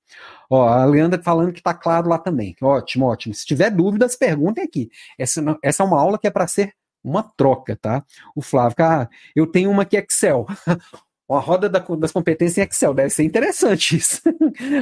Ó, 0.49 0.67
a 0.67 0.85
Leandra 0.85 1.21
falando 1.21 1.51
que 1.51 1.59
está 1.59 1.73
claro 1.73 2.09
lá 2.09 2.17
também. 2.17 2.55
Ótimo, 2.61 3.05
ótimo. 3.05 3.33
Se 3.33 3.45
tiver 3.45 3.69
dúvidas, 3.69 4.15
perguntem 4.15 4.63
aqui. 4.63 4.89
Essa, 5.17 5.43
essa 5.63 5.83
é 5.83 5.85
uma 5.85 5.99
aula 5.99 6.17
que 6.17 6.27
é 6.27 6.31
para 6.31 6.47
ser 6.47 6.73
uma 7.03 7.23
troca, 7.23 7.75
tá? 7.75 8.03
O 8.35 8.41
Flávio, 8.41 8.75
ah, 8.79 9.09
eu 9.35 9.47
tenho 9.47 9.69
uma 9.71 9.85
que 9.85 9.97
é 9.97 10.01
Excel. 10.01 10.45
Uma 11.31 11.39
roda 11.39 11.69
da, 11.69 11.79
das 11.79 12.11
competências 12.11 12.57
em 12.57 12.69
Excel, 12.69 12.93
deve 12.93 13.09
ser 13.09 13.23
interessante 13.23 13.95
isso. 13.95 14.21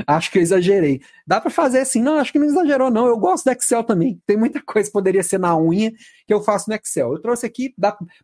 acho 0.08 0.32
que 0.32 0.39
eu 0.39 0.41
exagerei. 0.41 1.00
Dá 1.26 1.39
para 1.39 1.52
fazer 1.52 1.82
assim? 1.82 2.02
Não, 2.02 2.18
acho 2.18 2.32
que 2.32 2.39
não 2.39 2.47
exagerou, 2.47 2.89
não. 2.89 3.06
Eu 3.06 3.20
gosto 3.20 3.45
do 3.45 3.52
Excel 3.52 3.84
também. 3.84 4.20
Tem 4.26 4.36
muita 4.36 4.60
coisa 4.66 4.89
que 4.89 4.93
poderia 4.93 5.22
ser 5.22 5.38
na 5.38 5.56
unha 5.56 5.91
que 6.26 6.34
eu 6.34 6.41
faço 6.41 6.68
no 6.68 6.76
Excel. 6.76 7.14
Eu 7.14 7.22
trouxe 7.22 7.45
aqui 7.45 7.72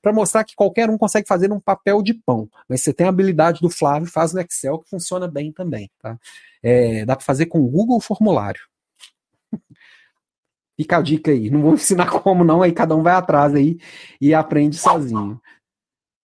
para 0.02 0.12
mostrar 0.12 0.44
que 0.44 0.56
qualquer 0.56 0.90
um 0.90 0.98
consegue 0.98 1.28
fazer 1.28 1.52
um 1.52 1.60
papel 1.60 2.02
de 2.02 2.16
pão. 2.16 2.50
Mas 2.68 2.82
você 2.82 2.92
tem 2.92 3.06
a 3.06 3.10
habilidade 3.10 3.62
do 3.62 3.70
Flávio, 3.70 4.10
faz 4.10 4.34
no 4.34 4.42
Excel, 4.42 4.80
que 4.80 4.90
funciona 4.90 5.28
bem 5.28 5.52
também. 5.52 5.92
Tá? 6.02 6.18
É, 6.64 7.06
dá 7.06 7.16
para 7.16 7.24
fazer 7.24 7.46
com 7.46 7.60
o 7.60 7.70
Google 7.70 8.02
Formulário. 8.02 8.62
Fica 10.76 10.98
a 10.98 11.02
dica 11.04 11.30
aí. 11.30 11.52
Não 11.52 11.62
vou 11.62 11.76
ensinar 11.76 12.10
como, 12.10 12.44
não, 12.44 12.64
aí 12.64 12.72
cada 12.72 12.96
um 12.96 13.04
vai 13.04 13.14
atrás 13.14 13.54
aí 13.54 13.78
e 14.20 14.34
aprende 14.34 14.80
sozinho. 14.80 15.40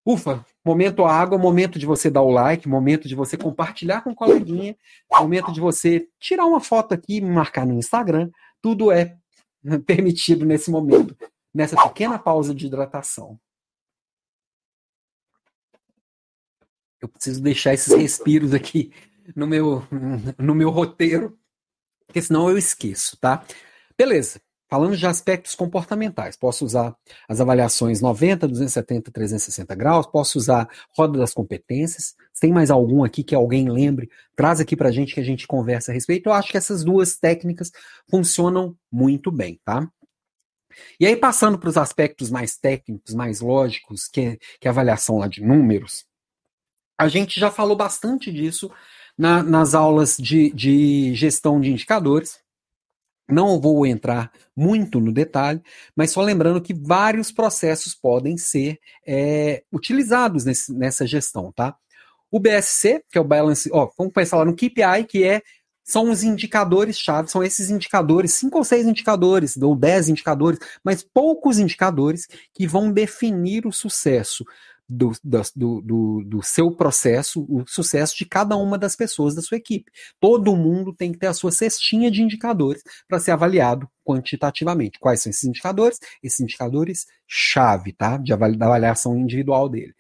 Ufa, 0.07 0.43
momento 0.65 1.05
água, 1.05 1.39
momento 1.39 1.79
de 1.79 1.87
você 1.87 2.11
dar 2.11 2.23
o 2.23 2.31
like, 2.31 2.69
momento 2.69 3.09
de 3.09 3.15
você 3.15 3.37
compartilhar 3.37 4.03
com 4.03 4.11
o 4.11 4.15
coleguinha, 4.15 4.77
momento 5.11 5.53
de 5.53 5.61
você 5.61 6.09
tirar 6.19 6.47
uma 6.47 6.61
foto 6.61 6.93
aqui 6.93 7.17
e 7.17 7.21
marcar 7.21 7.67
no 7.67 7.75
Instagram. 7.75 8.31
Tudo 8.61 8.93
é 8.93 9.17
permitido 9.87 10.45
nesse 10.45 10.71
momento, 10.71 11.17
nessa 11.53 11.77
pequena 11.77 12.19
pausa 12.19 12.55
de 12.55 12.67
hidratação. 12.67 13.39
Eu 17.01 17.09
preciso 17.09 17.43
deixar 17.43 17.73
esses 17.73 17.95
respiros 17.95 18.53
aqui 18.53 18.93
no 19.35 19.47
meu, 19.47 19.83
no 20.39 20.55
meu 20.55 20.71
roteiro, 20.71 21.39
porque 22.07 22.21
senão 22.21 22.51
eu 22.51 22.59
esqueço, 22.59 23.17
tá? 23.19 23.45
Beleza. 23.97 24.41
Falando 24.71 24.97
de 24.97 25.05
aspectos 25.05 25.57
comportamentais, 25.57 26.37
posso 26.37 26.64
usar 26.64 26.97
as 27.29 27.41
avaliações 27.41 28.01
90, 28.01 28.47
270, 28.47 29.11
360 29.11 29.75
graus, 29.75 30.07
posso 30.07 30.39
usar 30.39 30.71
roda 30.97 31.18
das 31.18 31.35
competências. 31.35 32.14
Se 32.33 32.41
tem 32.41 32.53
mais 32.53 32.71
algum 32.71 33.03
aqui 33.03 33.25
que 33.25 33.35
alguém 33.35 33.68
lembre, 33.68 34.09
traz 34.37 34.61
aqui 34.61 34.77
para 34.77 34.89
a 34.89 34.93
gente 34.93 35.12
que 35.12 35.18
a 35.18 35.25
gente 35.25 35.45
conversa 35.45 35.91
a 35.91 35.95
respeito. 35.95 36.29
Eu 36.29 36.33
acho 36.33 36.53
que 36.53 36.57
essas 36.57 36.85
duas 36.85 37.18
técnicas 37.18 37.73
funcionam 38.09 38.77
muito 38.93 39.33
bem, 39.33 39.61
tá? 39.64 39.91
E 41.01 41.05
aí, 41.05 41.16
passando 41.16 41.59
para 41.59 41.68
os 41.68 41.77
aspectos 41.77 42.31
mais 42.31 42.57
técnicos, 42.57 43.12
mais 43.12 43.41
lógicos, 43.41 44.07
que 44.07 44.39
que 44.61 44.68
é 44.68 44.71
a 44.71 44.73
avaliação 44.73 45.18
lá 45.18 45.27
de 45.27 45.43
números, 45.43 46.05
a 46.97 47.09
gente 47.09 47.41
já 47.41 47.51
falou 47.51 47.77
bastante 47.77 48.31
disso 48.31 48.71
na, 49.18 49.43
nas 49.43 49.75
aulas 49.75 50.16
de, 50.16 50.51
de 50.51 51.12
gestão 51.16 51.61
de 51.61 51.73
indicadores. 51.73 52.39
Não 53.31 53.61
vou 53.61 53.87
entrar 53.87 54.31
muito 54.57 55.01
no 55.01 55.12
detalhe, 55.12 55.62
mas 55.97 56.11
só 56.11 56.22
lembrando 56.22 56.61
que 56.61 56.74
vários 56.74 57.31
processos 57.31 57.95
podem 57.95 58.37
ser 58.37 58.78
é, 59.07 59.62
utilizados 59.72 60.45
nesse, 60.45 60.72
nessa 60.72 61.07
gestão, 61.07 61.53
tá? 61.53 61.74
O 62.31 62.39
BSC, 62.39 63.03
que 63.11 63.18
é 63.18 63.20
o 63.20 63.24
Balance, 63.24 63.68
ó, 63.72 63.91
vamos 63.99 64.12
começar 64.12 64.37
lá 64.37 64.45
no 64.45 64.55
KPI, 64.55 65.05
que 65.09 65.24
é 65.24 65.43
são 65.83 66.09
os 66.09 66.22
indicadores-chave, 66.22 67.28
são 67.28 67.43
esses 67.43 67.68
indicadores, 67.68 68.35
cinco 68.35 68.59
ou 68.59 68.64
seis 68.64 68.87
indicadores, 68.87 69.57
ou 69.57 69.74
dez 69.74 70.09
indicadores, 70.09 70.61
mas 70.85 71.03
poucos 71.03 71.59
indicadores 71.59 72.28
que 72.55 72.64
vão 72.64 72.93
definir 72.93 73.66
o 73.66 73.72
sucesso 73.72 74.45
do, 74.91 75.12
do, 75.22 75.80
do, 75.80 76.24
do, 76.24 76.43
seu 76.43 76.72
processo, 76.72 77.47
o 77.49 77.64
sucesso 77.64 78.16
de 78.16 78.26
cada 78.26 78.57
uma 78.57 78.76
das 78.76 78.97
pessoas 78.97 79.36
da 79.36 79.41
sua 79.41 79.57
equipe. 79.57 79.93
Todo 80.18 80.57
mundo 80.57 80.93
tem 80.93 81.12
que 81.12 81.18
ter 81.18 81.28
a 81.28 81.32
sua 81.32 81.53
cestinha 81.53 82.11
de 82.11 82.22
indicadores 82.22 82.82
para 83.09 83.20
ser 83.20 83.30
avaliado 83.30 83.88
quantitativamente. 84.05 84.99
Quais 84.99 85.22
são 85.22 85.30
esses 85.30 85.45
indicadores? 85.45 86.01
Esses 86.20 86.41
indicadores 86.41 87.07
chave, 87.24 87.93
tá? 87.93 88.16
De 88.16 88.32
avaliação 88.32 89.16
individual 89.16 89.68
dele. 89.68 89.95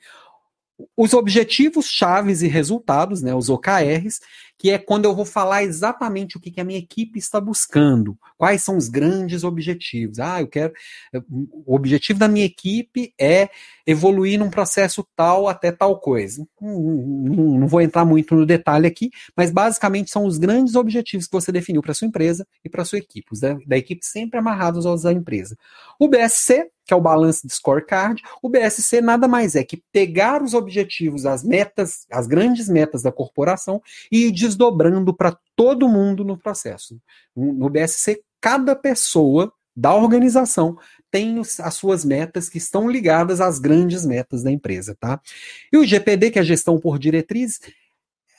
Os 0.96 1.14
objetivos 1.14 1.86
chaves 1.86 2.42
e 2.42 2.48
resultados, 2.48 3.22
né, 3.22 3.34
os 3.34 3.48
OKRs, 3.48 4.18
que 4.60 4.68
é 4.68 4.76
quando 4.76 5.06
eu 5.06 5.16
vou 5.16 5.24
falar 5.24 5.62
exatamente 5.62 6.36
o 6.36 6.40
que, 6.40 6.50
que 6.50 6.60
a 6.60 6.64
minha 6.64 6.78
equipe 6.78 7.18
está 7.18 7.40
buscando, 7.40 8.14
quais 8.36 8.62
são 8.62 8.76
os 8.76 8.90
grandes 8.90 9.42
objetivos. 9.42 10.18
Ah, 10.18 10.42
eu 10.42 10.46
quero. 10.46 10.74
O 11.64 11.74
objetivo 11.74 12.18
da 12.18 12.28
minha 12.28 12.44
equipe 12.44 13.14
é 13.18 13.48
evoluir 13.86 14.38
num 14.38 14.50
processo 14.50 15.02
tal 15.16 15.48
até 15.48 15.72
tal 15.72 15.98
coisa. 15.98 16.46
Não, 16.60 16.78
não, 16.78 17.58
não 17.60 17.66
vou 17.66 17.80
entrar 17.80 18.04
muito 18.04 18.34
no 18.34 18.44
detalhe 18.44 18.86
aqui, 18.86 19.08
mas 19.34 19.50
basicamente 19.50 20.10
são 20.10 20.26
os 20.26 20.36
grandes 20.36 20.74
objetivos 20.74 21.26
que 21.26 21.32
você 21.32 21.50
definiu 21.50 21.80
para 21.80 21.94
sua 21.94 22.08
empresa 22.08 22.46
e 22.62 22.68
para 22.68 22.84
sua 22.84 22.98
equipe, 22.98 23.32
os 23.32 23.40
da, 23.40 23.56
da 23.66 23.78
equipe 23.78 24.04
sempre 24.04 24.38
amarrados 24.38 24.84
aos 24.84 25.04
da 25.04 25.12
empresa. 25.12 25.56
O 25.98 26.06
BSC, 26.06 26.70
que 26.90 26.94
é 26.94 26.96
o 26.96 27.00
Balance 27.00 27.46
de 27.46 27.54
Scorecard, 27.54 28.20
o 28.42 28.48
BSC 28.48 29.00
nada 29.00 29.28
mais 29.28 29.54
é 29.54 29.62
que 29.62 29.80
pegar 29.92 30.42
os 30.42 30.54
objetivos, 30.54 31.24
as 31.24 31.44
metas, 31.44 32.04
as 32.10 32.26
grandes 32.26 32.68
metas 32.68 33.00
da 33.00 33.12
corporação 33.12 33.80
e 34.10 34.28
desdobrando 34.32 35.14
para 35.14 35.38
todo 35.54 35.88
mundo 35.88 36.24
no 36.24 36.36
processo. 36.36 37.00
No 37.36 37.70
BSC, 37.70 38.22
cada 38.40 38.74
pessoa 38.74 39.52
da 39.76 39.94
organização 39.94 40.76
tem 41.12 41.40
as 41.60 41.74
suas 41.74 42.04
metas 42.04 42.48
que 42.48 42.58
estão 42.58 42.90
ligadas 42.90 43.40
às 43.40 43.60
grandes 43.60 44.04
metas 44.04 44.42
da 44.42 44.50
empresa, 44.50 44.96
tá? 44.98 45.20
E 45.72 45.78
o 45.78 45.86
GPD, 45.86 46.32
que 46.32 46.40
é 46.40 46.42
a 46.42 46.44
gestão 46.44 46.76
por 46.76 46.98
diretrizes, 46.98 47.60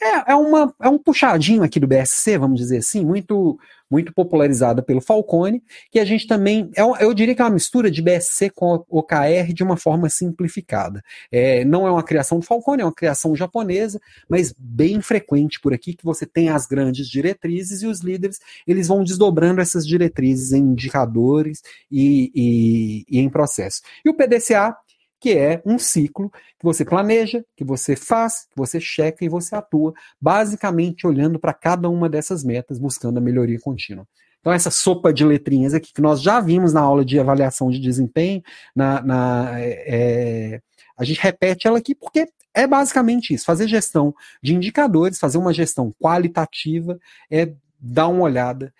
é, 0.01 0.31
é, 0.31 0.35
uma, 0.35 0.73
é 0.81 0.89
um 0.89 0.97
puxadinho 0.97 1.63
aqui 1.63 1.79
do 1.79 1.87
BSC, 1.87 2.37
vamos 2.37 2.59
dizer 2.59 2.77
assim, 2.77 3.05
muito 3.05 3.59
muito 3.91 4.13
popularizada 4.13 4.81
pelo 4.81 5.01
Falcone, 5.01 5.61
que 5.91 5.99
a 5.99 6.05
gente 6.05 6.25
também, 6.25 6.71
é, 6.77 6.81
eu 7.03 7.13
diria 7.13 7.35
que 7.35 7.41
é 7.41 7.43
uma 7.43 7.51
mistura 7.51 7.91
de 7.91 8.01
BSC 8.01 8.49
com 8.51 8.85
OKR 8.89 9.53
de 9.53 9.61
uma 9.63 9.75
forma 9.75 10.07
simplificada. 10.07 11.03
É, 11.29 11.65
não 11.65 11.85
é 11.85 11.91
uma 11.91 12.01
criação 12.01 12.39
do 12.39 12.45
Falcone, 12.45 12.83
é 12.83 12.85
uma 12.85 12.93
criação 12.93 13.35
japonesa, 13.35 13.99
mas 14.29 14.55
bem 14.57 15.01
frequente 15.01 15.59
por 15.59 15.73
aqui, 15.73 15.93
que 15.93 16.05
você 16.05 16.25
tem 16.25 16.47
as 16.47 16.65
grandes 16.65 17.05
diretrizes 17.09 17.81
e 17.81 17.87
os 17.87 17.99
líderes, 17.99 18.39
eles 18.65 18.87
vão 18.87 19.03
desdobrando 19.03 19.59
essas 19.59 19.85
diretrizes 19.85 20.53
em 20.53 20.61
indicadores 20.61 21.61
e, 21.91 22.31
e, 22.33 23.05
e 23.09 23.19
em 23.19 23.29
processo. 23.29 23.81
E 24.05 24.09
o 24.09 24.13
PDCA, 24.13 24.73
que 25.21 25.37
é 25.37 25.61
um 25.63 25.77
ciclo 25.77 26.31
que 26.31 26.63
você 26.63 26.83
planeja, 26.83 27.45
que 27.55 27.63
você 27.63 27.95
faz, 27.95 28.47
que 28.49 28.57
você 28.57 28.81
checa 28.81 29.23
e 29.23 29.29
você 29.29 29.55
atua, 29.55 29.93
basicamente 30.19 31.05
olhando 31.05 31.39
para 31.39 31.53
cada 31.53 31.87
uma 31.87 32.09
dessas 32.09 32.43
metas, 32.43 32.79
buscando 32.79 33.19
a 33.19 33.21
melhoria 33.21 33.59
contínua. 33.59 34.07
Então, 34.39 34.51
essa 34.51 34.71
sopa 34.71 35.13
de 35.13 35.23
letrinhas 35.23 35.75
aqui, 35.75 35.93
que 35.93 36.01
nós 36.01 36.19
já 36.19 36.39
vimos 36.41 36.73
na 36.73 36.81
aula 36.81 37.05
de 37.05 37.19
avaliação 37.19 37.69
de 37.69 37.79
desempenho, 37.79 38.41
na, 38.75 38.99
na 39.03 39.51
é, 39.59 40.59
a 40.97 41.03
gente 41.03 41.21
repete 41.21 41.67
ela 41.67 41.77
aqui 41.77 41.93
porque 41.93 42.27
é 42.51 42.65
basicamente 42.65 43.35
isso: 43.35 43.45
fazer 43.45 43.67
gestão 43.67 44.15
de 44.41 44.55
indicadores, 44.55 45.19
fazer 45.19 45.37
uma 45.37 45.53
gestão 45.53 45.93
qualitativa, 46.01 46.99
é 47.29 47.53
dar 47.79 48.07
uma 48.07 48.23
olhada 48.23 48.73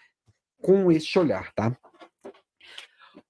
com 0.59 0.91
este 0.91 1.19
olhar, 1.19 1.53
tá? 1.53 1.75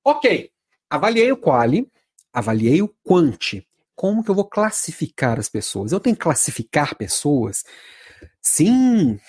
Ok, 0.01 0.49
avaliei 0.89 1.29
o 1.33 1.37
quali, 1.37 1.91
avaliei 2.33 2.81
o 2.81 2.93
quant. 3.03 3.61
Como 3.95 4.23
que 4.23 4.31
eu 4.31 4.35
vou 4.35 4.45
classificar 4.45 5.39
as 5.39 5.49
pessoas? 5.49 5.91
Eu 5.91 5.99
tenho 5.99 6.15
que 6.15 6.21
classificar 6.23 6.95
pessoas? 6.95 7.63
Sim, 8.41 9.19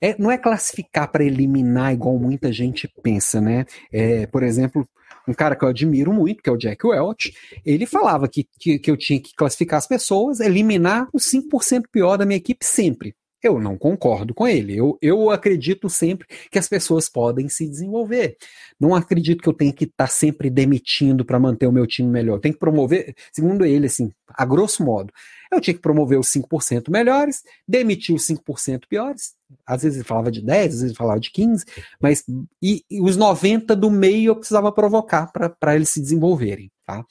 é, 0.00 0.16
não 0.18 0.30
é 0.30 0.38
classificar 0.38 1.10
para 1.10 1.24
eliminar 1.24 1.92
igual 1.92 2.18
muita 2.18 2.52
gente 2.52 2.88
pensa, 3.02 3.40
né? 3.40 3.66
É, 3.92 4.26
por 4.26 4.42
exemplo, 4.42 4.88
um 5.26 5.34
cara 5.34 5.56
que 5.56 5.64
eu 5.64 5.68
admiro 5.68 6.12
muito, 6.12 6.42
que 6.42 6.48
é 6.48 6.52
o 6.52 6.56
Jack 6.56 6.86
Welch, 6.86 7.34
ele 7.64 7.86
falava 7.86 8.28
que, 8.28 8.48
que, 8.58 8.78
que 8.78 8.90
eu 8.90 8.96
tinha 8.96 9.20
que 9.20 9.34
classificar 9.34 9.78
as 9.78 9.86
pessoas, 9.86 10.40
eliminar 10.40 11.08
os 11.12 11.24
5% 11.24 11.84
pior 11.90 12.16
da 12.16 12.24
minha 12.24 12.36
equipe 12.36 12.64
sempre. 12.64 13.14
Eu 13.46 13.60
não 13.60 13.78
concordo 13.78 14.34
com 14.34 14.46
ele. 14.46 14.76
Eu, 14.76 14.98
eu 15.00 15.30
acredito 15.30 15.88
sempre 15.88 16.26
que 16.50 16.58
as 16.58 16.68
pessoas 16.68 17.08
podem 17.08 17.48
se 17.48 17.68
desenvolver. 17.68 18.36
Não 18.78 18.94
acredito 18.94 19.40
que 19.40 19.48
eu 19.48 19.52
tenha 19.52 19.72
que 19.72 19.84
estar 19.84 20.04
tá 20.04 20.06
sempre 20.06 20.50
demitindo 20.50 21.24
para 21.24 21.38
manter 21.38 21.66
o 21.66 21.72
meu 21.72 21.86
time 21.86 22.08
melhor. 22.08 22.40
Tem 22.40 22.52
que 22.52 22.58
promover, 22.58 23.14
segundo 23.32 23.64
ele, 23.64 23.86
assim, 23.86 24.10
a 24.28 24.44
grosso 24.44 24.84
modo, 24.84 25.12
eu 25.50 25.60
tinha 25.60 25.74
que 25.74 25.80
promover 25.80 26.18
os 26.18 26.28
5% 26.28 26.90
melhores, 26.90 27.42
demitir 27.66 28.14
os 28.14 28.26
5% 28.26 28.86
piores. 28.88 29.34
Às 29.64 29.82
vezes 29.82 29.98
ele 29.98 30.08
falava 30.08 30.30
de 30.30 30.42
10, 30.42 30.58
às 30.58 30.70
vezes 30.72 30.82
ele 30.82 30.94
falava 30.94 31.20
de 31.20 31.30
15, 31.30 31.64
mas 32.00 32.24
e, 32.60 32.84
e 32.90 33.00
os 33.00 33.16
90 33.16 33.76
do 33.76 33.90
meio 33.90 34.30
eu 34.30 34.36
precisava 34.36 34.72
provocar 34.72 35.30
para 35.32 35.76
eles 35.76 35.90
se 35.90 36.00
desenvolverem, 36.00 36.70
tá? 36.84 37.04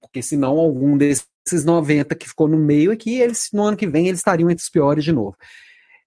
Porque 0.00 0.22
senão 0.22 0.58
algum 0.58 0.96
desses 0.96 1.26
esses 1.46 1.64
90 1.64 2.14
que 2.14 2.28
ficou 2.28 2.48
no 2.48 2.56
meio 2.56 2.90
aqui, 2.90 3.20
eles 3.20 3.48
no 3.52 3.62
ano 3.62 3.76
que 3.76 3.86
vem 3.86 4.08
eles 4.08 4.20
estariam 4.20 4.50
entre 4.50 4.62
os 4.62 4.68
piores 4.68 5.04
de 5.04 5.12
novo. 5.12 5.36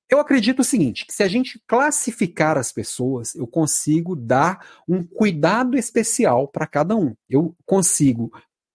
Eu 0.10 0.20
acredito 0.20 0.60
o 0.60 0.64
seguinte, 0.64 1.06
que 1.06 1.14
se 1.14 1.22
a 1.22 1.28
gente 1.28 1.62
classificar 1.68 2.58
as 2.58 2.72
pessoas, 2.72 3.36
eu 3.36 3.46
consigo 3.46 4.16
dar 4.16 4.66
um 4.88 5.04
cuidado 5.04 5.78
especial 5.78 6.48
para 6.48 6.66
cada 6.66 6.96
um. 6.96 7.14
Eu 7.30 7.54
consigo 7.66 8.32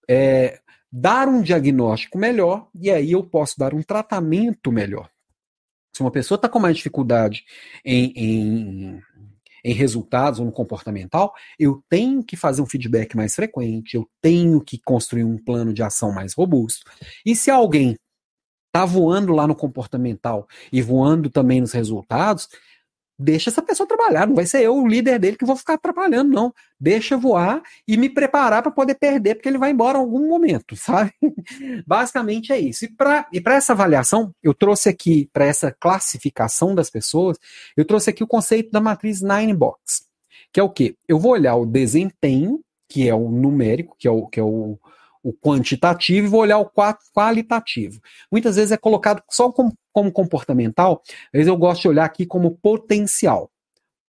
é, 0.07 0.59
dar 0.91 1.27
um 1.27 1.41
diagnóstico 1.41 2.19
melhor 2.19 2.69
e 2.75 2.91
aí 2.91 3.13
eu 3.13 3.23
posso 3.23 3.57
dar 3.57 3.73
um 3.73 3.81
tratamento 3.81 4.71
melhor. 4.71 5.09
Se 5.91 6.01
uma 6.01 6.11
pessoa 6.11 6.35
está 6.35 6.47
com 6.47 6.59
mais 6.59 6.77
dificuldade 6.77 7.43
em, 7.83 8.13
em 8.15 9.01
em 9.63 9.73
resultados 9.73 10.39
ou 10.39 10.45
no 10.45 10.51
comportamental, 10.51 11.33
eu 11.57 11.81
tenho 11.89 12.23
que 12.23 12.35
fazer 12.35 12.61
um 12.61 12.65
feedback 12.65 13.15
mais 13.15 13.33
frequente, 13.33 13.95
eu 13.95 14.07
tenho 14.21 14.61
que 14.61 14.79
construir 14.83 15.23
um 15.23 15.37
plano 15.37 15.73
de 15.73 15.81
ação 15.81 16.11
mais 16.11 16.33
robusto. 16.33 16.89
E 17.25 17.35
se 17.35 17.49
alguém 17.49 17.95
está 18.67 18.85
voando 18.85 19.31
lá 19.33 19.45
no 19.47 19.55
comportamental 19.55 20.47
e 20.71 20.81
voando 20.81 21.29
também 21.29 21.61
nos 21.61 21.71
resultados, 21.71 22.49
deixa 23.17 23.49
essa 23.49 23.61
pessoa 23.61 23.87
trabalhar. 23.87 24.27
Não 24.27 24.35
vai 24.35 24.45
ser 24.45 24.61
eu 24.61 24.75
o 24.75 24.87
líder 24.87 25.19
dele 25.19 25.37
que 25.37 25.45
vou 25.45 25.55
ficar 25.55 25.75
atrapalhando, 25.75 26.33
não. 26.33 26.53
Deixa 26.79 27.17
voar 27.17 27.61
e 27.87 27.97
me 27.97 28.09
preparar 28.09 28.61
para 28.61 28.71
poder 28.71 28.95
perder, 28.95 29.35
porque 29.35 29.47
ele 29.47 29.57
vai 29.57 29.71
embora 29.71 29.97
em 29.97 30.01
algum 30.01 30.27
momento, 30.27 30.75
sabe? 30.75 31.13
Basicamente 31.87 32.51
é 32.51 32.59
isso. 32.59 32.85
E 32.85 32.91
para 32.91 33.27
e 33.31 33.41
essa 33.45 33.73
avaliação, 33.73 34.33
eu 34.41 34.53
trouxe 34.53 34.89
aqui, 34.89 35.29
para 35.31 35.45
essa 35.45 35.71
classificação 35.71 36.73
das 36.75 36.89
pessoas, 36.89 37.37
eu 37.77 37.85
trouxe 37.85 38.09
aqui 38.09 38.23
o 38.23 38.27
conceito 38.27 38.71
da 38.71 38.81
matriz 38.81 39.21
Nine 39.21 39.53
Box, 39.53 40.05
que 40.51 40.59
é 40.59 40.63
o 40.63 40.69
quê? 40.69 40.95
Eu 41.07 41.19
vou 41.19 41.31
olhar 41.31 41.55
o 41.55 41.65
desempenho, 41.65 42.59
que 42.89 43.07
é 43.07 43.15
o 43.15 43.29
numérico, 43.29 43.95
que 43.97 44.07
é 44.07 44.11
o, 44.11 44.27
que 44.27 44.39
é 44.39 44.43
o, 44.43 44.77
o 45.23 45.33
quantitativo 45.33 46.27
e 46.27 46.29
vou 46.29 46.41
olhar 46.41 46.59
o 46.59 46.69
qualitativo. 47.15 48.01
Muitas 48.31 48.57
vezes 48.57 48.73
é 48.73 48.77
colocado 48.77 49.23
só 49.29 49.51
como, 49.51 49.73
como 49.91 50.11
comportamental, 50.11 51.01
mas 51.33 51.47
eu 51.47 51.55
gosto 51.55 51.83
de 51.83 51.87
olhar 51.87 52.05
aqui 52.05 52.25
como 52.25 52.57
potencial. 52.57 53.49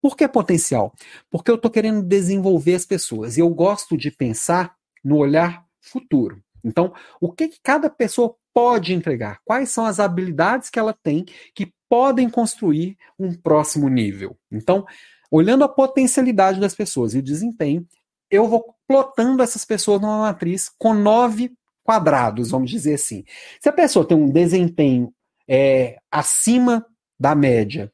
Por 0.02 0.18
que 0.18 0.28
potencial? 0.28 0.94
Porque 1.30 1.50
eu 1.50 1.56
estou 1.56 1.72
querendo 1.72 2.04
desenvolver 2.04 2.76
as 2.76 2.86
pessoas 2.86 3.38
e 3.38 3.40
eu 3.40 3.50
gosto 3.50 3.96
de 3.96 4.12
pensar 4.12 4.76
no 5.04 5.18
olhar 5.18 5.64
futuro. 5.80 6.42
Então, 6.64 6.94
o 7.22 7.32
que, 7.32 7.48
que 7.48 7.60
cada 7.62 7.90
pessoa 7.90 8.36
pode 8.54 8.94
entregar? 8.94 9.40
Quais 9.46 9.70
são 9.70 9.86
as 9.86 10.00
habilidades 10.00 10.70
que 10.70 10.80
ela 10.80 10.94
tem 10.94 11.26
que 11.54 11.72
podem 11.88 12.30
construir 12.30 12.98
um 13.18 13.34
próximo 13.34 13.88
nível? 13.88 14.36
Então, 14.52 14.86
olhando 15.30 15.64
a 15.64 15.70
potencialidade 15.70 16.60
das 16.60 16.74
pessoas 16.74 17.14
e 17.14 17.20
o 17.20 17.24
desempenho, 17.24 17.88
eu 18.30 18.48
vou 18.48 18.75
plotando 18.88 19.42
essas 19.42 19.66
pessoas 19.66 20.02
numa 20.02 20.20
matriz 20.20 20.70
com 20.78 20.94
nove 20.94 21.52
quadrados, 21.84 22.52
vamos 22.52 22.72
dizer 22.72 22.96
assim. 22.96 23.24
Se 23.62 23.70
a 23.70 23.74
pessoa 23.74 24.08
tem 24.08 24.18
um 24.18 24.30
desempenho 24.30 25.14
é, 25.48 25.98
acima 26.12 26.86
da 27.20 27.36
média 27.36 27.92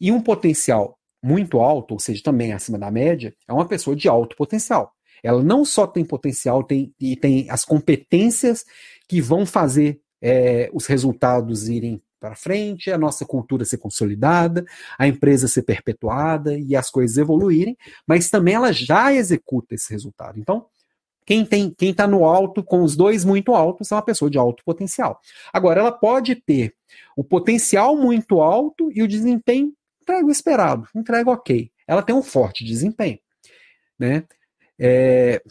e 0.00 0.10
um 0.10 0.20
potencial 0.20 0.98
muito 1.22 1.60
alto, 1.60 1.94
ou 1.94 2.00
seja, 2.00 2.22
também 2.22 2.52
acima 2.52 2.78
da 2.78 2.90
média, 2.90 3.34
é 3.46 3.52
uma 3.52 3.66
pessoa 3.66 3.96
de 3.96 4.08
alto 4.08 4.36
potencial. 4.36 4.92
Ela 5.22 5.42
não 5.42 5.64
só 5.64 5.86
tem 5.86 6.04
potencial 6.04 6.62
tem, 6.62 6.92
e 7.00 7.16
tem 7.16 7.50
as 7.50 7.64
competências 7.64 8.64
que 9.08 9.20
vão 9.20 9.44
fazer 9.44 10.00
é, 10.22 10.70
os 10.72 10.86
resultados 10.86 11.68
irem 11.68 12.02
para 12.20 12.34
frente, 12.34 12.90
a 12.90 12.98
nossa 12.98 13.24
cultura 13.24 13.64
ser 13.64 13.78
consolidada, 13.78 14.64
a 14.98 15.06
empresa 15.06 15.48
ser 15.48 15.62
perpetuada 15.62 16.58
e 16.58 16.74
as 16.74 16.90
coisas 16.90 17.16
evoluírem, 17.16 17.76
mas 18.06 18.30
também 18.30 18.54
ela 18.54 18.72
já 18.72 19.12
executa 19.12 19.74
esse 19.74 19.90
resultado. 19.92 20.38
Então, 20.38 20.66
quem 21.24 21.44
tem, 21.44 21.70
quem 21.70 21.90
está 21.90 22.06
no 22.06 22.24
alto 22.24 22.62
com 22.62 22.82
os 22.82 22.96
dois 22.96 23.24
muito 23.24 23.54
altos 23.54 23.92
é 23.92 23.94
uma 23.94 24.02
pessoa 24.02 24.30
de 24.30 24.38
alto 24.38 24.64
potencial. 24.64 25.20
Agora, 25.52 25.80
ela 25.80 25.92
pode 25.92 26.34
ter 26.34 26.74
o 27.16 27.22
potencial 27.22 27.96
muito 27.96 28.40
alto 28.40 28.90
e 28.94 29.02
o 29.02 29.08
desempenho 29.08 29.72
entrega 30.00 30.26
o 30.26 30.30
esperado, 30.30 30.88
entrega 30.94 31.30
ok. 31.30 31.70
Ela 31.86 32.02
tem 32.02 32.14
um 32.14 32.22
forte 32.22 32.64
desempenho, 32.64 33.18
né? 33.98 34.24
É, 34.78 35.42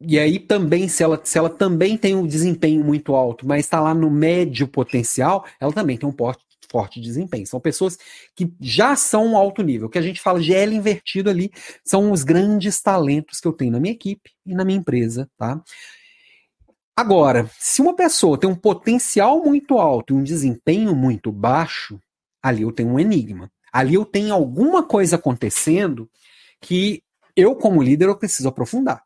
e 0.00 0.18
aí 0.18 0.38
também, 0.38 0.88
se 0.88 1.02
ela, 1.02 1.20
se 1.24 1.38
ela 1.38 1.48
também 1.48 1.96
tem 1.96 2.14
um 2.14 2.26
desempenho 2.26 2.84
muito 2.84 3.14
alto, 3.14 3.46
mas 3.46 3.64
está 3.64 3.80
lá 3.80 3.94
no 3.94 4.10
médio 4.10 4.68
potencial, 4.68 5.46
ela 5.58 5.72
também 5.72 5.96
tem 5.96 6.08
um 6.08 6.12
forte, 6.12 6.44
forte 6.70 7.00
desempenho. 7.00 7.46
São 7.46 7.60
pessoas 7.60 7.98
que 8.34 8.52
já 8.60 8.94
são 8.94 9.36
alto 9.36 9.62
nível. 9.62 9.88
Que 9.88 9.98
a 9.98 10.02
gente 10.02 10.20
fala 10.20 10.40
de 10.40 10.52
L 10.52 10.74
invertido 10.74 11.30
ali 11.30 11.50
são 11.84 12.12
os 12.12 12.22
grandes 12.24 12.80
talentos 12.82 13.40
que 13.40 13.48
eu 13.48 13.52
tenho 13.52 13.72
na 13.72 13.80
minha 13.80 13.94
equipe 13.94 14.32
e 14.44 14.54
na 14.54 14.64
minha 14.64 14.78
empresa, 14.78 15.30
tá? 15.36 15.62
Agora, 16.94 17.50
se 17.58 17.82
uma 17.82 17.94
pessoa 17.94 18.38
tem 18.38 18.48
um 18.48 18.54
potencial 18.54 19.42
muito 19.44 19.78
alto 19.78 20.14
e 20.14 20.16
um 20.16 20.22
desempenho 20.22 20.94
muito 20.94 21.30
baixo, 21.30 22.00
ali 22.42 22.62
eu 22.62 22.72
tenho 22.72 22.90
um 22.90 23.00
enigma. 23.00 23.50
Ali 23.72 23.94
eu 23.94 24.04
tenho 24.04 24.32
alguma 24.32 24.82
coisa 24.82 25.16
acontecendo 25.16 26.08
que 26.60 27.02
eu, 27.36 27.54
como 27.54 27.82
líder, 27.82 28.08
eu 28.08 28.16
preciso 28.16 28.48
aprofundar. 28.48 29.05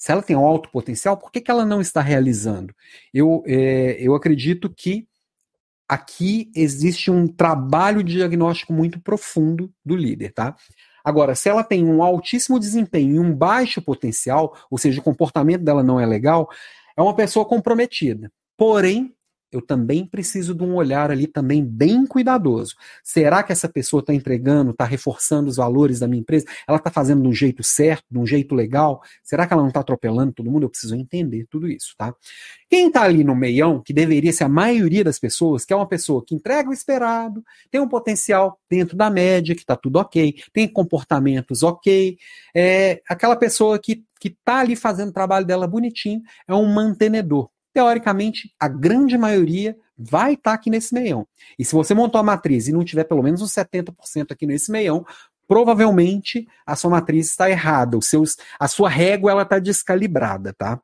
Se 0.00 0.10
ela 0.10 0.22
tem 0.22 0.34
um 0.34 0.46
alto 0.46 0.70
potencial, 0.70 1.14
por 1.14 1.30
que, 1.30 1.42
que 1.42 1.50
ela 1.50 1.66
não 1.66 1.78
está 1.78 2.00
realizando? 2.00 2.74
Eu, 3.12 3.42
é, 3.46 3.98
eu 4.00 4.14
acredito 4.14 4.70
que 4.70 5.06
aqui 5.86 6.50
existe 6.56 7.10
um 7.10 7.28
trabalho 7.28 8.02
de 8.02 8.14
diagnóstico 8.14 8.72
muito 8.72 8.98
profundo 8.98 9.70
do 9.84 9.94
líder, 9.94 10.32
tá? 10.32 10.56
Agora, 11.04 11.34
se 11.34 11.50
ela 11.50 11.62
tem 11.62 11.84
um 11.84 12.02
altíssimo 12.02 12.58
desempenho 12.58 13.16
e 13.16 13.18
um 13.18 13.34
baixo 13.34 13.82
potencial, 13.82 14.56
ou 14.70 14.78
seja, 14.78 15.00
o 15.00 15.04
comportamento 15.04 15.62
dela 15.62 15.82
não 15.82 16.00
é 16.00 16.06
legal, 16.06 16.48
é 16.96 17.02
uma 17.02 17.14
pessoa 17.14 17.44
comprometida. 17.44 18.32
Porém, 18.56 19.14
eu 19.52 19.60
também 19.60 20.06
preciso 20.06 20.54
de 20.54 20.62
um 20.62 20.74
olhar 20.74 21.10
ali 21.10 21.26
também 21.26 21.64
bem 21.64 22.06
cuidadoso. 22.06 22.74
Será 23.02 23.42
que 23.42 23.52
essa 23.52 23.68
pessoa 23.68 24.00
está 24.00 24.14
entregando, 24.14 24.70
está 24.70 24.84
reforçando 24.84 25.48
os 25.48 25.56
valores 25.56 25.98
da 25.98 26.06
minha 26.06 26.20
empresa? 26.20 26.46
Ela 26.66 26.78
está 26.78 26.90
fazendo 26.90 27.22
de 27.22 27.28
um 27.28 27.32
jeito 27.32 27.62
certo, 27.62 28.04
de 28.10 28.18
um 28.18 28.26
jeito 28.26 28.54
legal? 28.54 29.02
Será 29.22 29.46
que 29.46 29.52
ela 29.52 29.62
não 29.62 29.68
está 29.68 29.80
atropelando 29.80 30.32
todo 30.32 30.50
mundo? 30.50 30.64
Eu 30.64 30.70
preciso 30.70 30.94
entender 30.94 31.46
tudo 31.50 31.68
isso, 31.68 31.94
tá? 31.96 32.14
Quem 32.68 32.86
está 32.86 33.02
ali 33.02 33.24
no 33.24 33.34
meião, 33.34 33.82
que 33.82 33.92
deveria 33.92 34.32
ser 34.32 34.44
a 34.44 34.48
maioria 34.48 35.02
das 35.02 35.18
pessoas, 35.18 35.64
que 35.64 35.72
é 35.72 35.76
uma 35.76 35.88
pessoa 35.88 36.24
que 36.24 36.34
entrega 36.34 36.70
o 36.70 36.72
esperado, 36.72 37.44
tem 37.70 37.80
um 37.80 37.88
potencial 37.88 38.58
dentro 38.70 38.96
da 38.96 39.10
média, 39.10 39.54
que 39.54 39.62
está 39.62 39.74
tudo 39.74 39.96
ok, 39.96 40.34
tem 40.52 40.68
comportamentos 40.68 41.62
ok, 41.62 42.16
é 42.54 43.02
aquela 43.08 43.36
pessoa 43.36 43.78
que 43.78 44.04
que 44.20 44.28
está 44.28 44.58
ali 44.58 44.76
fazendo 44.76 45.08
o 45.08 45.14
trabalho 45.14 45.46
dela 45.46 45.66
bonitinho, 45.66 46.20
é 46.46 46.54
um 46.54 46.66
mantenedor 46.66 47.48
teoricamente, 47.72 48.52
a 48.58 48.68
grande 48.68 49.16
maioria 49.16 49.76
vai 49.96 50.34
estar 50.34 50.50
tá 50.50 50.54
aqui 50.54 50.70
nesse 50.70 50.94
meião. 50.94 51.26
E 51.58 51.64
se 51.64 51.74
você 51.74 51.94
montou 51.94 52.18
a 52.18 52.24
matriz 52.24 52.68
e 52.68 52.72
não 52.72 52.84
tiver 52.84 53.04
pelo 53.04 53.22
menos 53.22 53.42
uns 53.42 53.52
70% 53.52 54.32
aqui 54.32 54.46
nesse 54.46 54.70
meião, 54.70 55.04
provavelmente 55.46 56.46
a 56.64 56.76
sua 56.76 56.90
matriz 56.90 57.28
está 57.28 57.50
errada, 57.50 57.98
os 57.98 58.06
seus, 58.06 58.36
a 58.58 58.68
sua 58.68 58.88
régua 58.88 59.30
ela 59.32 59.42
está 59.42 59.58
descalibrada, 59.58 60.52
tá? 60.52 60.80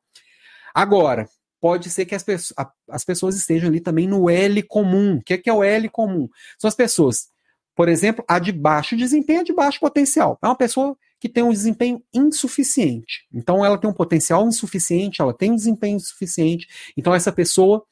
Agora, 0.73 1.27
pode 1.59 1.89
ser 1.89 2.05
que 2.05 2.13
as, 2.13 2.23
pessoas, 2.23 2.67
as 2.89 3.03
pessoas 3.03 3.35
estejam 3.35 3.69
ali 3.69 3.79
também 3.79 4.07
no 4.07 4.29
L 4.29 4.61
comum. 4.63 5.17
O 5.17 5.23
que 5.23 5.33
é, 5.33 5.37
que 5.37 5.49
é 5.49 5.53
o 5.53 5.63
L 5.63 5.89
comum? 5.89 6.29
São 6.59 6.67
as 6.67 6.75
pessoas, 6.75 7.29
por 7.75 7.89
exemplo, 7.89 8.23
a 8.27 8.39
de 8.39 8.51
baixo 8.51 8.95
desempenho, 8.95 9.41
a 9.41 9.43
de 9.43 9.53
baixo 9.53 9.79
potencial. 9.79 10.37
É 10.43 10.47
uma 10.47 10.55
pessoa 10.55 10.97
que 11.19 11.27
tem 11.27 11.43
um 11.43 11.51
desempenho 11.51 12.01
insuficiente. 12.13 13.25
Então, 13.33 13.65
ela 13.65 13.77
tem 13.77 13.89
um 13.89 13.93
potencial 13.93 14.47
insuficiente, 14.47 15.21
ela 15.21 15.33
tem 15.33 15.51
um 15.51 15.55
desempenho 15.55 15.97
insuficiente. 15.97 16.67
Então, 16.95 17.13
essa 17.13 17.31
pessoa, 17.31 17.83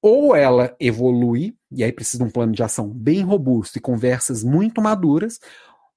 ou 0.00 0.36
ela 0.36 0.74
evolui, 0.78 1.56
e 1.70 1.82
aí 1.82 1.92
precisa 1.92 2.18
de 2.18 2.28
um 2.28 2.32
plano 2.32 2.52
de 2.52 2.62
ação 2.62 2.88
bem 2.88 3.22
robusto 3.22 3.78
e 3.78 3.80
conversas 3.80 4.44
muito 4.44 4.80
maduras, 4.80 5.38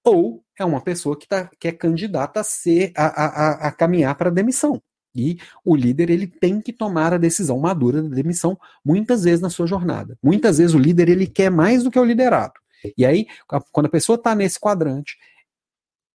ou 0.04 0.44
é 0.58 0.66
uma 0.66 0.82
pessoa 0.82 1.18
que, 1.18 1.28
tá, 1.28 1.50
que 1.60 1.68
é 1.68 1.72
candidata 1.72 2.40
a, 2.40 2.44
ser, 2.44 2.92
a, 2.96 3.06
a, 3.06 3.68
a 3.68 3.72
caminhar 3.72 4.16
para 4.16 4.30
a 4.30 4.34
demissão. 4.34 4.82
E 5.14 5.40
o 5.66 5.76
líder 5.76 6.10
ele 6.10 6.28
tem 6.28 6.62
que 6.62 6.72
tomar 6.72 7.12
a 7.12 7.18
decisão 7.18 7.60
madura 7.60 8.04
da 8.04 8.16
demissão 8.16 8.58
muitas 8.86 9.24
vezes 9.24 9.42
na 9.42 9.50
sua 9.50 9.66
jornada. 9.66 10.18
Muitas 10.22 10.60
vezes 10.60 10.76
o 10.76 10.80
líder 10.80 11.10
ele 11.10 11.26
quer 11.26 11.50
mais 11.50 11.84
do 11.84 11.90
que 11.90 12.00
o 12.00 12.06
liderado. 12.06 12.54
E 12.96 13.04
aí, 13.06 13.26
quando 13.72 13.88
a 13.88 13.90
pessoa 13.90 14.16
está 14.16 14.36
nesse 14.36 14.60
quadrante, 14.60 15.18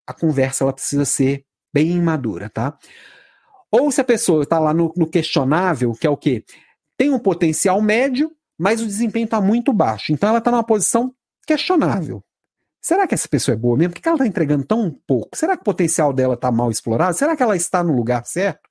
a 0.07 0.13
conversa 0.13 0.65
ela 0.65 0.73
precisa 0.73 1.05
ser 1.05 1.45
bem 1.73 2.01
madura, 2.01 2.51
tá? 2.51 2.77
Ou 3.71 3.91
se 3.91 4.01
a 4.01 4.05
pessoa 4.05 4.43
está 4.43 4.59
lá 4.59 4.75
no, 4.75 4.93
no, 4.97 5.07
questionável, 5.07 5.93
que 5.93 6.07
é 6.07 6.11
o 6.11 6.17
quê? 6.17 6.45
Tem 6.97 7.11
um 7.11 7.19
potencial 7.19 7.81
médio, 7.81 8.31
mas 8.59 8.83
o 8.83 8.87
desempenho 8.87 9.25
está 9.25 9.41
muito 9.41 9.73
baixo. 9.73 10.13
Então 10.13 10.29
ela 10.29 10.39
está 10.39 10.51
numa 10.51 10.65
posição 10.65 11.15
questionável. 11.47 12.23
Será 12.81 13.07
que 13.07 13.15
essa 13.15 13.29
pessoa 13.29 13.55
é 13.55 13.59
boa 13.59 13.77
mesmo? 13.77 13.95
Por 13.95 14.03
que 14.03 14.09
ela 14.09 14.17
está 14.17 14.27
entregando 14.27 14.65
tão 14.65 14.91
pouco? 15.07 15.31
Será 15.35 15.57
que 15.57 15.63
o 15.63 15.65
potencial 15.65 16.13
dela 16.13 16.35
está 16.35 16.51
mal 16.51 16.71
explorado? 16.71 17.17
Será 17.17 17.35
que 17.35 17.43
ela 17.43 17.57
está 17.57 17.83
no 17.83 17.95
lugar 17.95 18.27
certo? 18.27 18.69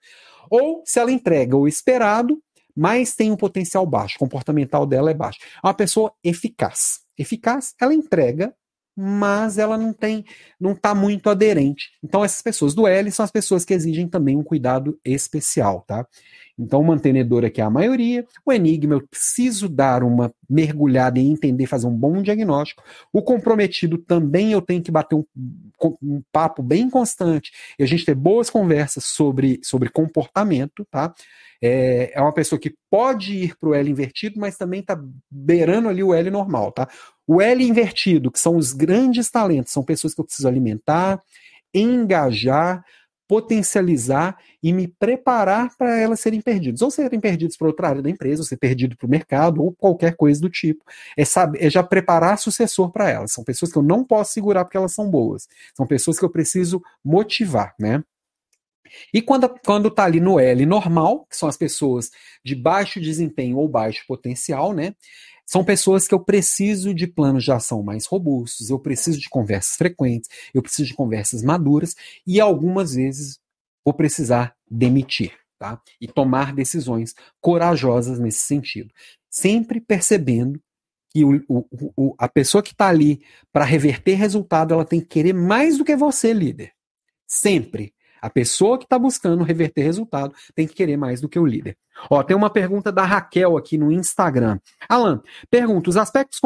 Ou 0.49 0.83
se 0.85 0.99
ela 0.99 1.11
entrega 1.11 1.55
o 1.55 1.67
esperado, 1.67 2.37
mas 2.75 3.15
tem 3.15 3.31
um 3.31 3.37
potencial 3.37 3.85
baixo, 3.85 4.15
o 4.17 4.19
comportamental 4.19 4.85
dela 4.85 5.11
é 5.11 5.13
baixo. 5.13 5.39
É 5.63 5.67
uma 5.67 5.73
pessoa 5.73 6.13
eficaz. 6.23 6.99
Eficaz, 7.17 7.73
ela 7.79 7.93
entrega, 7.93 8.53
mas 9.01 9.57
ela 9.57 9.77
não 9.77 9.91
tem, 9.91 10.23
não 10.59 10.73
está 10.73 10.93
muito 10.93 11.29
aderente. 11.29 11.89
Então 12.03 12.23
essas 12.23 12.41
pessoas 12.41 12.75
do 12.75 12.85
L 12.85 13.11
são 13.11 13.23
as 13.23 13.31
pessoas 13.31 13.65
que 13.65 13.73
exigem 13.73 14.07
também 14.07 14.37
um 14.37 14.43
cuidado 14.43 14.99
especial, 15.03 15.83
tá? 15.87 16.05
Então, 16.61 16.81
o 16.81 16.83
mantenedor 16.83 17.43
aqui 17.43 17.59
é 17.59 17.63
a 17.63 17.69
maioria. 17.69 18.25
O 18.45 18.53
enigma, 18.53 18.93
eu 18.93 19.07
preciso 19.07 19.67
dar 19.67 20.03
uma 20.03 20.31
mergulhada 20.49 21.19
e 21.19 21.27
entender, 21.27 21.65
fazer 21.65 21.87
um 21.87 21.95
bom 21.95 22.21
diagnóstico. 22.21 22.83
O 23.11 23.21
comprometido 23.21 23.97
também 23.97 24.51
eu 24.51 24.61
tenho 24.61 24.83
que 24.83 24.91
bater 24.91 25.15
um, 25.15 25.25
um 26.03 26.21
papo 26.31 26.61
bem 26.61 26.89
constante 26.89 27.51
e 27.79 27.83
a 27.83 27.87
gente 27.87 28.05
ter 28.05 28.13
boas 28.13 28.49
conversas 28.49 29.05
sobre, 29.05 29.59
sobre 29.63 29.89
comportamento, 29.89 30.85
tá? 30.91 31.13
É, 31.63 32.11
é 32.15 32.21
uma 32.21 32.33
pessoa 32.33 32.59
que 32.59 32.75
pode 32.89 33.35
ir 33.35 33.55
para 33.57 33.69
o 33.69 33.75
L 33.75 33.89
invertido, 33.89 34.39
mas 34.39 34.57
também 34.57 34.81
está 34.81 34.99
beirando 35.29 35.89
ali 35.89 36.03
o 36.03 36.13
L 36.13 36.29
normal, 36.29 36.71
tá? 36.71 36.87
O 37.25 37.41
L 37.41 37.63
invertido, 37.63 38.31
que 38.31 38.39
são 38.39 38.55
os 38.55 38.73
grandes 38.73 39.29
talentos, 39.29 39.71
são 39.71 39.83
pessoas 39.83 40.13
que 40.13 40.21
eu 40.21 40.25
preciso 40.25 40.47
alimentar, 40.47 41.21
engajar, 41.73 42.83
potencializar 43.31 44.37
e 44.61 44.73
me 44.73 44.89
preparar 44.89 45.73
para 45.77 45.97
elas 45.97 46.19
serem 46.19 46.41
perdidas. 46.41 46.81
Ou 46.81 46.91
serem 46.91 47.17
perdidas 47.17 47.55
para 47.55 47.67
outra 47.67 47.87
área 47.87 48.01
da 48.01 48.09
empresa, 48.09 48.41
ou 48.41 48.45
ser 48.45 48.57
perdido 48.57 48.97
para 48.97 49.07
o 49.07 49.09
mercado, 49.09 49.63
ou 49.63 49.71
qualquer 49.71 50.17
coisa 50.17 50.41
do 50.41 50.49
tipo. 50.49 50.83
É, 51.15 51.23
saber, 51.23 51.65
é 51.65 51.69
já 51.69 51.81
preparar 51.81 52.37
sucessor 52.37 52.91
para 52.91 53.09
elas. 53.09 53.31
São 53.31 53.41
pessoas 53.41 53.71
que 53.71 53.77
eu 53.77 53.83
não 53.83 54.03
posso 54.03 54.33
segurar 54.33 54.65
porque 54.65 54.75
elas 54.75 54.93
são 54.93 55.09
boas. 55.09 55.47
São 55.73 55.87
pessoas 55.87 56.19
que 56.19 56.25
eu 56.25 56.29
preciso 56.29 56.81
motivar, 57.01 57.73
né? 57.79 58.03
E 59.13 59.21
quando, 59.21 59.47
quando 59.65 59.89
tá 59.89 60.03
ali 60.03 60.19
no 60.19 60.37
L 60.37 60.65
normal, 60.65 61.25
que 61.29 61.37
são 61.37 61.47
as 61.47 61.55
pessoas 61.55 62.11
de 62.43 62.53
baixo 62.53 62.99
desempenho 62.99 63.59
ou 63.59 63.67
baixo 63.69 64.03
potencial, 64.05 64.73
né? 64.73 64.93
São 65.51 65.65
pessoas 65.65 66.07
que 66.07 66.13
eu 66.13 66.19
preciso 66.21 66.93
de 66.93 67.05
planos 67.05 67.43
de 67.43 67.51
ação 67.51 67.83
mais 67.83 68.05
robustos, 68.05 68.69
eu 68.69 68.79
preciso 68.79 69.19
de 69.19 69.27
conversas 69.27 69.75
frequentes, 69.75 70.29
eu 70.53 70.61
preciso 70.61 70.87
de 70.87 70.93
conversas 70.93 71.43
maduras 71.43 71.93
e 72.25 72.39
algumas 72.39 72.93
vezes 72.95 73.37
vou 73.83 73.93
precisar 73.93 74.55
demitir, 74.69 75.37
tá? 75.59 75.81
E 75.99 76.07
tomar 76.07 76.55
decisões 76.55 77.13
corajosas 77.41 78.17
nesse 78.17 78.39
sentido. 78.45 78.93
Sempre 79.29 79.81
percebendo 79.81 80.57
que 81.09 81.25
o, 81.25 81.43
o, 81.49 81.65
o, 81.97 82.15
a 82.17 82.29
pessoa 82.29 82.63
que 82.63 82.71
está 82.71 82.87
ali 82.87 83.21
para 83.51 83.65
reverter 83.65 84.13
resultado, 84.13 84.73
ela 84.73 84.85
tem 84.85 85.01
que 85.01 85.07
querer 85.07 85.33
mais 85.33 85.77
do 85.77 85.83
que 85.83 85.97
você, 85.97 86.31
líder. 86.31 86.71
Sempre. 87.27 87.93
A 88.21 88.29
pessoa 88.29 88.77
que 88.77 88.83
está 88.83 88.99
buscando 88.99 89.43
reverter 89.43 89.81
resultado 89.81 90.33
tem 90.53 90.67
que 90.67 90.75
querer 90.75 90.95
mais 90.95 91.19
do 91.19 91.27
que 91.27 91.39
o 91.39 91.45
líder. 91.45 91.77
Ó, 92.09 92.21
tem 92.23 92.35
uma 92.35 92.49
pergunta 92.49 92.91
da 92.91 93.03
Raquel 93.03 93.57
aqui 93.57 93.77
no 93.77 93.91
Instagram. 93.91 94.59
Alan, 94.87 95.21
pergunta: 95.49 95.89
os 95.89 95.97
aspectos 95.97 96.39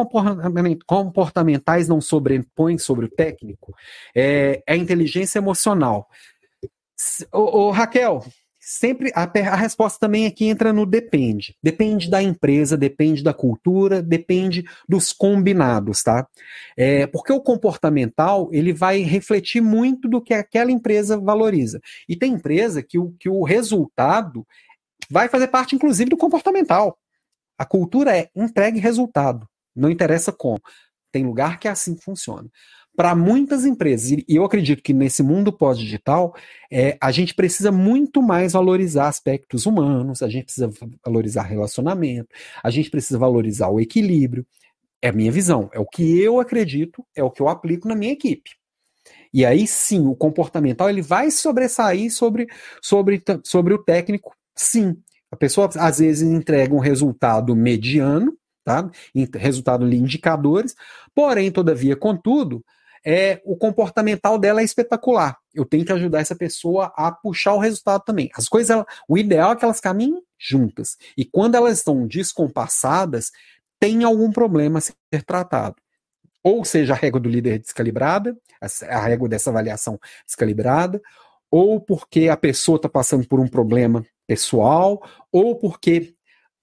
comportamentais 0.85 1.87
não 1.87 1.99
sobrepõem 1.99 2.77
sobre 2.77 3.05
o 3.05 3.09
técnico? 3.09 3.75
É, 4.15 4.63
é 4.65 4.75
inteligência 4.75 5.39
emocional. 5.39 6.09
Ô, 7.31 7.67
ô, 7.67 7.71
Raquel, 7.71 8.23
sempre 8.67 9.11
a, 9.13 9.23
a, 9.23 9.55
resposta 9.55 9.99
também 9.99 10.25
aqui 10.25 10.45
entra 10.45 10.73
no 10.73 10.87
depende. 10.87 11.55
Depende 11.61 12.09
da 12.09 12.21
empresa, 12.21 12.75
depende 12.75 13.23
da 13.23 13.31
cultura, 13.31 14.01
depende 14.01 14.65
dos 14.89 15.13
combinados, 15.13 16.01
tá? 16.01 16.27
É, 16.75 17.05
porque 17.05 17.31
o 17.31 17.39
comportamental 17.39 18.49
ele 18.51 18.73
vai 18.73 19.01
refletir 19.01 19.61
muito 19.61 20.09
do 20.09 20.19
que 20.19 20.33
aquela 20.33 20.71
empresa 20.71 21.15
valoriza. 21.15 21.79
E 22.09 22.15
tem 22.15 22.33
empresa 22.33 22.81
que 22.81 22.97
o, 22.97 23.13
que 23.19 23.29
o 23.29 23.43
resultado 23.43 24.43
vai 25.11 25.29
fazer 25.29 25.47
parte, 25.47 25.75
inclusive, 25.75 26.09
do 26.09 26.17
comportamental. 26.17 26.97
A 27.59 27.65
cultura 27.65 28.17
é 28.17 28.29
entregue 28.35 28.79
resultado, 28.79 29.47
não 29.75 29.91
interessa 29.91 30.31
como. 30.31 30.59
Tem 31.11 31.23
lugar 31.23 31.59
que 31.59 31.67
é 31.67 31.71
assim 31.71 31.95
funciona 31.95 32.49
para 32.95 33.15
muitas 33.15 33.65
empresas, 33.65 34.11
e 34.11 34.23
eu 34.27 34.43
acredito 34.45 34.81
que 34.81 34.93
nesse 34.93 35.21
mundo 35.21 35.51
pós-digital, 35.51 36.35
é, 36.71 36.97
a 37.01 37.11
gente 37.11 37.33
precisa 37.33 37.71
muito 37.71 38.21
mais 38.21 38.53
valorizar 38.53 39.07
aspectos 39.07 39.65
humanos, 39.65 40.21
a 40.21 40.29
gente 40.29 40.45
precisa 40.45 40.71
valorizar 41.05 41.43
relacionamento, 41.43 42.29
a 42.63 42.69
gente 42.69 42.89
precisa 42.89 43.19
valorizar 43.19 43.69
o 43.69 43.79
equilíbrio. 43.79 44.45
É 45.01 45.09
a 45.09 45.13
minha 45.13 45.31
visão, 45.31 45.69
é 45.73 45.79
o 45.79 45.85
que 45.85 46.19
eu 46.19 46.39
acredito, 46.39 47.05
é 47.15 47.23
o 47.23 47.29
que 47.29 47.41
eu 47.41 47.47
aplico 47.47 47.87
na 47.87 47.95
minha 47.95 48.13
equipe. 48.13 48.51
E 49.33 49.45
aí 49.45 49.67
sim, 49.67 50.07
o 50.07 50.15
comportamental 50.15 50.89
ele 50.89 51.01
vai 51.01 51.29
sobressair 51.29 52.11
sobre, 52.11 52.47
sobre, 52.81 53.21
sobre 53.43 53.73
o 53.73 53.83
técnico, 53.83 54.35
sim. 54.55 54.95
A 55.29 55.35
pessoa 55.35 55.69
às 55.75 55.99
vezes 55.99 56.27
entrega 56.27 56.73
um 56.73 56.79
resultado 56.79 57.55
mediano, 57.55 58.33
tá? 58.63 58.89
Resultado 59.35 59.87
de 59.87 59.97
indicadores, 59.97 60.73
porém, 61.13 61.51
todavia, 61.51 61.95
contudo, 61.95 62.63
é, 63.05 63.39
o 63.45 63.55
comportamental 63.55 64.39
dela 64.39 64.61
é 64.61 64.63
espetacular. 64.63 65.37
Eu 65.53 65.63
tenho 65.63 65.85
que 65.85 65.93
ajudar 65.93 66.21
essa 66.21 66.35
pessoa 66.35 66.91
a 66.95 67.11
puxar 67.11 67.53
o 67.53 67.59
resultado 67.59 68.03
também. 68.03 68.31
As 68.35 68.49
coisas, 68.49 68.71
ela, 68.71 68.85
o 69.07 69.15
ideal 69.15 69.51
é 69.51 69.55
que 69.55 69.63
elas 69.63 69.79
caminhem 69.79 70.23
juntas. 70.39 70.97
E 71.15 71.23
quando 71.23 71.53
elas 71.53 71.77
estão 71.77 72.07
descompassadas, 72.07 73.31
tem 73.79 74.03
algum 74.03 74.31
problema 74.31 74.79
a 74.79 74.81
ser 74.81 75.23
tratado. 75.25 75.75
Ou 76.43 76.65
seja, 76.65 76.93
a 76.93 76.95
régua 76.95 77.19
do 77.19 77.29
líder 77.29 77.59
descalibrada, 77.59 78.35
a 78.89 78.99
régua 78.99 79.29
dessa 79.29 79.51
avaliação 79.51 79.99
descalibrada, 80.25 80.99
ou 81.51 81.79
porque 81.79 82.27
a 82.27 82.37
pessoa 82.37 82.77
está 82.77 82.89
passando 82.89 83.27
por 83.27 83.39
um 83.39 83.47
problema 83.47 84.03
pessoal, 84.27 85.01
ou 85.31 85.55
porque 85.55 86.15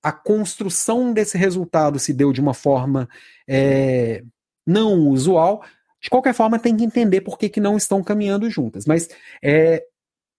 a 0.02 0.10
construção 0.10 1.12
desse 1.12 1.38
resultado 1.38 1.98
se 1.98 2.12
deu 2.12 2.32
de 2.32 2.40
uma 2.40 2.54
forma 2.54 3.08
é, 3.48 4.24
não 4.66 5.08
usual, 5.08 5.62
de 6.02 6.10
qualquer 6.10 6.34
forma, 6.34 6.58
tem 6.58 6.76
que 6.76 6.84
entender 6.84 7.20
por 7.20 7.38
que, 7.38 7.48
que 7.48 7.60
não 7.60 7.76
estão 7.76 8.02
caminhando 8.02 8.50
juntas. 8.50 8.86
Mas 8.86 9.08
é, 9.42 9.84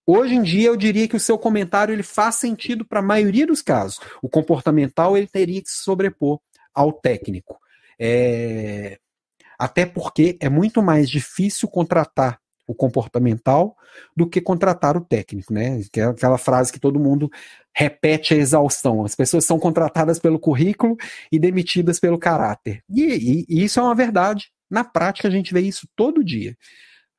hoje 0.06 0.36
em 0.36 0.42
dia 0.42 0.68
eu 0.68 0.76
diria 0.76 1.08
que 1.08 1.16
o 1.16 1.20
seu 1.20 1.38
comentário 1.38 1.94
ele 1.94 2.04
faz 2.04 2.36
sentido 2.36 2.84
para 2.84 3.00
a 3.00 3.04
maioria 3.04 3.48
dos 3.48 3.62
casos. 3.62 4.00
O 4.22 4.28
comportamental 4.28 5.16
ele 5.16 5.28
teria 5.28 5.62
que 5.62 5.70
se 5.70 5.82
sobrepor 5.82 6.40
ao 6.74 6.92
técnico. 6.92 7.58
É, 7.98 8.98
até 9.58 9.86
porque 9.86 10.38
é 10.42 10.50
muito 10.50 10.84
mais 10.84 11.10
difícil 11.10 11.70
contratar 11.70 12.40
o 12.68 12.74
comportamental 12.74 13.76
do 14.16 14.28
que 14.28 14.42
contratar 14.42 14.98
o 14.98 15.02
técnico, 15.02 15.54
né? 15.54 15.82
Que 15.92 16.02
é 16.02 16.06
aquela 16.06 16.38
frase 16.38 16.74
que 16.74 16.80
todo 16.80 17.00
mundo 17.00 17.30
repete 17.74 18.34
a 18.34 18.38
exaustão. 18.38 19.06
As 19.06 19.16
pessoas 19.16 19.46
são 19.46 19.60
contratadas 19.60 20.20
pelo 20.20 20.40
currículo 20.40 20.98
e 21.32 21.40
demitidas 21.40 22.00
pelo 22.00 22.18
caráter. 22.18 22.84
E, 22.90 23.04
e, 23.04 23.46
e 23.48 23.64
isso 23.64 23.80
é 23.80 23.84
uma 23.84 23.96
verdade 23.96 24.53
na 24.74 24.84
prática, 24.84 25.28
a 25.28 25.32
gente 25.32 25.54
vê 25.54 25.62
isso 25.62 25.88
todo 25.96 26.24
dia. 26.24 26.58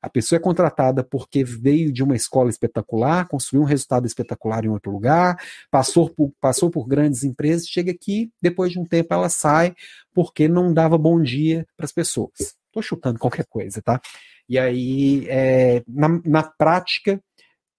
A 0.01 0.09
pessoa 0.09 0.37
é 0.37 0.41
contratada 0.41 1.03
porque 1.03 1.43
veio 1.43 1.91
de 1.91 2.03
uma 2.03 2.15
escola 2.15 2.49
espetacular, 2.49 3.27
construiu 3.27 3.63
um 3.63 3.65
resultado 3.65 4.05
espetacular 4.05 4.63
em 4.63 4.67
outro 4.67 4.91
lugar, 4.91 5.35
passou 5.71 6.09
por, 6.09 6.31
passou 6.39 6.69
por 6.69 6.85
grandes 6.85 7.23
empresas, 7.23 7.67
chega 7.67 7.91
aqui, 7.91 8.29
depois 8.39 8.71
de 8.71 8.77
um 8.77 8.85
tempo 8.85 9.11
ela 9.13 9.29
sai 9.29 9.73
porque 10.13 10.47
não 10.47 10.71
dava 10.71 10.95
bom 10.95 11.19
dia 11.19 11.65
para 11.75 11.85
as 11.85 11.91
pessoas. 11.91 12.55
Estou 12.67 12.83
chutando 12.83 13.17
qualquer 13.17 13.45
coisa, 13.47 13.81
tá? 13.81 13.99
E 14.47 14.59
aí, 14.59 15.25
é, 15.27 15.81
na, 15.87 16.21
na 16.23 16.43
prática, 16.43 17.19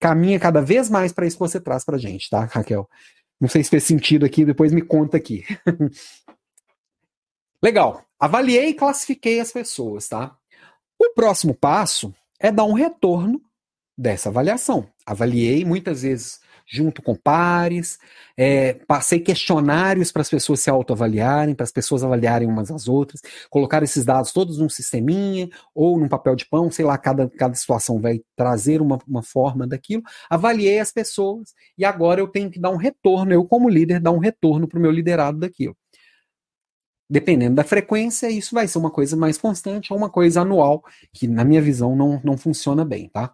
caminha 0.00 0.40
cada 0.40 0.60
vez 0.60 0.90
mais 0.90 1.12
para 1.12 1.26
isso 1.26 1.36
que 1.36 1.40
você 1.40 1.60
traz 1.60 1.84
para 1.84 1.96
gente, 1.96 2.28
tá, 2.28 2.44
Raquel? 2.46 2.88
Não 3.40 3.48
sei 3.48 3.62
se 3.62 3.70
fez 3.70 3.84
sentido 3.84 4.26
aqui, 4.26 4.44
depois 4.44 4.72
me 4.72 4.82
conta 4.82 5.16
aqui. 5.16 5.44
Legal. 7.62 8.02
Avaliei 8.18 8.68
e 8.68 8.74
classifiquei 8.74 9.40
as 9.40 9.52
pessoas, 9.52 10.08
tá? 10.08 10.36
O 10.98 11.12
próximo 11.14 11.54
passo 11.54 12.14
é 12.40 12.50
dar 12.50 12.64
um 12.64 12.72
retorno 12.72 13.40
dessa 13.96 14.28
avaliação. 14.28 14.88
Avaliei 15.06 15.64
muitas 15.64 16.02
vezes 16.02 16.40
junto 16.68 17.00
com 17.00 17.14
pares, 17.14 17.96
é, 18.36 18.74
passei 18.74 19.20
questionários 19.20 20.10
para 20.10 20.22
as 20.22 20.28
pessoas 20.28 20.60
se 20.60 20.68
autoavaliarem, 20.68 21.54
para 21.54 21.62
as 21.62 21.70
pessoas 21.70 22.02
avaliarem 22.02 22.48
umas 22.48 22.70
às 22.72 22.88
outras, 22.88 23.20
colocar 23.48 23.82
esses 23.84 24.04
dados 24.04 24.32
todos 24.32 24.58
num 24.58 24.68
sisteminha 24.68 25.48
ou 25.72 25.96
num 25.98 26.08
papel 26.08 26.34
de 26.34 26.44
pão, 26.44 26.70
sei 26.70 26.84
lá, 26.84 26.98
cada, 26.98 27.28
cada 27.30 27.54
situação 27.54 28.00
vai 28.00 28.20
trazer 28.34 28.82
uma, 28.82 28.98
uma 29.06 29.22
forma 29.22 29.66
daquilo. 29.66 30.02
Avaliei 30.28 30.80
as 30.80 30.92
pessoas 30.92 31.54
e 31.78 31.84
agora 31.84 32.20
eu 32.20 32.26
tenho 32.26 32.50
que 32.50 32.58
dar 32.58 32.70
um 32.70 32.76
retorno, 32.76 33.32
eu 33.32 33.44
como 33.44 33.68
líder, 33.68 34.00
dar 34.00 34.10
um 34.10 34.18
retorno 34.18 34.66
para 34.66 34.78
o 34.78 34.82
meu 34.82 34.90
liderado 34.90 35.38
daquilo. 35.38 35.76
Dependendo 37.08 37.54
da 37.54 37.64
frequência, 37.64 38.28
isso 38.28 38.54
vai 38.54 38.66
ser 38.66 38.78
uma 38.78 38.90
coisa 38.90 39.16
mais 39.16 39.38
constante 39.38 39.92
ou 39.92 39.98
uma 39.98 40.10
coisa 40.10 40.40
anual, 40.40 40.82
que 41.12 41.28
na 41.28 41.44
minha 41.44 41.62
visão 41.62 41.94
não, 41.94 42.20
não 42.24 42.36
funciona 42.36 42.84
bem, 42.84 43.08
tá? 43.08 43.32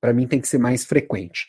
Para 0.00 0.12
mim 0.12 0.26
tem 0.26 0.40
que 0.40 0.46
ser 0.46 0.58
mais 0.58 0.84
frequente. 0.84 1.46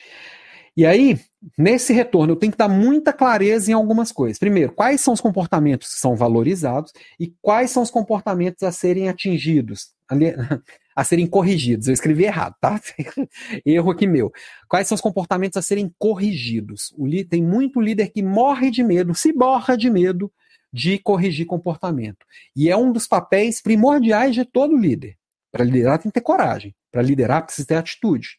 E 0.76 0.86
aí, 0.86 1.20
nesse 1.57 1.91
retorno, 1.93 2.34
eu 2.34 2.38
tenho 2.38 2.51
que 2.51 2.57
dar 2.57 2.70
muita 2.70 3.11
clareza 3.11 3.70
em 3.70 3.74
algumas 3.74 4.11
coisas. 4.11 4.39
Primeiro, 4.39 4.72
quais 4.72 5.01
são 5.01 5.13
os 5.13 5.22
comportamentos 5.22 5.93
que 5.93 5.99
são 5.99 6.15
valorizados 6.15 6.91
e 7.20 7.34
quais 7.41 7.70
são 7.70 7.84
os 7.84 7.91
comportamentos 7.91 8.63
a 8.63 8.72
serem 8.72 9.09
atingidos, 9.09 9.89
a 10.95 11.03
serem 11.03 11.28
corrigidos. 11.28 11.88
Eu 11.88 11.93
escrevi 11.93 12.24
errado, 12.24 12.55
tá? 12.59 12.80
Erro 13.65 13.91
aqui 13.91 14.07
meu. 14.07 14.32
Quais 14.67 14.88
são 14.88 14.95
os 14.95 15.01
comportamentos 15.01 15.57
a 15.57 15.61
serem 15.61 15.93
corrigidos? 15.99 16.93
tem 17.30 17.43
muito 17.43 17.82
líder 17.82 18.09
que 18.09 18.24
morre 18.24 18.72
de 18.72 18.84
medo, 18.84 19.13
se 19.13 19.34
borra 19.34 19.78
de 19.78 19.89
medo 19.89 20.32
de 20.72 20.99
corrigir 20.99 21.45
comportamento. 21.45 22.26
E 22.55 22.70
é 22.70 22.78
um 22.78 22.91
dos 22.91 23.07
papéis 23.07 23.61
primordiais 23.61 24.36
de 24.36 24.45
todo 24.45 24.78
líder. 24.78 25.17
Para 25.51 25.63
liderar 25.63 25.99
tem 25.99 26.11
que 26.11 26.20
ter 26.20 26.22
coragem. 26.22 26.76
Para 26.91 27.01
liderar 27.01 27.43
precisa 27.45 27.67
ter 27.67 27.76
atitude. 27.76 28.38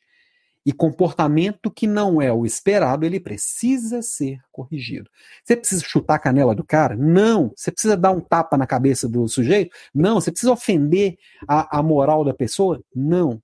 E 0.64 0.72
comportamento 0.72 1.70
que 1.70 1.86
não 1.86 2.20
é 2.20 2.30
o 2.30 2.44
esperado, 2.44 3.06
ele 3.06 3.18
precisa 3.18 4.02
ser 4.02 4.38
corrigido. 4.52 5.10
Você 5.42 5.56
precisa 5.56 5.82
chutar 5.82 6.16
a 6.16 6.18
canela 6.18 6.54
do 6.54 6.62
cara? 6.62 6.94
Não. 6.94 7.50
Você 7.56 7.72
precisa 7.72 7.96
dar 7.96 8.10
um 8.10 8.20
tapa 8.20 8.58
na 8.58 8.66
cabeça 8.66 9.08
do 9.08 9.26
sujeito? 9.26 9.74
Não. 9.94 10.20
Você 10.20 10.30
precisa 10.30 10.52
ofender 10.52 11.16
a, 11.48 11.78
a 11.78 11.82
moral 11.82 12.24
da 12.24 12.34
pessoa? 12.34 12.82
Não. 12.94 13.42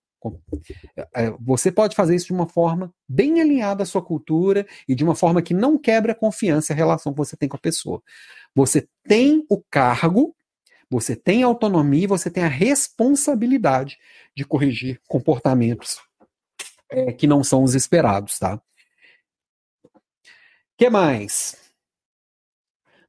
É, 1.14 1.30
você 1.40 1.70
pode 1.70 1.94
fazer 1.94 2.16
isso 2.16 2.26
de 2.26 2.32
uma 2.32 2.48
forma 2.48 2.92
bem 3.08 3.40
alinhada 3.40 3.82
à 3.82 3.86
sua 3.86 4.02
cultura 4.02 4.66
e 4.88 4.94
de 4.94 5.04
uma 5.04 5.14
forma 5.14 5.42
que 5.42 5.54
não 5.54 5.78
quebra 5.78 6.12
a 6.12 6.16
confiança 6.16 6.72
e 6.72 6.74
a 6.74 6.76
relação 6.76 7.12
que 7.12 7.18
você 7.18 7.36
tem 7.36 7.48
com 7.48 7.56
a 7.56 7.60
pessoa. 7.60 8.02
Você 8.54 8.88
tem 9.04 9.44
o 9.48 9.62
cargo, 9.70 10.34
você 10.90 11.14
tem 11.14 11.42
a 11.42 11.46
autonomia 11.46 12.04
e 12.04 12.08
você 12.08 12.30
tem 12.30 12.44
a 12.44 12.48
responsabilidade 12.48 13.98
de 14.34 14.44
corrigir 14.44 15.00
comportamentos 15.06 16.00
é, 16.90 17.12
que 17.12 17.26
não 17.26 17.44
são 17.44 17.62
os 17.62 17.74
esperados, 17.74 18.38
tá? 18.38 18.60
que 20.76 20.90
mais? 20.90 21.56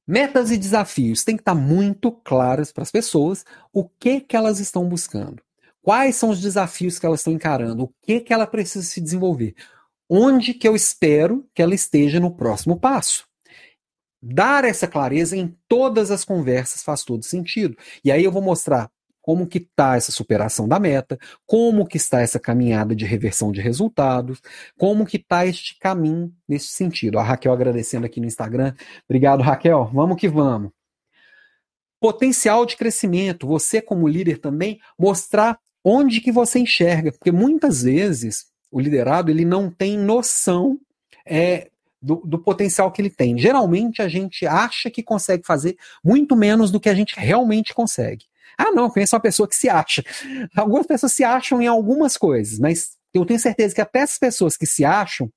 Metas 0.05 0.51
e 0.51 0.58
desafios 0.58 1.24
têm 1.24 1.36
que 1.36 1.41
estar 1.41 1.53
muito 1.53 2.12
claras 2.12 2.72
para 2.72 2.84
as 2.84 2.91
pessoas 2.91 3.43
o 3.74 3.88
que, 3.88 4.22
que 4.22 4.38
elas 4.38 4.60
estão 4.60 4.88
buscando. 4.88 5.43
Quais 5.88 6.18
são 6.18 6.32
os 6.32 6.42
desafios 6.42 7.00
que 7.00 7.06
elas 7.06 7.22
estão 7.22 7.32
encarando? 7.32 7.86
O 7.86 7.94
que, 8.02 8.20
que 8.20 8.34
ela 8.34 8.46
precisa 8.46 8.86
se 8.86 9.00
desenvolver? 9.00 9.56
Onde 10.10 10.54
que 10.54 10.68
eu 10.68 10.76
espero 10.76 11.48
que 11.56 11.62
ela 11.62 11.74
esteja 11.74 12.20
no 12.20 12.36
próximo 12.36 12.78
passo? 12.78 13.26
Dar 14.22 14.66
essa 14.66 14.86
clareza 14.86 15.38
em 15.38 15.58
todas 15.66 16.12
as 16.12 16.26
conversas 16.26 16.84
faz 16.84 17.06
todo 17.06 17.24
sentido. 17.24 17.78
E 18.04 18.12
aí 18.12 18.22
eu 18.22 18.34
vou 18.34 18.42
mostrar 18.42 18.92
como 19.22 19.48
que 19.48 19.60
está 19.60 19.96
essa 19.96 20.12
superação 20.12 20.68
da 20.68 20.78
meta, 20.78 21.18
como 21.46 21.88
que 21.88 21.96
está 21.96 22.20
essa 22.20 22.38
caminhada 22.38 22.94
de 22.94 23.06
reversão 23.06 23.50
de 23.50 23.62
resultados, 23.62 24.42
como 24.78 25.06
que 25.06 25.16
está 25.16 25.46
este 25.46 25.80
caminho 25.80 26.36
nesse 26.46 26.68
sentido. 26.68 27.18
A 27.18 27.24
Raquel 27.24 27.54
agradecendo 27.54 28.06
aqui 28.06 28.20
no 28.20 28.28
Instagram. 28.28 28.76
Obrigado, 29.08 29.42
Raquel. 29.42 29.90
Vamos 29.94 30.20
que 30.20 30.28
vamos. 30.28 30.70
Potencial 31.98 32.66
de 32.66 32.76
crescimento. 32.76 33.48
Você 33.48 33.82
como 33.82 34.06
líder 34.06 34.40
também 34.40 34.82
mostrar 35.00 35.58
onde 35.90 36.20
que 36.20 36.34
você 36.34 36.60
enxerga, 36.60 37.14
porque 37.14 37.32
muitas 37.32 37.84
vezes 37.84 38.48
o 38.70 38.78
liderado 38.78 39.32
ele 39.32 39.46
não 39.46 39.72
tem 39.72 39.98
noção 39.98 40.78
é, 41.26 41.70
do, 42.02 42.18
do, 42.26 42.38
potencial 42.38 42.92
que 42.92 43.02
ele 43.02 43.10
tem. 43.10 43.38
Geralmente 43.38 44.02
a 44.02 44.10
gente 44.10 44.46
acha 44.46 44.92
que 44.92 45.02
consegue 45.02 45.48
fazer 45.48 45.78
muito 46.04 46.36
menos 46.36 46.72
do 46.72 46.80
que 46.80 46.90
a 46.90 46.94
gente 46.94 47.18
realmente 47.18 47.74
consegue. 47.74 48.26
Ah, 48.58 48.72
não, 48.72 48.90
conheço 48.90 49.16
uma 49.16 49.22
pessoa 49.22 49.48
que 49.48 49.56
se 49.56 49.70
acha. 49.70 50.04
Algumas 50.58 50.86
pessoas 50.86 51.14
se 51.14 51.24
acham 51.24 51.62
em 51.62 51.68
algumas 51.68 52.18
coisas, 52.18 52.60
mas 52.60 52.98
eu 53.14 53.26
tenho 53.26 53.40
certeza 53.40 53.74
que 53.74 53.82
até 53.82 54.00
essas 54.00 54.20
pessoas 54.20 54.58
que 54.58 54.66
se 54.66 54.84
acham, 54.84 55.32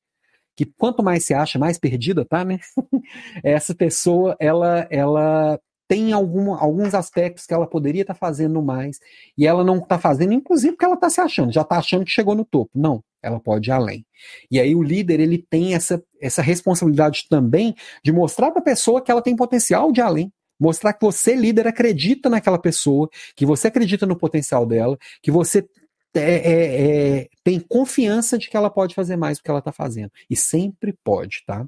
que 0.57 0.65
quanto 0.65 1.01
mais 1.01 1.25
se 1.25 1.33
acha, 1.33 1.61
mais 1.61 1.79
perdida 1.79 2.25
tá, 2.25 2.45
né? 2.45 2.59
Essa 3.45 3.73
pessoa, 3.73 4.37
ela, 4.41 4.85
ela 4.91 5.61
tem 5.91 6.13
algum, 6.13 6.55
alguns 6.55 6.95
aspectos 6.95 7.47
que 7.47 7.53
ela 7.53 7.67
poderia 7.67 8.03
estar 8.03 8.15
tá 8.15 8.21
fazendo 8.21 8.63
mais 8.63 9.01
e 9.37 9.45
ela 9.45 9.65
não 9.65 9.79
está 9.79 9.99
fazendo, 9.99 10.33
inclusive 10.33 10.75
porque 10.75 10.85
ela 10.85 10.95
está 10.95 11.11
se 11.11 11.21
achando, 11.21 11.51
já 11.51 11.63
está 11.63 11.79
achando 11.79 12.05
que 12.05 12.13
chegou 12.13 12.33
no 12.33 12.45
topo. 12.45 12.71
Não, 12.73 13.03
ela 13.21 13.41
pode 13.41 13.71
ir 13.71 13.73
além. 13.73 14.07
E 14.49 14.61
aí 14.61 14.73
o 14.73 14.85
líder 14.85 15.19
ele 15.19 15.45
tem 15.51 15.75
essa, 15.75 16.01
essa 16.23 16.43
responsabilidade 16.43 17.27
também 17.29 17.75
de 18.05 18.13
mostrar 18.13 18.53
para 18.53 18.61
a 18.61 18.65
pessoa 18.65 19.03
que 19.03 19.11
ela 19.11 19.21
tem 19.21 19.35
potencial 19.35 19.91
de 19.91 19.99
ir 19.99 20.05
além. 20.05 20.33
Mostrar 20.61 20.93
que 20.93 21.05
você, 21.05 21.35
líder, 21.35 21.67
acredita 21.67 22.31
naquela 22.31 22.59
pessoa, 22.59 23.09
que 23.35 23.45
você 23.45 23.67
acredita 23.67 24.07
no 24.07 24.17
potencial 24.17 24.65
dela, 24.65 24.97
que 25.21 25.33
você 25.33 25.67
é, 26.15 26.21
é, 26.21 27.19
é, 27.19 27.29
tem 27.43 27.59
confiança 27.59 28.39
de 28.39 28.49
que 28.49 28.57
ela 28.57 28.71
pode 28.71 28.95
fazer 28.95 29.17
mais 29.17 29.39
do 29.39 29.43
que 29.43 29.51
ela 29.51 29.59
está 29.59 29.73
fazendo. 29.73 30.13
E 30.31 30.37
sempre 30.37 30.97
pode, 31.03 31.43
tá? 31.45 31.67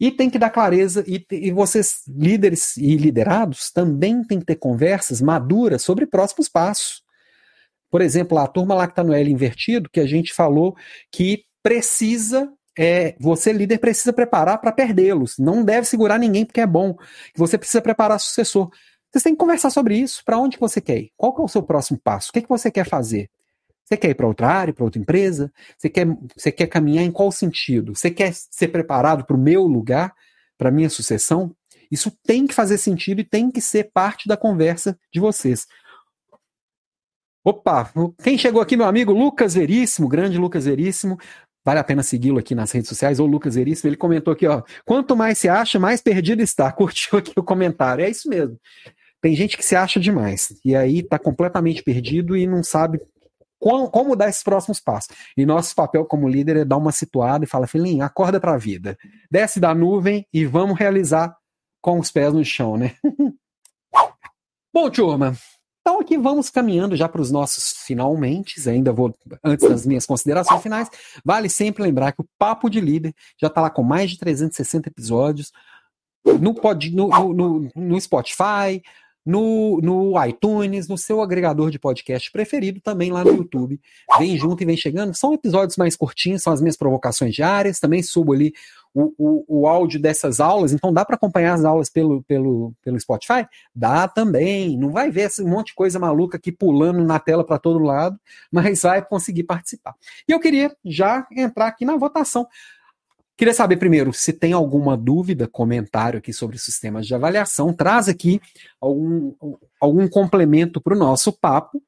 E 0.00 0.12
tem 0.12 0.30
que 0.30 0.38
dar 0.38 0.50
clareza, 0.50 1.04
e, 1.06 1.24
e, 1.32 1.50
vocês, 1.50 2.02
líderes 2.06 2.76
e 2.76 2.96
liderados, 2.96 3.70
também 3.70 4.22
tem 4.22 4.38
que 4.38 4.46
ter 4.46 4.56
conversas 4.56 5.20
maduras 5.20 5.82
sobre 5.82 6.06
próximos 6.06 6.48
passos. 6.48 7.02
Por 7.90 8.00
exemplo, 8.00 8.38
a 8.38 8.46
turma 8.46 8.74
lá 8.74 8.86
que 8.86 8.92
está 8.92 9.02
no 9.02 9.12
L 9.12 9.30
invertido, 9.30 9.90
que 9.90 9.98
a 9.98 10.06
gente 10.06 10.32
falou 10.32 10.76
que 11.10 11.44
precisa 11.62 12.52
é, 12.78 13.16
você, 13.18 13.52
líder, 13.52 13.78
precisa 13.78 14.12
preparar 14.12 14.60
para 14.60 14.70
perdê-los. 14.70 15.36
Não 15.36 15.64
deve 15.64 15.84
segurar 15.84 16.16
ninguém 16.16 16.44
porque 16.44 16.60
é 16.60 16.66
bom. 16.66 16.96
Você 17.34 17.58
precisa 17.58 17.82
preparar 17.82 18.20
sucessor. 18.20 18.70
Você 19.12 19.24
tem 19.24 19.32
que 19.32 19.38
conversar 19.38 19.70
sobre 19.70 19.96
isso. 19.96 20.22
Para 20.24 20.38
onde 20.38 20.56
você 20.58 20.80
quer 20.80 20.98
ir? 20.98 21.12
Qual 21.16 21.34
que 21.34 21.40
é 21.40 21.44
o 21.44 21.48
seu 21.48 21.62
próximo 21.62 21.98
passo? 21.98 22.30
O 22.30 22.32
que, 22.32 22.42
que 22.42 22.48
você 22.48 22.70
quer 22.70 22.86
fazer? 22.86 23.28
Você 23.88 23.96
quer 23.96 24.10
ir 24.10 24.14
para 24.14 24.26
outra 24.26 24.48
área, 24.48 24.74
para 24.74 24.84
outra 24.84 25.00
empresa? 25.00 25.50
Você 25.78 25.88
quer, 25.88 26.06
você 26.36 26.52
quer 26.52 26.66
caminhar 26.66 27.04
em 27.04 27.10
qual 27.10 27.32
sentido? 27.32 27.96
Você 27.96 28.10
quer 28.10 28.34
ser 28.34 28.68
preparado 28.68 29.24
para 29.24 29.34
o 29.34 29.40
meu 29.40 29.62
lugar, 29.62 30.14
para 30.58 30.68
a 30.68 30.72
minha 30.72 30.90
sucessão? 30.90 31.54
Isso 31.90 32.12
tem 32.22 32.46
que 32.46 32.52
fazer 32.52 32.76
sentido 32.76 33.22
e 33.22 33.24
tem 33.24 33.50
que 33.50 33.62
ser 33.62 33.90
parte 33.94 34.28
da 34.28 34.36
conversa 34.36 34.98
de 35.10 35.18
vocês. 35.18 35.66
Opa, 37.42 37.90
quem 38.22 38.36
chegou 38.36 38.60
aqui, 38.60 38.76
meu 38.76 38.84
amigo 38.84 39.10
Lucas 39.10 39.54
Veríssimo, 39.54 40.06
grande 40.06 40.36
Lucas 40.36 40.66
Veríssimo. 40.66 41.16
Vale 41.64 41.80
a 41.80 41.84
pena 41.84 42.02
segui-lo 42.02 42.38
aqui 42.38 42.54
nas 42.54 42.70
redes 42.70 42.90
sociais, 42.90 43.18
ou 43.18 43.26
Lucas 43.26 43.54
Veríssimo, 43.54 43.88
ele 43.88 43.96
comentou 43.96 44.34
aqui, 44.34 44.46
ó, 44.46 44.62
quanto 44.84 45.16
mais 45.16 45.38
se 45.38 45.48
acha, 45.48 45.78
mais 45.78 46.02
perdido 46.02 46.42
está. 46.42 46.70
Curtiu 46.72 47.18
aqui 47.18 47.32
o 47.34 47.42
comentário. 47.42 48.04
É 48.04 48.10
isso 48.10 48.28
mesmo. 48.28 48.60
Tem 49.22 49.34
gente 49.34 49.56
que 49.56 49.64
se 49.64 49.74
acha 49.74 49.98
demais, 49.98 50.60
e 50.62 50.76
aí 50.76 50.98
está 50.98 51.18
completamente 51.18 51.82
perdido 51.82 52.36
e 52.36 52.46
não 52.46 52.62
sabe 52.62 53.00
como, 53.58 53.90
como, 53.90 54.16
dar 54.16 54.28
esses 54.28 54.42
próximos 54.42 54.80
passos. 54.80 55.14
E 55.36 55.44
nosso 55.44 55.74
papel 55.74 56.04
como 56.04 56.28
líder 56.28 56.58
é 56.58 56.64
dar 56.64 56.76
uma 56.76 56.92
situada 56.92 57.44
e 57.44 57.48
falar, 57.48 57.66
filhinho, 57.66 58.04
acorda 58.04 58.40
para 58.40 58.54
a 58.54 58.58
vida. 58.58 58.96
Desce 59.30 59.58
da 59.60 59.74
nuvem 59.74 60.26
e 60.32 60.44
vamos 60.46 60.78
realizar 60.78 61.36
com 61.80 61.98
os 61.98 62.10
pés 62.10 62.32
no 62.32 62.44
chão, 62.44 62.76
né? 62.76 62.94
Bom, 64.72 64.90
turma, 64.90 65.34
então 65.88 66.00
aqui 66.00 66.18
vamos 66.18 66.50
caminhando 66.50 66.94
já 66.94 67.08
para 67.08 67.22
os 67.22 67.30
nossos 67.30 67.72
finalmente, 67.86 68.68
ainda 68.68 68.92
vou, 68.92 69.16
antes 69.42 69.66
das 69.66 69.86
minhas 69.86 70.04
considerações 70.04 70.62
finais, 70.62 70.90
vale 71.24 71.48
sempre 71.48 71.82
lembrar 71.82 72.12
que 72.12 72.20
o 72.20 72.28
Papo 72.38 72.68
de 72.68 72.78
Líder 72.78 73.14
já 73.40 73.46
está 73.46 73.62
lá 73.62 73.70
com 73.70 73.82
mais 73.82 74.10
de 74.10 74.18
360 74.18 74.86
episódios, 74.90 75.50
no, 76.38 76.52
pod, 76.52 76.94
no, 76.94 77.08
no, 77.32 77.70
no 77.74 78.00
Spotify, 78.00 78.82
no, 79.28 79.78
no 79.82 80.24
iTunes, 80.24 80.88
no 80.88 80.96
seu 80.96 81.20
agregador 81.20 81.70
de 81.70 81.78
podcast 81.78 82.32
preferido, 82.32 82.80
também 82.80 83.12
lá 83.12 83.22
no 83.22 83.36
YouTube. 83.36 83.78
Vem 84.18 84.38
junto 84.38 84.62
e 84.62 84.66
vem 84.66 84.74
chegando. 84.74 85.14
São 85.14 85.34
episódios 85.34 85.76
mais 85.76 85.94
curtinhos, 85.94 86.42
são 86.42 86.50
as 86.50 86.62
minhas 86.62 86.78
provocações 86.78 87.34
diárias. 87.34 87.78
Também 87.78 88.02
subo 88.02 88.32
ali 88.32 88.54
o, 88.94 89.12
o, 89.18 89.44
o 89.46 89.68
áudio 89.68 90.00
dessas 90.00 90.40
aulas, 90.40 90.72
então 90.72 90.90
dá 90.94 91.04
para 91.04 91.16
acompanhar 91.16 91.52
as 91.52 91.62
aulas 91.62 91.90
pelo, 91.90 92.22
pelo, 92.22 92.72
pelo 92.82 92.98
Spotify? 92.98 93.46
Dá 93.74 94.08
também. 94.08 94.78
Não 94.78 94.90
vai 94.90 95.10
ver 95.10 95.26
esse 95.26 95.44
monte 95.44 95.68
de 95.68 95.74
coisa 95.74 95.98
maluca 95.98 96.38
aqui 96.38 96.50
pulando 96.50 97.04
na 97.04 97.18
tela 97.18 97.44
para 97.44 97.58
todo 97.58 97.84
lado, 97.84 98.18
mas 98.50 98.80
vai 98.80 99.04
conseguir 99.04 99.42
participar. 99.42 99.94
E 100.26 100.32
eu 100.32 100.40
queria 100.40 100.74
já 100.82 101.26
entrar 101.36 101.66
aqui 101.66 101.84
na 101.84 101.98
votação. 101.98 102.48
Queria 103.38 103.54
saber 103.54 103.76
primeiro 103.76 104.12
se 104.12 104.32
tem 104.32 104.52
alguma 104.52 104.96
dúvida, 104.96 105.46
comentário 105.46 106.18
aqui 106.18 106.32
sobre 106.32 106.58
sistemas 106.58 107.06
de 107.06 107.14
avaliação. 107.14 107.72
Traz 107.72 108.08
aqui 108.08 108.40
algum, 108.80 109.32
algum 109.80 110.08
complemento 110.08 110.80
para 110.80 110.96
o 110.96 110.98
nosso 110.98 111.32
papo. 111.32 111.80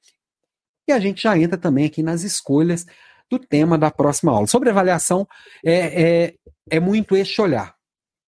E 0.88 0.92
a 0.92 1.00
gente 1.00 1.24
já 1.24 1.36
entra 1.36 1.58
também 1.58 1.86
aqui 1.86 2.04
nas 2.04 2.22
escolhas 2.22 2.86
do 3.28 3.36
tema 3.36 3.76
da 3.76 3.90
próxima 3.90 4.30
aula. 4.30 4.46
Sobre 4.46 4.70
avaliação, 4.70 5.26
é, 5.64 6.02
é, 6.02 6.34
é 6.70 6.78
muito 6.78 7.16
este 7.16 7.42
olhar. 7.42 7.74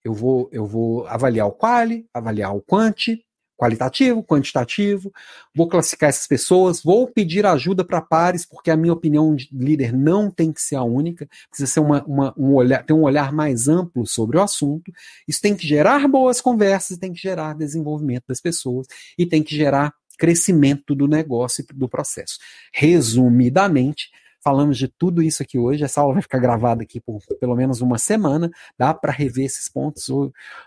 Eu 0.02 0.14
vou, 0.14 0.48
eu 0.50 0.66
vou 0.66 1.06
avaliar 1.06 1.46
o 1.46 1.52
quali, 1.52 2.08
avaliar 2.12 2.52
o 2.52 2.60
quanti, 2.60 3.24
qualitativo, 3.62 4.24
quantitativo, 4.24 5.12
vou 5.54 5.68
classificar 5.68 6.08
essas 6.08 6.26
pessoas, 6.26 6.82
vou 6.82 7.06
pedir 7.06 7.46
ajuda 7.46 7.84
para 7.84 8.00
pares, 8.00 8.44
porque 8.44 8.72
a 8.72 8.76
minha 8.76 8.92
opinião 8.92 9.36
de 9.36 9.48
líder 9.52 9.92
não 9.92 10.28
tem 10.28 10.52
que 10.52 10.60
ser 10.60 10.74
a 10.74 10.82
única, 10.82 11.28
precisa 11.48 11.72
ser 11.72 11.78
uma, 11.78 12.02
uma, 12.04 12.34
um 12.36 12.54
olhar, 12.54 12.84
ter 12.84 12.92
um 12.92 13.02
olhar 13.02 13.32
mais 13.32 13.68
amplo 13.68 14.04
sobre 14.04 14.36
o 14.36 14.42
assunto. 14.42 14.90
Isso 15.28 15.40
tem 15.40 15.54
que 15.54 15.64
gerar 15.64 16.08
boas 16.08 16.40
conversas, 16.40 16.98
tem 16.98 17.12
que 17.12 17.20
gerar 17.20 17.54
desenvolvimento 17.54 18.24
das 18.26 18.40
pessoas 18.40 18.88
e 19.16 19.24
tem 19.24 19.44
que 19.44 19.54
gerar 19.54 19.94
crescimento 20.18 20.92
do 20.92 21.06
negócio 21.06 21.64
e 21.64 21.74
do 21.74 21.88
processo. 21.88 22.38
Resumidamente, 22.74 24.10
Falamos 24.42 24.76
de 24.76 24.88
tudo 24.88 25.22
isso 25.22 25.42
aqui 25.42 25.56
hoje. 25.56 25.84
Essa 25.84 26.00
aula 26.00 26.14
vai 26.14 26.22
ficar 26.22 26.38
gravada 26.38 26.82
aqui 26.82 27.00
por 27.00 27.20
pelo 27.38 27.54
menos 27.54 27.80
uma 27.80 27.96
semana. 27.96 28.50
Dá 28.76 28.92
para 28.92 29.12
rever 29.12 29.44
esses 29.44 29.68
pontos. 29.68 30.08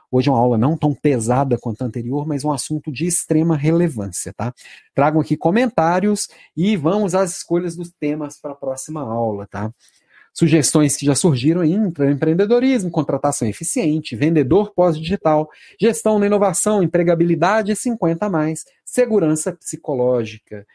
Hoje 0.09 0.29
é 0.29 0.31
uma 0.31 0.39
aula 0.39 0.57
não 0.57 0.77
tão 0.77 0.93
pesada 0.93 1.57
quanto 1.57 1.81
a 1.81 1.85
anterior, 1.85 2.25
mas 2.25 2.45
um 2.45 2.51
assunto 2.53 2.91
de 2.91 3.05
extrema 3.05 3.57
relevância, 3.57 4.33
tá? 4.33 4.53
Tragam 4.93 5.19
aqui 5.19 5.35
comentários 5.35 6.29
e 6.55 6.77
vamos 6.77 7.13
às 7.13 7.37
escolhas 7.37 7.75
dos 7.75 7.91
temas 7.91 8.39
para 8.39 8.53
a 8.53 8.55
próxima 8.55 9.01
aula, 9.01 9.45
tá? 9.45 9.69
Sugestões 10.33 10.97
que 10.97 11.05
já 11.05 11.15
surgiram 11.15 11.61
aí, 11.61 11.73
empreendedorismo, 11.73 12.91
contratação 12.91 13.47
eficiente, 13.47 14.17
vendedor 14.17 14.73
pós-digital, 14.73 15.49
gestão 15.79 16.19
na 16.19 16.25
inovação, 16.25 16.83
empregabilidade 16.83 17.73
50 17.73 18.29
mais, 18.29 18.65
segurança 18.83 19.53
psicológica. 19.53 20.65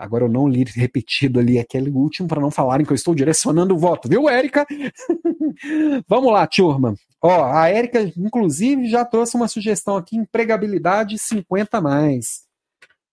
Agora 0.00 0.24
eu 0.24 0.28
não 0.30 0.48
li 0.48 0.64
repetido 0.74 1.38
ali 1.38 1.58
aquele 1.58 1.90
último 1.90 2.26
para 2.26 2.40
não 2.40 2.50
falarem 2.50 2.86
que 2.86 2.92
eu 2.92 2.96
estou 2.96 3.14
direcionando 3.14 3.74
o 3.74 3.78
voto, 3.78 4.08
viu, 4.08 4.28
Érica? 4.28 4.66
Vamos 6.08 6.32
lá, 6.32 6.46
turma. 6.46 6.94
Ó, 7.22 7.44
a 7.44 7.68
Érica, 7.68 8.00
inclusive, 8.16 8.88
já 8.88 9.04
trouxe 9.04 9.36
uma 9.36 9.46
sugestão 9.46 9.96
aqui, 9.96 10.16
empregabilidade 10.16 11.18
50 11.18 11.80
mais. 11.82 12.46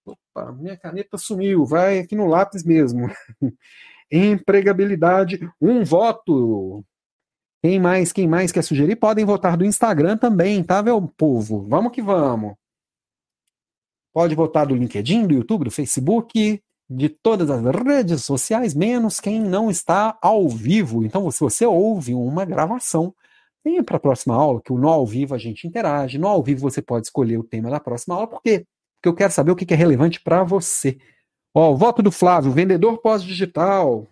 Opa, 0.05 0.53
minha 0.53 0.77
caneta 0.77 1.17
sumiu, 1.17 1.65
vai 1.65 1.99
aqui 1.99 2.15
no 2.15 2.25
lápis 2.25 2.63
mesmo. 2.63 3.11
Empregabilidade, 4.09 5.37
um 5.59 5.83
voto. 5.83 6.85
Quem 7.61 7.81
mais, 7.81 8.13
quem 8.13 8.25
mais 8.25 8.53
quer 8.53 8.61
sugerir? 8.61 8.95
Podem 8.95 9.25
votar 9.25 9.57
do 9.57 9.65
Instagram 9.65 10.15
também, 10.15 10.63
tá, 10.63 10.81
meu 10.81 11.01
povo? 11.01 11.67
Vamos 11.67 11.91
que 11.91 12.01
vamos. 12.01 12.55
Pode 14.13 14.33
votar 14.35 14.65
do 14.65 14.75
LinkedIn, 14.75 15.27
do 15.27 15.33
YouTube, 15.33 15.65
do 15.65 15.71
Facebook, 15.71 16.63
de 16.89 17.09
todas 17.09 17.49
as 17.49 17.61
redes 17.63 18.23
sociais, 18.23 18.73
menos 18.73 19.19
quem 19.19 19.41
não 19.41 19.69
está 19.69 20.17
ao 20.21 20.47
vivo. 20.47 21.03
Então, 21.03 21.29
se 21.31 21.39
você 21.39 21.65
ouve 21.65 22.13
uma 22.13 22.45
gravação, 22.45 23.13
venha 23.63 23.83
para 23.83 23.97
a 23.97 23.99
próxima 23.99 24.35
aula, 24.35 24.61
que 24.63 24.71
no 24.71 24.87
ao 24.87 25.05
vivo 25.05 25.35
a 25.35 25.37
gente 25.37 25.67
interage. 25.67 26.17
No 26.17 26.27
ao 26.27 26.41
vivo 26.41 26.61
você 26.61 26.81
pode 26.81 27.07
escolher 27.07 27.37
o 27.37 27.43
tema 27.43 27.69
da 27.69 27.79
próxima 27.79 28.15
aula, 28.15 28.27
por 28.27 28.41
quê? 28.41 28.65
Porque 28.95 29.09
eu 29.09 29.15
quero 29.15 29.33
saber 29.33 29.51
o 29.51 29.55
que 29.55 29.71
é 29.73 29.77
relevante 29.77 30.21
para 30.21 30.43
você. 30.43 30.97
Ó, 31.53 31.71
o 31.71 31.77
voto 31.77 32.01
do 32.01 32.11
Flávio, 32.11 32.51
vendedor 32.51 32.99
pós-digital. 32.99 34.07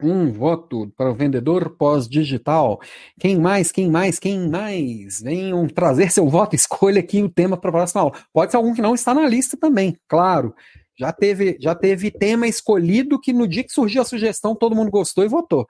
Um 0.00 0.30
voto 0.32 0.92
para 0.96 1.10
o 1.10 1.14
vendedor 1.14 1.70
pós-digital. 1.76 2.80
Quem 3.18 3.38
mais? 3.38 3.72
Quem 3.72 3.90
mais? 3.90 4.18
Quem 4.18 4.48
mais? 4.48 5.20
Venham 5.20 5.66
trazer 5.68 6.10
seu 6.10 6.28
voto, 6.28 6.54
escolha 6.56 7.00
aqui 7.00 7.22
o 7.22 7.28
tema 7.28 7.56
para 7.56 7.70
a 7.70 7.72
próxima 7.72 8.02
aula. 8.02 8.14
Pode 8.32 8.50
ser 8.50 8.56
algum 8.56 8.74
que 8.74 8.82
não 8.82 8.94
está 8.94 9.12
na 9.14 9.26
lista 9.26 9.56
também, 9.56 9.96
claro. 10.08 10.54
Já 10.98 11.12
teve, 11.12 11.56
já 11.60 11.74
teve 11.74 12.10
tema 12.10 12.48
escolhido 12.48 13.20
que 13.20 13.32
no 13.32 13.46
dia 13.46 13.62
que 13.62 13.72
surgiu 13.72 14.02
a 14.02 14.04
sugestão 14.04 14.56
todo 14.56 14.74
mundo 14.74 14.90
gostou 14.90 15.24
e 15.24 15.28
votou. 15.28 15.66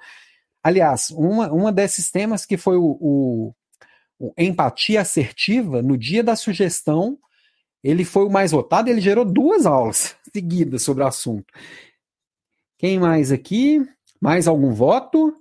Aliás, 0.62 1.10
uma, 1.10 1.52
uma 1.52 1.70
desses 1.70 2.10
temas 2.10 2.46
que 2.46 2.56
foi 2.56 2.76
o, 2.76 2.96
o, 3.00 3.54
o 4.18 4.32
empatia 4.38 5.02
assertiva, 5.02 5.82
no 5.82 5.98
dia 5.98 6.24
da 6.24 6.34
sugestão, 6.34 7.18
ele 7.84 8.04
foi 8.04 8.24
o 8.24 8.30
mais 8.30 8.52
votado 8.52 8.88
ele 8.88 9.00
gerou 9.00 9.24
duas 9.24 9.66
aulas 9.66 10.16
seguidas 10.32 10.82
sobre 10.82 11.04
o 11.04 11.06
assunto. 11.06 11.52
Quem 12.78 12.98
mais 12.98 13.30
aqui? 13.30 13.86
Mais 14.20 14.48
algum 14.48 14.72
voto? 14.72 15.36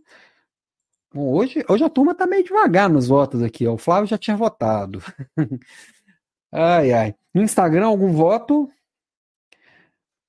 Bom, 1.13 1.33
hoje, 1.33 1.63
hoje 1.69 1.83
a 1.83 1.89
turma 1.89 2.11
está 2.11 2.27
meio 2.27 2.43
devagar 2.43 2.89
nos 2.89 3.07
votos 3.07 3.41
aqui. 3.41 3.65
Ó. 3.65 3.75
O 3.75 3.77
Flávio 3.77 4.07
já 4.07 4.17
tinha 4.17 4.35
votado. 4.35 5.01
ai, 6.51 6.91
ai. 6.91 7.15
No 7.33 7.41
Instagram, 7.41 7.87
algum 7.87 8.11
voto? 8.11 8.69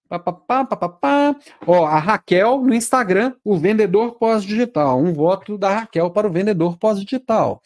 Papapá, 0.08 0.64
papapá. 0.64 1.36
Ó, 1.66 1.84
a 1.84 1.98
Raquel 1.98 2.62
no 2.62 2.74
Instagram, 2.74 3.34
o 3.44 3.58
vendedor 3.58 4.12
pós-digital. 4.18 4.98
Um 4.98 5.12
voto 5.12 5.58
da 5.58 5.80
Raquel 5.80 6.10
para 6.10 6.26
o 6.26 6.32
vendedor 6.32 6.78
pós-digital. 6.78 7.62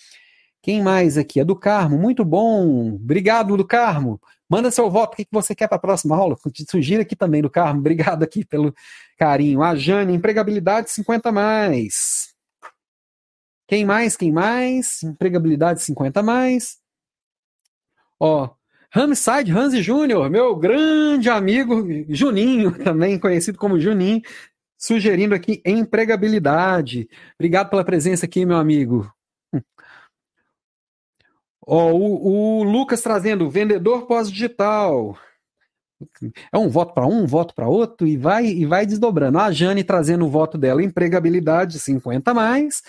Quem 0.61 0.83
mais 0.83 1.17
aqui? 1.17 1.41
É 1.41 1.45
do 1.45 1.57
Carmo. 1.57 1.99
Muito 1.99 2.25
bom. 2.25 2.95
Obrigado, 2.95 3.57
do 3.57 3.67
Carmo. 3.67 4.21
Manda 4.49 4.71
seu 4.71 4.91
voto. 4.91 5.15
O 5.15 5.17
que 5.17 5.27
você 5.31 5.55
quer 5.55 5.69
para 5.69 5.77
a 5.77 5.81
próxima 5.81 6.17
aula? 6.17 6.37
Sugira 6.69 7.03
aqui 7.03 7.17
também 7.17 7.43
do 7.43 7.51
Carmo. 7.51 7.81
Obrigado 7.81 8.23
aqui 8.23 8.45
pelo 8.45 8.75
carinho. 9.19 9.63
A 9.63 9.75
Jane, 9.75 10.15
empregabilidade 10.15 10.91
50 10.91 11.33
mais. 11.33 12.35
Quem 13.67 13.85
mais? 13.85 14.17
Quem 14.17 14.31
mais? 14.31 15.03
Empregabilidade 15.03 15.83
50 15.83 16.23
mais. 16.23 16.77
Ó, 18.21 18.51
Ramside 18.95 19.51
Hansi 19.51 19.83
Júnior, 19.83 20.29
meu 20.29 20.55
grande 20.55 21.31
amigo 21.31 21.83
Juninho, 22.11 22.77
também 22.85 23.19
conhecido 23.19 23.57
como 23.57 23.81
Juninho, 23.81 24.21
sugerindo 24.77 25.35
aqui 25.35 25.63
empregabilidade. 25.65 27.09
Obrigado 27.39 27.71
pela 27.71 27.85
presença 27.85 28.27
aqui, 28.27 28.45
meu 28.45 28.59
amigo. 28.59 29.11
Ó, 31.67 31.93
o, 31.93 32.61
o 32.61 32.63
Lucas 32.65 33.01
trazendo 33.01 33.49
vendedor 33.49 34.07
pós-digital. 34.07 35.17
É 36.53 36.59
um 36.59 36.69
voto 36.69 36.93
para 36.93 37.07
um, 37.07 37.23
um 37.23 37.27
voto 37.27 37.55
para 37.55 37.69
outro 37.69 38.07
e 38.07 38.19
vai 38.19 38.45
e 38.47 38.67
vai 38.67 38.85
desdobrando. 38.85 39.39
A 39.39 39.51
Jane 39.51 39.85
trazendo 39.85 40.27
o 40.27 40.31
voto 40.31 40.59
dela, 40.59 40.83
empregabilidade 40.83 41.81
50 41.81 42.35
mais. 42.35 42.83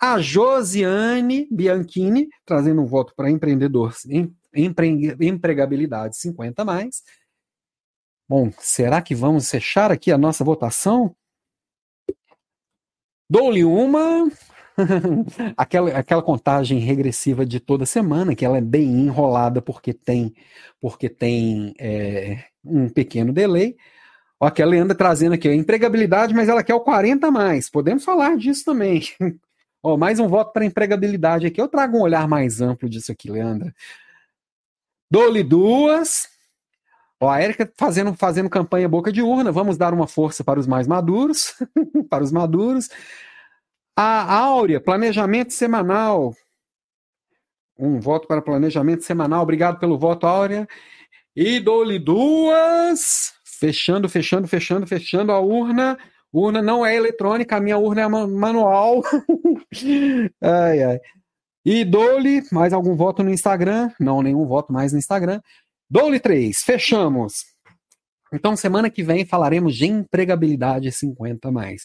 A 0.00 0.18
Josiane 0.20 1.46
Bianchini 1.48 2.28
trazendo 2.44 2.82
um 2.82 2.86
voto 2.86 3.12
para 3.14 3.30
empreendedor, 3.30 3.92
empre, 4.54 5.16
empregabilidade 5.20 6.16
50 6.16 6.64
mais. 6.64 7.02
Bom, 8.28 8.52
será 8.58 9.00
que 9.00 9.14
vamos 9.14 9.50
fechar 9.50 9.90
aqui 9.90 10.12
a 10.12 10.18
nossa 10.18 10.44
votação? 10.44 11.14
Dou-lhe 13.30 13.64
uma 13.64 14.30
aquela, 15.56 15.90
aquela 15.90 16.22
contagem 16.22 16.78
regressiva 16.78 17.44
de 17.44 17.60
toda 17.60 17.86
semana, 17.86 18.34
que 18.34 18.44
ela 18.44 18.58
é 18.58 18.60
bem 18.60 18.86
enrolada 18.86 19.60
porque 19.60 19.92
tem, 19.92 20.34
porque 20.80 21.08
tem 21.08 21.74
é, 21.78 22.44
um 22.64 22.88
pequeno 22.88 23.32
delay. 23.32 23.76
Ó, 24.40 24.46
a 24.46 24.64
Leandra 24.64 24.96
trazendo 24.96 25.34
aqui 25.34 25.48
a 25.48 25.54
empregabilidade, 25.54 26.32
mas 26.32 26.48
ela 26.48 26.62
quer 26.62 26.74
o 26.74 26.80
40 26.80 27.30
mais. 27.30 27.68
Podemos 27.68 28.04
falar 28.04 28.36
disso 28.36 28.64
também. 28.64 29.02
Ó, 29.82 29.96
mais 29.96 30.20
um 30.20 30.28
voto 30.28 30.52
para 30.52 30.64
empregabilidade 30.64 31.46
aqui. 31.46 31.60
Eu 31.60 31.68
trago 31.68 31.98
um 31.98 32.02
olhar 32.02 32.28
mais 32.28 32.60
amplo 32.60 32.88
disso 32.88 33.10
aqui, 33.10 33.30
Leandra. 33.30 33.74
Dou-lhe 35.10 35.42
duas. 35.42 36.28
Ó, 37.20 37.28
a 37.28 37.40
Érica 37.40 37.70
fazendo, 37.76 38.14
fazendo 38.14 38.48
campanha 38.50 38.88
boca 38.88 39.10
de 39.10 39.22
urna. 39.22 39.50
Vamos 39.50 39.76
dar 39.76 39.92
uma 39.92 40.06
força 40.06 40.44
para 40.44 40.60
os 40.60 40.66
mais 40.66 40.86
maduros. 40.86 41.54
para 42.08 42.22
os 42.22 42.30
maduros. 42.30 42.88
A 43.96 44.32
Áurea, 44.32 44.80
planejamento 44.80 45.52
semanal. 45.52 46.34
Um 47.78 48.00
voto 48.00 48.28
para 48.28 48.42
planejamento 48.42 49.02
semanal. 49.02 49.42
Obrigado 49.42 49.78
pelo 49.78 49.98
voto, 49.98 50.26
Áurea. 50.26 50.68
E 51.34 51.58
dou-lhe 51.58 51.98
duas. 51.98 53.32
Fechando, 53.44 54.08
fechando, 54.08 54.46
fechando, 54.46 54.86
fechando 54.86 55.32
a 55.32 55.40
urna. 55.40 55.98
Urna 56.32 56.60
não 56.60 56.84
é 56.84 56.94
eletrônica, 56.94 57.56
a 57.56 57.60
minha 57.60 57.78
urna 57.78 58.02
é 58.02 58.08
manual. 58.08 59.02
ai, 60.42 60.82
ai. 60.82 61.00
E 61.70 61.84
dou-lhe 61.84 62.42
mais 62.50 62.72
algum 62.72 62.96
voto 62.96 63.22
no 63.22 63.28
Instagram. 63.28 63.90
Não, 64.00 64.22
nenhum 64.22 64.46
voto 64.46 64.72
mais 64.72 64.90
no 64.90 64.98
Instagram. 64.98 65.38
Dou-lhe 65.90 66.18
três. 66.18 66.62
Fechamos. 66.62 67.44
Então, 68.32 68.56
semana 68.56 68.88
que 68.88 69.02
vem 69.02 69.26
falaremos 69.26 69.76
de 69.76 69.84
empregabilidade 69.84 70.90
50 70.90 71.52
mais. 71.52 71.84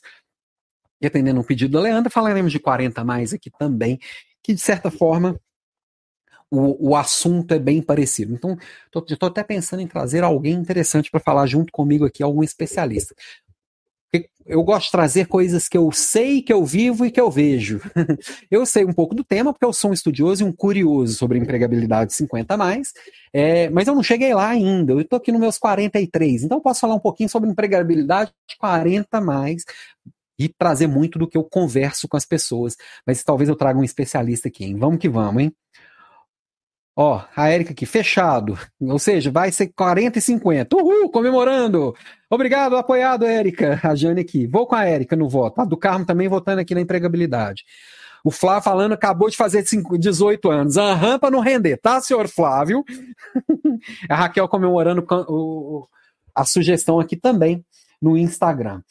E 1.02 1.06
atendendo 1.06 1.42
um 1.42 1.44
pedido 1.44 1.74
da 1.74 1.82
Leandra, 1.82 2.10
falaremos 2.10 2.54
de 2.54 2.62
40 2.62 3.04
mais 3.04 3.34
aqui 3.34 3.52
também, 3.60 4.00
que 4.42 4.54
de 4.54 4.62
certa 4.62 4.90
forma 4.90 5.38
o, 6.50 6.92
o 6.92 6.96
assunto 6.96 7.54
é 7.54 7.60
bem 7.60 7.82
parecido. 7.82 8.34
Então, 8.34 8.58
estou 8.96 9.28
até 9.28 9.44
pensando 9.44 9.82
em 9.82 9.88
trazer 9.88 10.24
alguém 10.24 10.54
interessante 10.54 11.12
para 11.12 11.20
falar 11.20 11.46
junto 11.46 11.74
comigo 11.74 12.06
aqui, 12.06 12.24
algum 12.24 12.42
especialista. 12.42 13.14
Eu 14.46 14.62
gosto 14.62 14.88
de 14.88 14.92
trazer 14.92 15.28
coisas 15.28 15.70
que 15.70 15.78
eu 15.78 15.90
sei, 15.92 16.42
que 16.42 16.52
eu 16.52 16.66
vivo 16.66 17.06
e 17.06 17.12
que 17.12 17.20
eu 17.20 17.32
vejo. 17.32 17.80
eu 18.52 18.66
sei 18.66 18.84
um 18.84 18.92
pouco 18.92 19.16
do 19.16 19.24
tema, 19.24 19.54
porque 19.54 19.66
eu 19.66 19.72
sou 19.72 19.92
um 19.92 19.94
estudioso 19.94 20.44
e 20.44 20.46
um 20.46 20.52
curioso 20.52 21.14
sobre 21.14 21.40
empregabilidade 21.40 22.14
50 22.14 22.58
mais, 22.58 22.92
é, 23.32 23.70
mas 23.70 23.88
eu 23.88 23.96
não 23.96 24.04
cheguei 24.04 24.34
lá 24.34 24.50
ainda. 24.50 24.92
Eu 24.92 25.00
estou 25.00 25.18
aqui 25.18 25.32
nos 25.32 25.40
meus 25.40 25.58
43, 25.58 26.44
então 26.44 26.58
eu 26.58 26.62
posso 26.62 26.82
falar 26.82 26.96
um 26.96 27.00
pouquinho 27.00 27.30
sobre 27.30 27.50
empregabilidade 27.50 28.34
40 28.60 29.22
mais, 29.22 29.64
e 30.38 30.50
trazer 30.50 30.88
muito 30.88 31.18
do 31.18 31.28
que 31.28 31.38
eu 31.38 31.44
converso 31.44 32.08
com 32.08 32.18
as 32.18 32.26
pessoas. 32.26 32.76
Mas 33.06 33.24
talvez 33.24 33.50
eu 33.50 33.56
traga 33.56 33.80
um 33.80 33.84
especialista 33.84 34.48
aqui, 34.48 34.66
hein? 34.66 34.78
Vamos 34.78 35.00
que 35.00 35.10
vamos, 35.10 35.44
hein? 35.44 35.54
Ó, 36.96 37.24
a 37.36 37.50
Érica 37.50 37.72
aqui, 37.72 37.86
fechado. 37.86 38.58
Ou 38.80 39.00
seja, 39.00 39.32
vai 39.32 39.52
ser 39.52 39.72
40 39.76 40.20
e 40.20 40.22
50. 40.22 40.76
Uhul, 40.76 41.10
comemorando. 41.10 41.96
Obrigado, 42.30 42.78
apoiado, 42.78 43.26
Érica. 43.26 43.80
A 43.84 43.96
Jane 43.96 44.22
aqui. 44.22 44.46
Vou 44.46 44.68
com 44.68 44.76
a 44.76 44.86
Érica 44.86 45.16
no 45.16 45.28
voto. 45.28 45.60
A 45.60 45.66
do 45.66 45.76
Carmo 45.76 46.06
também 46.06 46.28
votando 46.28 46.62
aqui 46.62 46.76
na 46.76 46.82
empregabilidade. 46.82 47.64
O 48.24 48.32
Flávio 48.32 48.64
falando, 48.64 48.94
acabou 48.94 49.30
de 49.30 49.36
fazer 49.36 49.66
18 50.00 50.50
anos. 50.50 50.78
Aham, 50.78 51.20
para 51.20 51.32
não 51.32 51.42
render, 51.42 51.78
tá, 51.78 52.00
senhor 52.00 52.28
Flávio? 52.30 52.86
a 54.08 54.16
Raquel 54.16 54.48
comemorando 54.48 55.06
a 56.34 56.46
sugestão 56.46 57.00
aqui 57.00 57.18
também 57.18 57.66
no 58.02 58.18
Instagram. 58.18 58.82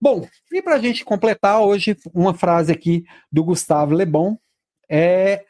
Bom, 0.00 0.26
e 0.52 0.60
para 0.60 0.74
a 0.74 0.78
gente 0.80 1.04
completar 1.04 1.60
hoje, 1.60 1.96
uma 2.12 2.34
frase 2.34 2.72
aqui 2.72 3.04
do 3.30 3.44
Gustavo 3.44 3.94
Le 3.94 4.04
Bon 4.04 4.36
é 4.90 5.44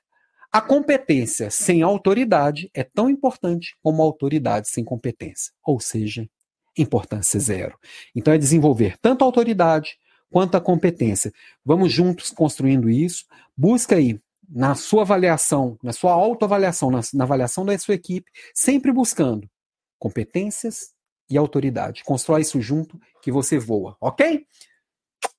a 0.55 0.61
competência 0.61 1.51
sem 1.51 1.83
autoridade 1.83 2.71
é 2.73 2.85
tão 2.85 3.11
importante 3.11 3.77
como 3.83 4.01
a 4.01 4.05
autoridade 4.05 4.69
sem 4.69 4.85
competência, 4.85 5.53
ou 5.65 5.81
seja, 5.81 6.31
importância 6.79 7.41
zero. 7.41 7.77
Então 8.15 8.33
é 8.33 8.39
desenvolver 8.39 8.97
tanto 9.03 9.23
a 9.23 9.27
autoridade 9.27 9.99
quanto 10.31 10.57
a 10.57 10.61
competência. 10.61 11.33
Vamos 11.65 11.93
juntos 11.93 12.31
construindo 12.31 12.89
isso. 12.89 13.25
Busca 13.57 13.97
aí 13.97 14.21
na 14.49 14.77
sua 14.77 15.03
avaliação, 15.03 15.77
na 15.83 15.93
sua 15.93 16.13
autoavaliação, 16.13 16.89
na, 16.89 17.01
na 17.13 17.25
avaliação 17.25 17.67
da 17.67 17.77
sua 17.77 17.95
equipe, 17.95 18.31
sempre 18.55 18.93
buscando 18.93 19.51
competências 19.99 20.93
e 21.29 21.37
autoridade. 21.37 22.05
Constrói 22.05 22.43
isso 22.43 22.61
junto 22.61 22.97
que 23.21 23.33
você 23.33 23.59
voa, 23.59 23.97
ok? 24.01 24.47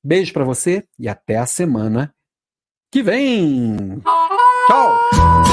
Beijo 0.03 0.33
para 0.33 0.43
você 0.43 0.85
e 0.99 1.07
até 1.07 1.37
a 1.37 1.45
semana 1.45 2.13
que 2.91 3.01
vem. 3.01 4.01
到 4.67 5.44